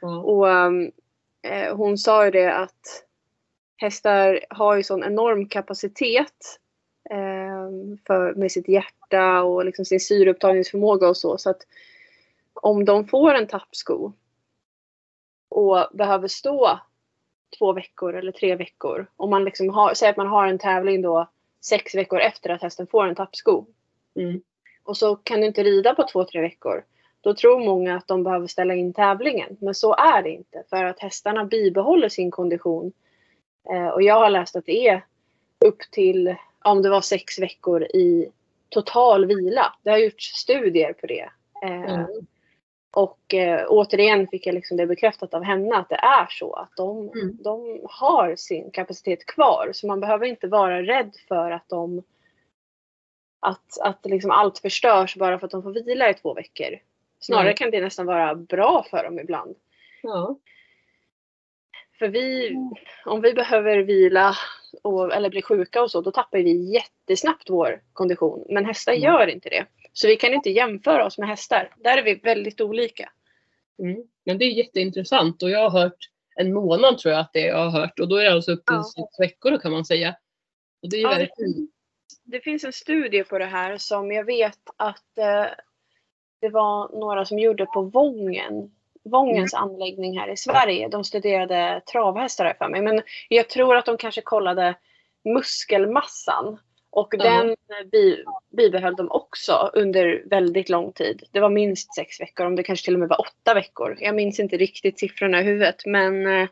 Ja. 0.02 0.18
Och 0.20 0.48
um, 0.48 0.92
eh, 1.42 1.76
hon 1.76 1.98
sa 1.98 2.26
ju 2.26 2.32
det 2.32 2.54
att 2.54 3.04
hästar 3.80 4.46
har 4.50 4.76
ju 4.76 4.84
sån 4.84 5.04
enorm 5.04 5.48
kapacitet 5.48 6.60
eh, 7.10 7.70
för, 8.08 8.34
med 8.34 8.52
sitt 8.52 8.68
hjärta 8.68 9.44
och 9.44 9.66
liksom 9.66 9.86
sin 9.86 10.00
syreupptagningsförmåga 10.00 11.08
och 11.10 11.18
så. 11.18 11.38
Så 11.38 11.50
att 11.50 11.62
om 12.54 12.86
de 12.86 13.08
får 13.08 13.34
en 13.34 13.48
tappsko 13.48 14.12
och 15.50 15.88
behöver 15.94 16.28
stå 16.28 16.80
två 17.58 17.74
veckor 17.74 18.16
eller 18.16 18.32
tre 18.32 18.56
veckor. 18.56 19.08
Om 19.16 19.30
man 19.30 19.44
liksom 19.44 19.70
har, 19.70 19.94
säger 19.94 20.12
att 20.12 20.18
man 20.18 20.28
har 20.28 20.48
en 20.48 20.60
tävling 20.60 21.02
då 21.02 21.30
sex 21.62 21.96
veckor 21.96 22.20
efter 22.20 22.50
att 22.50 22.62
hästen 22.62 22.88
får 22.88 23.08
en 23.08 23.16
tappsko. 23.16 23.66
Mm. 24.16 24.42
Och 24.84 24.98
så 24.98 25.16
kan 25.16 25.42
du 25.42 25.48
inte 25.48 25.64
rida 25.64 25.96
på 25.96 26.08
två, 26.12 26.24
tre 26.24 26.42
veckor. 26.42 26.84
Då 27.22 27.34
tror 27.34 27.66
många 27.66 27.98
att 27.98 28.08
de 28.08 28.24
behöver 28.24 28.48
ställa 28.48 28.76
in 28.76 28.94
tävlingen. 28.94 29.58
Men 29.62 29.76
så 29.76 29.96
är 29.96 30.24
det 30.24 30.30
inte. 30.30 30.64
För 30.70 30.84
att 30.84 31.00
hästarna 31.00 31.46
bibehåller 31.46 32.10
sin 32.10 32.32
kondition. 32.32 32.92
Eh, 33.72 33.88
och 33.88 34.02
jag 34.02 34.16
har 34.16 34.30
läst 34.30 34.56
att 34.56 34.66
det 34.66 34.88
är 34.88 35.06
upp 35.66 35.80
till, 35.92 36.36
om 36.64 36.82
det 36.82 36.90
var 36.90 37.02
sex 37.02 37.40
veckor 37.40 37.84
i 37.84 38.32
total 38.70 39.26
vila. 39.26 39.74
Det 39.84 39.90
har 39.90 39.98
gjorts 39.98 40.26
studier 40.34 40.94
på 40.94 41.08
det. 41.08 41.30
Eh, 41.64 41.94
Mm. 41.94 42.06
och 42.92 43.34
eh, 43.34 43.66
återigen 43.70 44.28
fick 44.28 44.48
jag 44.48 44.54
liksom 44.56 44.78
det 44.78 44.88
bekräftat 44.88 45.34
av 45.34 45.44
henne 45.44 45.76
att 45.76 45.90
det 45.90 45.96
är 45.96 46.28
så. 46.30 46.54
Att 46.54 46.76
de, 46.78 47.10
Mm. 47.10 47.38
de 47.44 47.82
har 47.90 48.36
sin 48.36 48.72
kapacitet 48.72 49.26
kvar. 49.26 49.70
Så 49.74 49.88
man 49.88 50.00
behöver 50.00 50.26
inte 50.26 50.48
vara 50.48 50.82
rädd 50.84 51.16
för 51.28 51.52
att 51.52 51.70
de 51.70 52.04
att, 53.42 53.80
att 53.82 54.06
liksom 54.06 54.32
allt 54.32 54.60
förstörs 54.60 55.16
bara 55.16 55.40
för 55.40 55.46
att 55.46 55.52
de 55.52 55.64
får 55.64 55.72
vila 55.74 56.10
i 56.10 56.14
två 56.14 56.34
veckor. 56.34 56.80
Snarare 57.20 57.46
Nej. 57.46 57.56
kan 57.56 57.72
det 57.72 57.82
nästan 57.82 58.06
vara 58.06 58.36
bra 58.36 58.86
för 58.90 59.04
dem 59.04 59.20
ibland. 59.20 59.56
Ja. 60.04 60.36
För 62.00 62.08
vi, 62.08 62.56
om 63.06 63.22
vi 63.22 63.34
behöver 63.34 63.78
vila 63.78 64.36
och, 64.84 65.14
eller 65.14 65.30
bli 65.30 65.42
sjuka 65.42 65.82
och 65.82 65.92
så, 65.92 66.02
då 66.02 66.12
tappar 66.12 66.38
vi 66.38 66.74
jättesnabbt 66.74 67.50
vår 67.50 67.82
kondition. 67.94 68.46
Men 68.50 68.66
hästar 68.66 68.92
Mm. 68.92 69.04
gör 69.04 69.28
inte 69.28 69.50
det. 69.50 69.66
Så 69.94 70.08
vi 70.08 70.16
kan 70.16 70.34
inte 70.34 70.50
jämföra 70.50 71.06
oss 71.06 71.18
med 71.18 71.28
hästar. 71.30 71.74
Där 71.78 71.98
är 71.98 72.04
vi 72.04 72.16
väldigt 72.16 72.62
olika. 72.62 73.10
Mm. 73.80 74.04
Men 74.26 74.38
det 74.38 74.46
är 74.46 74.50
jätteintressant 74.50 75.44
och 75.44 75.50
jag 75.50 75.70
har 75.70 75.82
hört 75.82 76.10
en 76.36 76.54
månad 76.54 76.98
tror 76.98 77.12
jag 77.14 77.22
att 77.22 77.34
det 77.34 77.44
är 77.44 77.48
jag 77.48 77.70
har 77.70 77.82
hört 77.82 78.00
och 78.00 78.08
då 78.10 78.16
är 78.16 78.24
det 78.24 78.32
alltså 78.32 78.52
upp 78.52 78.66
till 78.66 78.76
Ja. 78.76 78.84
sex 78.84 79.20
veckor 79.20 79.58
kan 79.58 79.72
man 79.72 79.86
säga. 79.86 80.16
Och 80.82 80.90
det 80.90 80.98
är 80.98 81.02
Ja, 81.02 81.10
det- 81.10 81.16
verkligen 81.20 81.68
Det 82.24 82.40
finns 82.40 82.64
en 82.64 82.74
studie 82.74 83.24
på 83.24 83.38
det 83.40 83.46
här 83.46 83.78
som 83.78 84.12
jag 84.12 84.24
vet 84.24 84.60
att 84.78 85.18
eh, 85.18 85.46
det 86.42 86.50
var 86.50 87.00
några 87.00 87.26
som 87.26 87.40
gjorde 87.40 87.66
på 87.66 87.82
Vången. 87.82 88.72
Vångens 89.04 89.54
anläggning 89.54 90.20
här 90.20 90.28
i 90.28 90.38
Sverige. 90.38 90.88
De 90.88 91.04
studerade 91.04 91.82
travhästar 91.92 92.56
för 92.58 92.70
mig. 92.70 92.82
Men 92.82 93.02
jag 93.30 93.50
tror 93.50 93.76
att 93.76 93.86
de 93.86 93.98
kanske 93.98 94.22
kollade 94.22 94.76
muskelmassan. 95.24 96.60
Och 96.92 97.14
Ja. 97.18 97.24
den 97.24 97.56
bi, 97.92 98.24
bibehöll 98.58 98.96
de 98.96 99.12
också 99.12 99.72
under 99.74 100.24
väldigt 100.30 100.70
lång 100.70 100.92
tid. 100.92 101.24
Det 101.32 101.40
var 101.40 101.50
minst 101.50 101.96
sex 101.96 102.22
veckor, 102.22 102.46
om 102.46 102.56
det 102.56 102.64
kanske 102.64 102.86
till 102.86 102.94
och 102.94 103.00
med 103.00 103.10
var 103.10 103.22
åtta 103.22 103.54
veckor. 103.54 103.98
Jag 104.00 104.16
minns 104.16 104.40
inte 104.40 104.58
riktigt 104.58 105.00
siffrorna 105.00 105.42
i 105.42 105.44
huvudet 105.44 105.86
men 105.86 106.28
eh, 106.28 106.50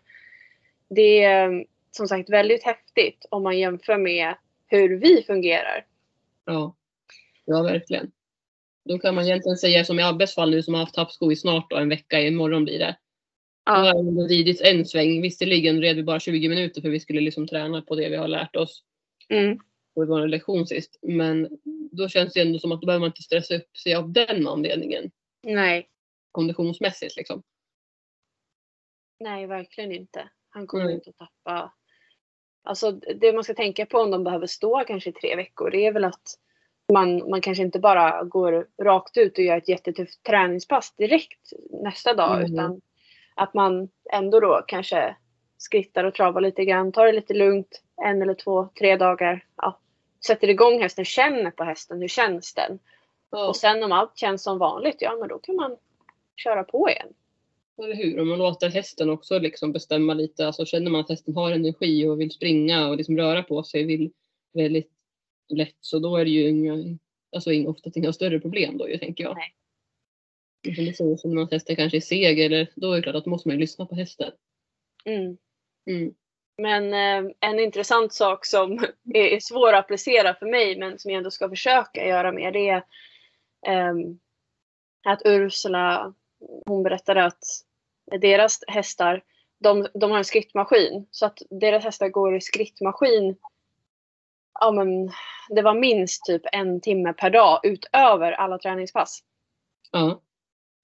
det 0.89 1.23
är 1.23 1.65
som 1.91 2.07
sagt 2.07 2.29
väldigt 2.29 2.63
häftigt 2.63 3.25
om 3.29 3.43
man 3.43 3.59
jämför 3.59 3.97
med 3.97 4.33
hur 4.67 4.97
vi 4.97 5.23
fungerar. 5.23 5.85
Ja, 6.45 6.75
ja 7.45 7.61
verkligen. 7.61 8.11
Då 8.87 8.99
kan 8.99 9.15
man 9.15 9.25
egentligen 9.25 9.57
säga 9.57 9.85
som 9.85 9.99
i 9.99 10.03
Abbes 10.03 10.35
fall 10.35 10.51
nu 10.51 10.63
som 10.63 10.73
har 10.73 10.81
haft 10.81 10.95
tappsko 10.95 11.31
i 11.31 11.35
snart 11.35 11.69
då, 11.69 11.75
en 11.77 11.89
vecka, 11.89 12.21
imorgon 12.21 12.63
blir 12.63 12.79
det. 12.79 12.97
Då 13.65 13.71
har 13.71 13.85
Ja, 13.85 13.99
ändå 13.99 14.27
ridit 14.27 14.61
en 14.61 14.85
sväng. 14.85 15.21
Visserligen 15.21 15.81
red 15.81 15.95
vi 15.95 16.03
bara 16.03 16.19
20 16.19 16.49
minuter 16.49 16.81
för 16.81 16.89
vi 16.89 16.99
skulle 16.99 17.21
liksom 17.21 17.47
träna 17.47 17.81
på 17.81 17.95
det 17.95 18.09
vi 18.09 18.15
har 18.15 18.27
lärt 18.27 18.55
oss 18.55 18.83
mm, 19.29 19.57
på 19.95 20.05
vår 20.05 20.27
lektion 20.27 20.67
sist. 20.67 20.99
Men 21.01 21.49
då 21.91 22.09
känns 22.09 22.33
det 22.33 22.41
ändå 22.41 22.59
som 22.59 22.71
att 22.71 22.81
då 22.81 22.85
behöver 22.85 22.99
man 22.99 23.09
inte 23.09 23.21
stressa 23.21 23.55
upp 23.55 23.77
sig 23.77 23.95
av 23.95 24.11
den 24.11 24.47
anledningen. 24.47 25.11
nej, 25.43 25.89
Konditionsmässigt 26.31 27.15
liksom. 27.15 27.43
nej 29.19 29.47
verkligen 29.47 29.91
inte. 29.91 30.29
Han 30.49 30.67
kommer 30.67 30.85
Nej. 30.85 30.93
inte 30.93 31.09
att 31.09 31.17
tappa. 31.17 31.73
Alltså 32.63 32.91
det 32.91 33.33
man 33.33 33.43
ska 33.43 33.53
tänka 33.53 33.85
på 33.85 33.97
om 33.97 34.11
de 34.11 34.23
behöver 34.23 34.47
stå 34.47 34.83
kanske 34.87 35.09
i 35.09 35.13
tre 35.13 35.35
veckor 35.35 35.71
det 35.71 35.85
är 35.85 35.91
väl 35.91 36.05
att 36.05 36.23
man, 36.93 37.29
man 37.29 37.41
kanske 37.41 37.63
inte 37.63 37.79
bara 37.79 38.23
går 38.23 38.67
rakt 38.83 39.17
ut 39.17 39.37
och 39.37 39.43
gör 39.43 39.57
ett 39.57 39.69
jättetufft 39.69 40.23
träningspass 40.23 40.93
direkt 40.97 41.53
nästa 41.83 42.13
dag 42.13 42.37
Mm. 42.39 42.53
utan 42.53 42.81
att 43.35 43.53
man 43.53 43.89
ändå 44.13 44.39
då 44.39 44.61
kanske 44.67 45.15
skrittar 45.57 46.03
och 46.03 46.13
travar 46.13 46.41
lite 46.41 46.65
grann, 46.65 46.91
tar 46.91 47.05
det 47.05 47.11
lite 47.11 47.33
lugnt 47.33 47.81
en 48.05 48.21
eller 48.21 48.33
två, 48.33 48.69
tre 48.79 48.95
dagar. 48.95 49.45
Ja, 49.57 49.79
sätter 50.27 50.49
igång 50.49 50.81
hästen, 50.81 51.05
känner 51.05 51.51
på 51.51 51.63
hästen, 51.63 52.01
hur 52.01 52.07
känns 52.07 52.53
den? 52.53 52.79
Ja, 53.31 53.47
Och 53.47 53.55
sen 53.55 53.83
om 53.83 53.91
allt 53.91 54.17
känns 54.17 54.43
som 54.43 54.57
vanligt, 54.57 54.97
ja 54.99 55.15
men 55.19 55.27
då 55.29 55.39
kan 55.39 55.55
man 55.55 55.77
köra 56.35 56.63
på 56.63 56.89
igen. 56.89 57.07
eller 57.83 57.95
hur? 57.95 58.19
Om 58.21 58.27
man 58.29 58.39
låter 58.39 58.69
hästen 58.69 59.09
också 59.09 59.39
liksom 59.39 59.71
bestämma 59.71 60.13
lite. 60.13 60.47
Alltså 60.47 60.65
känner 60.65 60.91
man 60.91 61.01
att 61.01 61.09
hästen 61.09 61.35
har 61.35 61.51
energi 61.51 62.07
och 62.07 62.21
vill 62.21 62.31
springa 62.31 62.87
och 62.87 62.97
liksom 62.97 63.17
röra 63.17 63.43
på 63.43 63.63
sig 63.63 63.83
vill 63.83 64.11
väldigt 64.53 64.91
lätt 65.49 65.77
så 65.79 65.99
då 65.99 66.17
är 66.17 66.25
det 66.25 66.31
ju 66.31 66.49
inga, 66.49 66.97
alltså 67.35 67.51
oftast 67.67 67.97
inga 67.97 68.13
större 68.13 68.39
problem 68.39 68.77
då 68.77 68.89
ju 68.89 68.97
tänker 68.97 69.23
jag. 69.23 69.35
Nej. 69.35 69.53
Som 70.75 70.93
säger, 70.93 71.17
så 71.17 71.27
när 71.27 71.35
man 71.35 71.47
hästen 71.51 71.75
kanske 71.75 71.97
är 71.97 72.01
seg 72.01 72.39
eller 72.39 72.67
då 72.75 72.91
är 72.91 72.95
det 72.95 73.01
klart 73.01 73.15
att 73.15 73.23
då 73.23 73.29
måste 73.29 73.47
man 73.47 73.55
ju 73.55 73.59
lyssna 73.59 73.85
på 73.85 73.95
hästen. 73.95 74.31
Mm. 75.05 75.37
Mm. 75.89 76.13
Men 76.57 76.93
eh, 76.93 77.31
en 77.39 77.59
intressant 77.59 78.13
sak 78.13 78.45
som 78.45 78.71
är, 79.13 79.15
är 79.35 79.39
svår 79.39 79.73
att 79.73 79.79
applicera 79.79 80.33
för 80.33 80.45
mig 80.45 80.79
men 80.79 80.99
som 80.99 81.11
jag 81.11 81.17
ändå 81.17 81.31
ska 81.31 81.49
försöka 81.49 82.07
göra 82.07 82.31
mer 82.31 82.51
det 82.51 82.69
är 82.69 82.83
ehm, 83.67 84.19
att 85.05 85.21
Ursula 85.25 86.13
hon 86.65 86.83
berättade 86.83 87.25
att 87.25 87.43
deras 88.21 88.63
hästar 88.67 89.23
de, 89.59 89.87
de 89.93 90.11
har 90.11 90.17
en 90.17 90.25
skrittmaskin 90.25 91.07
så 91.11 91.25
att 91.25 91.41
deras 91.49 91.83
hästar 91.83 92.09
går 92.09 92.35
i 92.35 92.41
skrittmaskin 92.41 93.35
ja 94.59 94.71
men 94.71 95.11
det 95.49 95.61
var 95.61 95.73
minst 95.73 96.25
typ 96.25 96.41
en 96.51 96.81
timme 96.81 97.13
per 97.13 97.29
dag 97.29 97.59
utöver 97.63 98.31
alla 98.31 98.57
träningspass. 98.57 99.23
Ja. 99.91 100.21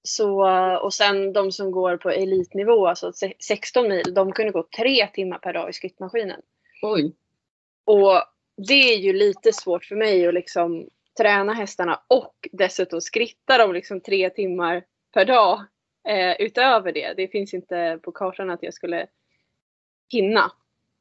Så, 0.04 0.48
och 0.80 0.94
sen 0.94 1.34
de 1.34 1.52
som 1.52 1.72
går 1.72 1.98
på 1.98 2.10
elitnivå, 2.10 2.88
alltså 2.88 3.14
se- 3.14 3.34
16 3.40 3.90
mil, 3.90 4.14
de 4.14 4.32
kunde 4.32 4.52
gå 4.52 4.64
tre 4.78 5.08
timmar 5.08 5.38
per 5.38 5.54
dag 5.54 5.70
i 5.70 5.74
skrittmaskinen. 5.74 6.42
Oj. 6.82 7.16
Och 7.86 8.24
det 8.68 8.94
är 8.94 8.98
ju 8.98 9.14
lite 9.14 9.54
svårt 9.54 9.86
för 9.86 9.96
mig 9.96 10.28
att 10.28 10.34
liksom 10.34 10.90
träna 11.18 11.54
hästarna 11.54 12.02
och 12.08 12.48
dessutom 12.52 13.02
skritta 13.02 13.58
dem 13.58 13.74
liksom 13.74 14.02
tre 14.02 14.30
timmar 14.30 14.84
per 15.14 15.26
dag 15.26 15.60
eh, 16.08 16.42
utöver 16.42 16.92
det. 16.92 17.14
Det 17.18 17.28
finns 17.28 17.54
inte 17.54 18.00
på 18.04 18.12
kartan 18.12 18.50
att 18.50 18.64
jag 18.64 18.74
skulle 18.74 19.08
hinna. 20.12 20.52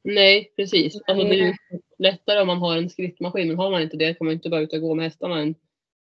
Nej, 0.03 0.53
precis. 0.55 1.01
Alltså, 1.07 1.27
det 1.27 1.39
är. 1.39 1.55
Lättare 2.03 2.41
om 2.41 2.47
man 2.47 2.57
har 2.57 2.77
en 2.77 2.89
skrittmaskin 2.89 3.47
men 3.47 3.57
har 3.57 3.71
man 3.71 3.81
inte 3.81 3.97
det 3.97 4.13
kan 4.13 4.25
man 4.25 4.33
inte 4.33 4.49
bara 4.49 4.61
ut 4.61 4.73
och 4.73 4.81
gå 4.81 4.95
med 4.95 5.05
hästarna 5.05 5.39
en 5.39 5.55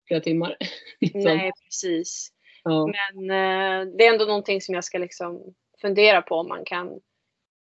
flera 0.08 0.20
timmar. 0.20 0.56
liksom. 1.00 1.20
Nej, 1.20 1.52
precis. 1.64 2.32
Ja. 2.64 2.86
Men 2.86 3.30
eh, 3.30 3.94
det 3.96 4.06
är 4.06 4.12
ändå 4.12 4.24
någonting 4.24 4.60
som 4.60 4.74
jag 4.74 4.84
ska 4.84 4.98
liksom 4.98 5.54
fundera 5.80 6.22
på 6.22 6.34
om 6.34 6.48
man 6.48 6.64
kan 6.64 7.00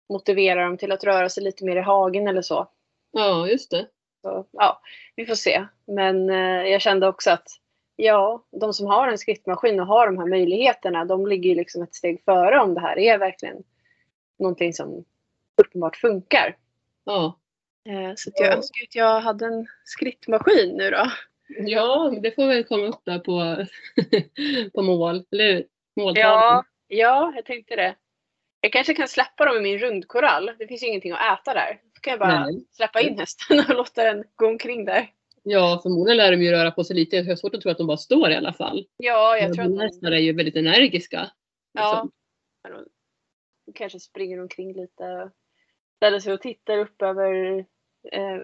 motivera 0.09 0.63
dem 0.65 0.77
till 0.77 0.91
att 0.91 1.03
röra 1.03 1.29
sig 1.29 1.43
lite 1.43 1.65
mer 1.65 1.75
i 1.75 1.81
hagen 1.81 2.27
eller 2.27 2.41
så. 2.41 2.67
ja, 3.11 3.47
just 3.47 3.71
det. 3.71 3.87
Så, 4.21 4.45
ja, 4.51 4.81
vi 5.15 5.25
får 5.25 5.35
se. 5.35 5.65
Men 5.87 6.29
eh, 6.29 6.71
jag 6.71 6.81
kände 6.81 7.07
också 7.07 7.31
att 7.31 7.47
ja, 7.95 8.45
de 8.51 8.73
som 8.73 8.87
har 8.87 9.07
en 9.07 9.17
skrittmaskin 9.17 9.79
och 9.79 9.87
har 9.87 10.05
de 10.05 10.17
här 10.17 10.25
möjligheterna, 10.25 11.05
de 11.05 11.27
ligger 11.27 11.49
ju 11.49 11.55
liksom 11.55 11.83
ett 11.83 11.95
steg 11.95 12.23
före 12.25 12.59
om 12.59 12.73
det 12.73 12.81
här 12.81 12.99
är 12.99 13.17
verkligen 13.17 13.63
någonting 14.39 14.73
som 14.73 15.05
uppenbart 15.61 15.95
funkar. 15.95 16.57
Ja. 17.03 17.40
Eh, 17.89 18.13
så 18.15 18.31
jag 18.35 18.47
Ja. 18.47 18.55
önskar 18.55 18.83
att 18.87 18.95
jag 18.95 19.21
hade 19.21 19.45
en 19.45 19.67
skrittmaskin 19.83 20.77
nu 20.77 20.89
då. 20.89 21.11
ja, 21.47 22.13
det 22.23 22.31
får 22.31 22.47
väl 22.47 22.63
komma 22.63 22.83
upp 22.85 23.01
där 23.05 23.19
på, 23.19 23.65
på 24.73 24.81
mål, 24.81 25.25
eller 25.31 25.53
hur? 25.53 25.65
Ja, 25.95 26.63
ja, 26.87 27.33
jag 27.35 27.45
tänkte 27.45 27.75
det. 27.75 27.95
Jag 28.61 28.71
kanske 28.71 28.93
kan 28.93 29.07
släppa 29.07 29.45
dem 29.45 29.57
i 29.57 29.59
min 29.59 29.77
rundkorall. 29.79 30.51
Det 30.59 30.67
finns 30.67 30.83
ju 30.83 30.87
ingenting 30.87 31.11
att 31.11 31.39
äta 31.39 31.53
där. 31.53 31.81
Så 31.95 32.01
kan 32.01 32.11
jag 32.11 32.19
bara 32.19 32.45
Nej. 32.45 32.65
släppa 32.71 33.01
in 33.01 33.19
hästen 33.19 33.59
och 33.59 33.69
låta 33.75 34.03
den 34.03 34.23
gå 34.35 34.47
omkring 34.47 34.85
där. 34.85 35.07
ja, 35.43 35.79
förmodligen 35.83 36.17
lär 36.17 36.31
de 36.31 36.41
ju 36.43 36.51
röra 36.51 36.71
på 36.71 36.83
sig 36.83 36.95
lite. 36.95 37.15
Jag 37.15 37.25
har 37.25 37.35
svårt 37.35 37.55
att 37.55 37.61
tro 37.61 37.71
att 37.71 37.77
de 37.77 37.87
bara 37.87 37.97
står 37.97 38.31
i 38.31 38.35
alla 38.35 38.53
fall. 38.53 38.85
Ja, 38.97 39.37
jag 39.37 39.53
tror 39.53 39.65
att 39.65 39.71
de, 39.71 39.79
hästar 39.79 40.11
är 40.11 40.17
ju 40.19 40.33
väldigt 40.33 40.55
energiska. 40.55 41.31
Ja. 41.73 42.09
liksom. 42.65 42.89
De 43.65 43.73
kanske 43.73 43.99
springer 43.99 44.41
omkring 44.41 44.73
lite. 44.73 45.31
Ställer 46.01 46.19
sig 46.19 46.33
och 46.33 46.41
tittar 46.41 46.77
upp 46.77 47.01
över 47.01 47.59
eh, 48.11 48.37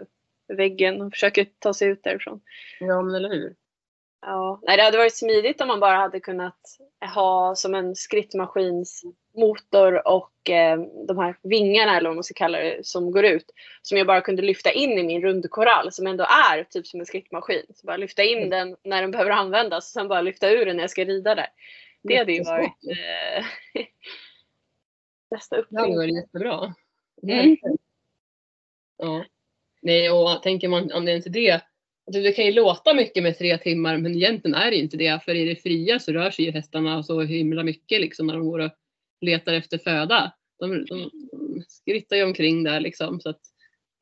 väggen 0.47 1.01
och 1.01 1.11
försöker 1.13 1.47
ta 1.59 1.73
sig 1.73 1.87
ut 1.87 2.03
därifrån. 2.03 2.41
Ja, 2.79 3.01
men 3.01 3.15
eller 3.15 3.29
hur? 3.29 3.55
Ja. 4.21 4.59
Nej, 4.63 4.77
det 4.77 4.83
hade 4.83 4.97
varit 4.97 5.15
smidigt 5.17 5.61
om 5.61 5.67
man 5.67 5.79
bara 5.79 5.95
hade 5.97 6.19
kunnat 6.19 6.59
ha 7.15 7.55
som 7.55 7.75
en 7.75 7.95
skrittmaskins 7.95 9.03
motor 9.35 10.07
och 10.07 10.49
eh, 10.49 10.79
de 11.07 11.17
här 11.17 11.35
vingarna 11.43 11.97
eller 11.97 12.09
vad 12.09 12.15
man 12.15 12.23
ska 12.23 12.33
kalla 12.33 12.57
det 12.59 12.85
som 12.85 13.11
går 13.11 13.25
ut. 13.25 13.51
Som 13.81 13.97
jag 13.97 14.07
bara 14.07 14.21
kunde 14.21 14.41
lyfta 14.41 14.71
in 14.71 14.91
i 14.91 15.03
min 15.03 15.21
rundkorall 15.21 15.91
som 15.91 16.07
ändå 16.07 16.23
är 16.53 16.63
typ 16.63 16.87
som 16.87 16.99
en 16.99 17.05
skrittmaskin. 17.05 17.65
Så 17.75 17.87
bara 17.87 17.97
lyfta 17.97 18.23
in 18.23 18.37
Mm. 18.37 18.49
den 18.49 18.75
när 18.83 19.01
den 19.01 19.11
behöver 19.11 19.31
användas 19.31 19.77
och 19.89 19.99
sen 19.99 20.07
bara 20.07 20.21
lyfta 20.21 20.49
ur 20.49 20.65
den 20.65 20.75
när 20.75 20.83
jag 20.83 20.89
ska 20.91 21.05
rida 21.05 21.35
där. 21.35 21.47
Det 22.03 22.15
hade 22.17 22.33
ju 22.33 22.43
varit 22.43 22.83
eh, 22.89 23.45
nästa 25.31 25.55
Det 25.55 25.61
hade 25.61 25.65
uppfinning. 25.87 25.95
varit 25.97 26.15
jättebra. 26.15 26.73
Mm. 27.23 27.57
Ja. 28.97 29.25
Nej, 29.81 30.09
och 30.09 30.43
tänker 30.43 30.67
man 30.67 30.89
till 31.21 31.31
det. 31.31 31.61
Alltså, 32.07 32.21
det 32.21 32.31
kan 32.31 32.45
ju 32.45 32.51
låta 32.51 32.93
mycket 32.93 33.23
med 33.23 33.37
tre 33.37 33.57
timmar 33.57 33.97
men 33.97 34.15
egentligen 34.15 34.55
är 34.55 34.71
det 34.71 34.77
inte 34.77 34.97
det. 34.97 35.23
För 35.25 35.35
i 35.35 35.45
det 35.45 35.55
fria 35.55 35.99
så 35.99 36.11
rör 36.11 36.31
sig 36.31 36.45
ju 36.45 36.51
hästarna 36.51 37.03
så 37.03 37.21
himla 37.21 37.63
mycket 37.63 38.01
liksom 38.01 38.27
när 38.27 38.33
de 38.33 38.45
går 38.45 38.59
och 38.59 38.71
letar 39.21 39.53
efter 39.53 39.77
föda. 39.77 40.33
De, 40.59 40.85
de, 40.85 41.11
skrittar 41.67 42.15
ju 42.15 42.23
omkring 42.23 42.63
där 42.63 42.79
liksom. 42.79 43.21
Så 43.21 43.29
att 43.29 43.41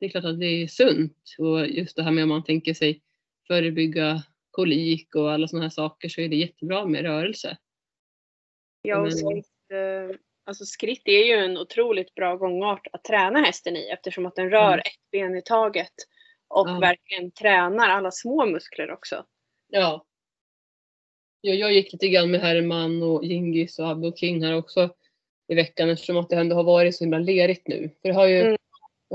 det 0.00 0.06
är 0.06 0.10
klart 0.10 0.24
att 0.24 0.40
det 0.40 0.46
är 0.46 0.66
sunt. 0.66 1.16
Och 1.38 1.66
just 1.66 1.96
det 1.96 2.02
här 2.02 2.10
med 2.10 2.22
om 2.22 2.28
man 2.28 2.44
tänker 2.44 2.74
sig 2.74 3.02
förebygga 3.46 4.22
kolik 4.50 5.14
och 5.14 5.32
alla 5.32 5.48
sådana 5.48 5.64
här 5.64 5.70
saker 5.70 6.08
så 6.08 6.20
är 6.20 6.28
det 6.28 6.36
jättebra 6.36 6.86
med 6.86 7.02
rörelse. 7.02 7.56
Ja, 8.82 9.00
och 9.00 9.12
skritt, 9.12 9.46
alltså 10.46 10.64
skritt 10.64 11.02
är 11.08 11.24
ju 11.24 11.32
en 11.34 11.58
otroligt 11.58 12.14
bra 12.14 12.36
gångart 12.36 12.86
att 12.92 13.04
träna 13.04 13.40
hästen 13.40 13.76
i 13.76 13.88
eftersom 13.88 14.26
att 14.26 14.34
den 14.36 14.50
rör 14.50 14.66
Mm. 14.72 14.78
ett 14.78 15.10
ben 15.12 15.36
i 15.36 15.42
taget. 15.42 15.92
Och 16.48 16.68
Ja. 16.68 16.78
verkligen 16.80 17.30
tränar 17.30 17.88
alla 17.88 18.10
små 18.10 18.46
muskler 18.46 18.90
också. 18.90 19.24
Ja. 19.68 20.04
ja. 21.40 21.54
Jag 21.54 21.72
gick 21.72 21.92
lite 21.92 22.08
grann 22.08 22.30
med 22.30 22.40
Herman 22.40 23.02
och 23.02 23.24
Gingis 23.24 23.78
och 23.78 23.88
Abbe 23.88 24.06
och 24.08 24.18
King 24.18 24.44
här 24.44 24.54
också 24.56 24.90
i 25.48 25.54
veckan 25.54 25.90
eftersom 25.90 26.16
att 26.16 26.28
det 26.30 26.36
ändå 26.36 26.56
har 26.56 26.64
varit 26.64 26.96
så 26.96 27.04
himla 27.04 27.18
lerigt 27.18 27.68
nu. 27.68 27.90
För 28.02 28.08
det 28.08 28.14
har 28.14 28.26
ju, 28.26 28.40
Mm. 28.40 28.56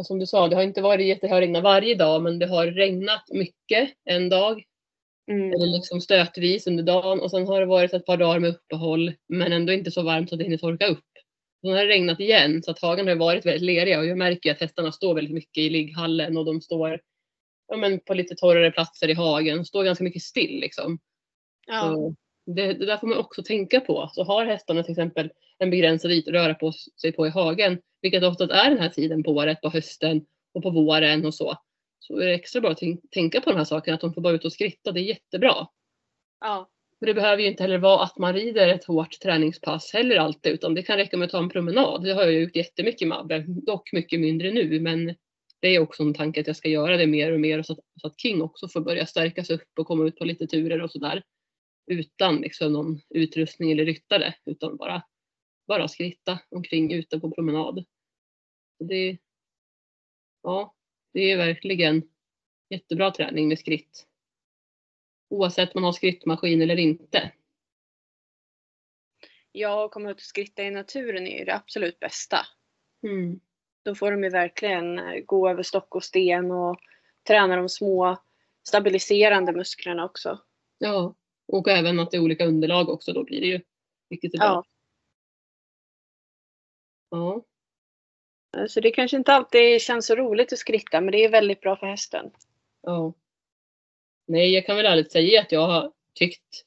som 0.03 0.19
du 0.19 0.25
sa, 0.25 0.47
det 0.47 0.55
har 0.55 0.63
inte 0.63 0.81
varit 0.81 1.07
jätte, 1.07 1.27
det 1.27 1.33
har 1.33 1.41
regnat 1.41 1.63
varje 1.63 1.95
dag 1.95 2.21
men 2.21 2.39
det 2.39 2.45
har 2.47 2.67
regnat 2.67 3.23
mycket 3.31 3.89
en 4.05 4.29
dag. 4.29 4.63
Mm. 5.31 5.53
Eller 5.53 5.67
liksom 5.67 6.01
stötvis 6.01 6.67
under 6.67 6.83
dagen 6.83 7.19
och 7.21 7.31
sen 7.31 7.47
har 7.47 7.59
det 7.59 7.65
varit 7.65 7.93
ett 7.93 8.05
par 8.05 8.17
dagar 8.17 8.39
med 8.39 8.49
uppehåll 8.49 9.13
men 9.29 9.53
ändå 9.53 9.73
inte 9.73 9.91
så 9.91 10.03
varmt 10.03 10.29
så 10.29 10.35
att 10.35 10.39
det 10.39 10.43
hinner 10.45 10.57
torka 10.57 10.87
upp. 10.87 11.03
Sen 11.61 11.71
har 11.71 11.77
det 11.77 11.87
regnat 11.87 12.19
igen 12.19 12.63
så 12.63 12.71
att 12.71 12.81
hagen 12.81 13.07
har 13.07 13.15
varit 13.15 13.45
väldigt 13.45 13.61
leriga 13.61 13.99
och 13.99 14.05
jag 14.05 14.17
märker 14.17 14.51
att 14.51 14.59
hästarna 14.59 14.91
står 14.91 15.15
väldigt 15.15 15.33
mycket 15.33 15.57
i 15.57 15.69
ligghallen 15.69 16.37
och 16.37 16.45
de 16.45 16.61
står 16.61 16.99
ja, 17.67 17.77
men 17.77 17.99
på 17.99 18.13
lite 18.13 18.35
torrare 18.35 18.71
platser 18.71 19.09
i 19.09 19.13
hagen, 19.13 19.65
står 19.65 19.83
ganska 19.83 20.03
mycket 20.03 20.21
still 20.21 20.59
liksom. 20.59 20.99
Ja. 21.67 22.13
Det, 22.45 22.73
det 22.73 22.85
där 22.85 22.97
får 22.97 23.07
man 23.07 23.17
också 23.17 23.43
tänka 23.43 23.79
på. 23.79 24.09
Så 24.13 24.23
har 24.23 24.45
hästarna 24.45 24.83
till 24.83 24.91
exempel 24.91 25.31
en 25.57 25.69
begränsad 25.69 26.11
yta 26.11 26.29
att 26.29 26.33
röra 26.33 26.53
på 26.53 26.71
sig 27.01 27.11
på 27.11 27.27
i 27.27 27.29
hagen, 27.29 27.81
vilket 28.01 28.23
oftast 28.23 28.51
är 28.51 28.69
den 28.69 28.79
här 28.79 28.89
tiden 28.89 29.23
på 29.23 29.31
året, 29.31 29.61
på 29.61 29.69
hösten, 29.69 30.25
och 30.53 30.63
på 30.63 30.69
våren 30.69 31.25
och 31.25 31.33
så. 31.33 31.57
Så 31.99 32.17
är 32.17 32.25
det 32.25 32.33
extra 32.33 32.61
bra 32.61 32.71
att 32.71 32.79
tänka 33.11 33.41
på 33.41 33.49
de 33.49 33.57
här 33.57 33.65
sakerna, 33.65 33.95
att 33.95 34.01
de 34.01 34.13
får 34.13 34.21
bara 34.21 34.33
ut 34.33 34.45
och 34.45 34.53
skritta. 34.53 34.91
Det 34.91 34.99
är 34.99 35.03
jättebra. 35.03 35.67
Ja. 36.39 36.69
För 37.01 37.05
det 37.05 37.13
behöver 37.13 37.43
ju 37.43 37.47
inte 37.47 37.63
heller 37.63 37.77
vara 37.77 38.03
att 38.03 38.17
man 38.17 38.33
rider 38.33 38.67
ett 38.67 38.83
hårt 38.83 39.19
träningspass 39.19 39.93
heller 39.93 40.15
alltid, 40.15 40.51
utan 40.51 40.73
det 40.73 40.83
kan 40.83 40.97
räcka 40.97 41.17
med 41.17 41.25
att 41.25 41.31
ta 41.31 41.37
en 41.37 41.49
promenad. 41.49 42.03
Det 42.03 42.13
har 42.13 42.23
jag 42.23 42.33
gjort 42.33 42.55
jättemycket 42.55 43.07
med 43.07 43.17
Abbe, 43.17 43.45
dock 43.47 43.93
mycket 43.93 44.19
mindre 44.19 44.51
nu, 44.51 44.79
men 44.79 45.15
det 45.59 45.67
är 45.67 45.79
också 45.79 46.03
en 46.03 46.13
tanke 46.13 46.41
att 46.41 46.47
jag 46.47 46.55
ska 46.55 46.69
göra 46.69 46.97
det 46.97 47.07
mer 47.07 47.31
och 47.31 47.39
mer 47.39 47.63
så 47.63 47.73
att, 47.73 47.79
så 48.01 48.07
att 48.07 48.19
King 48.19 48.41
också 48.41 48.67
får 48.67 48.81
börja 48.81 49.05
stärkas 49.05 49.49
upp 49.49 49.79
och 49.79 49.87
komma 49.87 50.07
ut 50.07 50.15
på 50.15 50.25
lite 50.25 50.47
turer 50.47 50.81
och 50.81 50.91
sådär. 50.91 51.23
Utan 51.91 52.35
liksom 52.35 52.73
någon 52.73 53.01
utrustning 53.09 53.71
eller 53.71 53.85
ryttare, 53.85 54.33
utan 54.45 54.77
bara, 54.77 55.03
bara 55.67 55.87
skritta 55.87 56.39
omkring 56.49 56.93
ute 56.93 57.19
på 57.19 57.31
promenad. 57.31 57.85
Det, 58.79 59.17
ja, 60.43 60.75
det 61.13 61.31
är 61.31 61.37
verkligen 61.37 62.03
jättebra 62.69 63.11
träning 63.11 63.47
med 63.47 63.59
skritt. 63.59 64.07
Oavsett 65.31 65.75
om 65.75 65.81
man 65.81 65.87
har 65.87 65.91
skrittmaskin 65.91 66.61
eller 66.61 66.77
inte. 66.77 67.31
Ja, 69.51 69.85
att 69.85 69.91
komma 69.91 70.11
ut 70.11 70.17
och 70.17 70.21
skritta 70.21 70.63
i 70.63 70.71
naturen 70.71 71.27
är 71.27 71.39
ju 71.39 71.45
det 71.45 71.55
absolut 71.55 71.99
bästa. 71.99 72.37
Mm. 73.03 73.39
Då 73.83 73.95
får 73.95 74.11
de 74.11 74.23
ju 74.23 74.29
verkligen 74.29 74.99
eh, 74.99 75.19
gå 75.25 75.49
över 75.49 75.63
stock 75.63 75.95
och 75.95 76.03
sten 76.03 76.51
och 76.51 76.79
träna 77.27 77.55
de 77.55 77.69
små 77.69 78.17
stabiliserande 78.67 79.51
musklerna 79.51 80.05
också. 80.05 80.39
Ja, 80.77 81.15
och 81.47 81.67
även 81.67 81.99
att 81.99 82.11
det 82.11 82.17
är 82.17 82.21
olika 82.21 82.45
underlag 82.45 82.89
också 82.89 83.13
då 83.13 83.23
blir 83.23 83.41
det 83.41 83.47
ju. 83.47 83.61
Bra. 84.37 84.39
Ja. 84.39 84.65
Ja. 87.09 88.67
Så 88.67 88.79
det 88.79 88.91
kanske 88.91 89.17
inte 89.17 89.33
alltid 89.33 89.81
känns 89.81 90.05
så 90.05 90.15
roligt 90.15 90.53
att 90.53 90.59
skritta 90.59 91.01
men 91.01 91.11
det 91.11 91.25
är 91.25 91.29
väldigt 91.29 91.61
bra 91.61 91.75
för 91.75 91.87
hästen. 91.87 92.31
ja. 92.81 93.13
Nej, 94.31 94.53
jag 94.53 94.65
kan 94.65 94.77
väl 94.77 94.85
ärligt 94.85 95.11
säga 95.11 95.41
att 95.41 95.51
jag 95.51 95.67
har 95.67 95.91
tyckt 96.19 96.65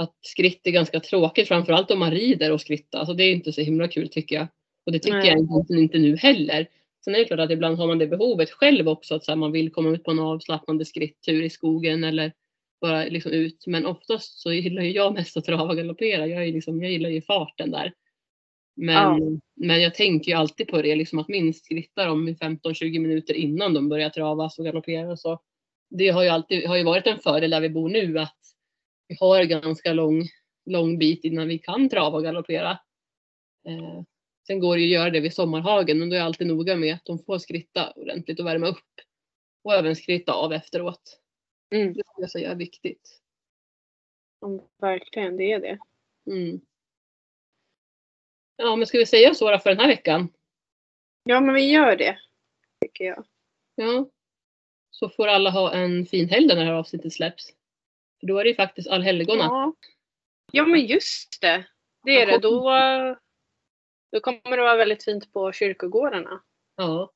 att 0.00 0.14
skritt 0.20 0.66
är 0.66 0.70
ganska 0.70 1.00
tråkigt, 1.00 1.48
framförallt 1.48 1.90
om 1.90 1.98
man 1.98 2.10
rider 2.10 2.52
och 2.52 2.60
skritta. 2.60 2.98
Alltså 2.98 3.14
det 3.14 3.24
är 3.24 3.32
inte 3.32 3.52
så 3.52 3.60
himla 3.60 3.88
kul 3.88 4.08
tycker 4.08 4.36
jag. 4.36 4.46
Och 4.86 4.92
det 4.92 4.98
tycker 4.98 5.16
Nej. 5.16 5.28
jag 5.28 5.38
egentligen 5.38 5.82
inte 5.82 5.98
nu 5.98 6.16
heller. 6.16 6.66
Sen 7.04 7.14
är 7.14 7.18
det 7.18 7.24
klart 7.24 7.40
att 7.40 7.50
ibland 7.50 7.78
har 7.78 7.86
man 7.86 7.98
det 7.98 8.06
behovet 8.06 8.50
själv 8.50 8.88
också, 8.88 9.14
att 9.14 9.24
så 9.24 9.30
här, 9.30 9.36
man 9.36 9.52
vill 9.52 9.72
komma 9.72 9.88
ut 9.88 10.04
på 10.04 10.10
en 10.10 10.18
avslappnande 10.18 10.84
skrittur 10.84 11.42
i 11.42 11.50
skogen 11.50 12.04
eller 12.04 12.32
bara 12.80 13.04
liksom 13.04 13.32
ut. 13.32 13.64
Men 13.66 13.86
oftast 13.86 14.38
så 14.40 14.52
gillar 14.52 14.82
ju 14.82 14.90
jag 14.90 15.14
mest 15.14 15.36
att 15.36 15.44
trava 15.44 15.70
och 15.70 15.76
galoppera. 15.76 16.26
Jag, 16.26 16.46
är 16.46 16.52
liksom, 16.52 16.82
jag 16.82 16.92
gillar 16.92 17.10
ju 17.10 17.22
farten 17.22 17.70
där. 17.70 17.92
Men, 18.76 18.94
Ja. 18.94 19.18
men 19.56 19.82
jag 19.82 19.94
tänker 19.94 20.30
ju 20.32 20.38
alltid 20.38 20.68
på 20.68 20.82
det, 20.82 20.96
liksom 20.96 21.18
att 21.18 21.28
minst 21.28 21.64
skrittar 21.64 22.28
i 22.28 22.34
15-20 22.34 22.98
minuter 22.98 23.34
innan 23.34 23.74
de 23.74 23.88
börjar 23.88 24.10
travas 24.10 24.58
och 24.58 24.64
galoppera. 24.64 25.10
och 25.10 25.18
Så 25.18 25.40
det 25.88 26.08
har 26.08 26.22
ju 26.22 26.28
alltid 26.28 26.66
har 26.66 26.76
ju 26.76 26.84
varit 26.84 27.06
en 27.06 27.18
fördel 27.18 27.50
där 27.50 27.60
vi 27.60 27.70
bor 27.70 27.88
nu 27.88 28.18
att 28.18 28.36
vi 29.08 29.16
har 29.20 29.44
ganska 29.44 29.92
lång, 29.92 30.22
lång 30.66 30.98
bit 30.98 31.24
innan 31.24 31.48
vi 31.48 31.58
kan 31.58 31.88
trava 31.88 32.16
och 32.16 32.22
galoppera. 32.22 32.70
Eh, 33.68 34.02
sen 34.46 34.60
går 34.60 34.76
det 34.76 34.82
ju 34.82 34.86
att 34.86 35.00
göra 35.00 35.10
det 35.10 35.20
vid 35.20 35.34
sommarhagen 35.34 35.98
men 35.98 36.08
då 36.08 36.14
är 36.14 36.18
jag 36.18 36.26
alltid 36.26 36.46
noga 36.46 36.76
med 36.76 36.94
att 36.94 37.04
de 37.04 37.18
får 37.18 37.38
skritta 37.38 37.90
ordentligt 37.90 38.40
och 38.40 38.46
värma 38.46 38.66
upp. 38.66 38.84
Och 39.64 39.74
även 39.74 39.96
skritta 39.96 40.32
av 40.32 40.52
efteråt. 40.52 41.20
Mm. 41.70 41.92
Det 41.92 42.02
skulle 42.06 42.22
jag 42.22 42.30
säga 42.30 42.50
är 42.50 42.56
viktigt. 42.56 43.20
Om 44.40 44.68
verkligen, 44.78 45.36
det 45.36 45.52
är 45.52 45.60
det. 45.60 45.78
Mm. 46.30 46.60
Ja 48.56 48.76
men 48.76 48.86
ska 48.86 48.98
vi 48.98 49.06
säga 49.06 49.34
så 49.34 49.50
då 49.50 49.58
för 49.58 49.70
den 49.70 49.78
här 49.78 49.88
veckan? 49.88 50.28
Ja 51.24 51.40
men 51.40 51.54
vi 51.54 51.70
gör 51.70 51.96
det. 51.96 52.18
Tycker 52.80 53.04
jag. 53.04 53.24
Ja. 53.74 54.10
Så 54.90 55.08
får 55.08 55.26
alla 55.26 55.50
ha 55.50 55.72
en 55.72 56.06
fin 56.06 56.28
helg 56.28 56.46
när 56.46 56.56
det 56.56 56.64
här 56.64 56.72
avsnittet 56.72 57.12
släpps. 57.12 57.46
För 58.20 58.26
då 58.26 58.38
är 58.38 58.44
det 58.44 58.50
ju 58.50 58.56
faktiskt 58.56 58.88
allhelgona. 58.88 59.44
Ja. 59.44 59.74
ja 60.52 60.66
men 60.66 60.86
just 60.86 61.40
det. 61.40 61.64
Det 62.04 62.22
är 62.22 62.26
det. 62.26 62.38
Då, 62.38 62.60
då 64.12 64.20
kommer 64.20 64.56
det 64.56 64.62
vara 64.62 64.76
väldigt 64.76 65.04
fint 65.04 65.32
på 65.32 65.52
kyrkogårdarna. 65.52 66.42
Ja. 66.76 67.12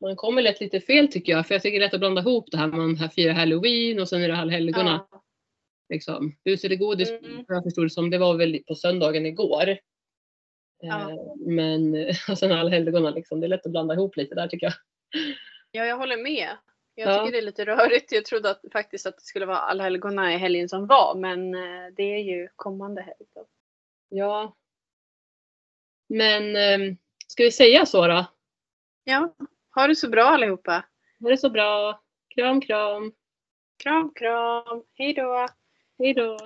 Man 0.00 0.16
kommer 0.16 0.42
lätt 0.42 0.60
lite 0.60 0.80
fel 0.80 1.12
tycker 1.12 1.32
jag. 1.32 1.46
För 1.46 1.54
jag 1.54 1.62
tycker 1.62 1.78
det 1.78 1.84
är 1.84 1.86
lätt 1.86 1.94
att 1.94 2.00
blanda 2.00 2.20
ihop 2.20 2.50
det 2.50 2.56
här. 2.58 2.66
Man 2.66 2.96
här 2.96 3.08
firar 3.08 3.32
halloween 3.32 4.00
och 4.00 4.08
sen 4.08 4.22
är 4.22 4.28
det 4.28 4.36
allhelgona. 4.36 5.06
Ja. 5.10 5.22
Liksom. 5.88 6.36
Bus 6.44 6.64
eller 6.64 6.76
godis, 6.76 7.10
Mm. 7.10 7.44
jag 7.48 7.62
förstod 7.62 7.84
det 7.84 7.90
som, 7.90 8.10
det 8.10 8.18
var 8.18 8.34
väl 8.36 8.62
på 8.68 8.74
söndagen 8.74 9.26
igår. 9.26 9.78
Ja. 10.80 11.10
Eh, 11.10 11.16
Men 11.36 11.94
och 12.30 12.38
sen 12.38 12.52
allhelgona 12.52 13.10
liksom. 13.10 13.40
Det 13.40 13.46
är 13.46 13.48
lätt 13.48 13.66
att 13.66 13.72
blanda 13.72 13.94
ihop 13.94 14.16
lite 14.16 14.34
där 14.34 14.48
tycker 14.48 14.66
jag. 14.66 14.74
ja, 15.70 15.84
jag 15.84 15.96
håller 15.96 16.16
med. 16.16 16.48
Jag 16.98 17.14
Ja. 17.14 17.18
tycker 17.18 17.32
det 17.32 17.38
är 17.38 17.42
lite 17.42 17.64
rörigt. 17.64 18.12
Jag 18.12 18.24
trodde 18.24 18.50
att, 18.50 18.60
faktiskt 18.72 19.06
att 19.06 19.16
det 19.16 19.22
skulle 19.24 19.46
vara 19.46 19.58
allhelgona 19.58 20.34
i 20.34 20.36
helgen 20.36 20.68
som 20.68 20.86
var. 20.86 21.14
Men 21.14 21.54
eh, 21.54 21.92
det 21.96 22.02
är 22.02 22.18
ju 22.18 22.48
kommande 22.56 23.02
helg. 23.02 23.26
Då. 23.34 23.46
Ja. 24.08 24.56
Men 26.08 26.56
eh, 26.56 26.94
ska 27.28 27.42
vi 27.42 27.52
säga 27.52 27.86
så 27.86 28.06
då? 28.06 28.26
Ja, 29.04 29.34
ha 29.74 29.86
det 29.86 29.96
så 29.96 30.08
bra 30.08 30.24
allihopa. 30.24 30.84
Ha 31.20 31.28
det 31.30 31.38
så 31.38 31.50
bra. 31.50 32.00
Kram 32.34 32.60
kram. 32.60 33.12
Kram, 33.82 34.12
kram. 34.14 34.82
Hej 34.94 35.14
då. 35.14 35.46
Hej 35.98 36.14
då. 36.14 36.38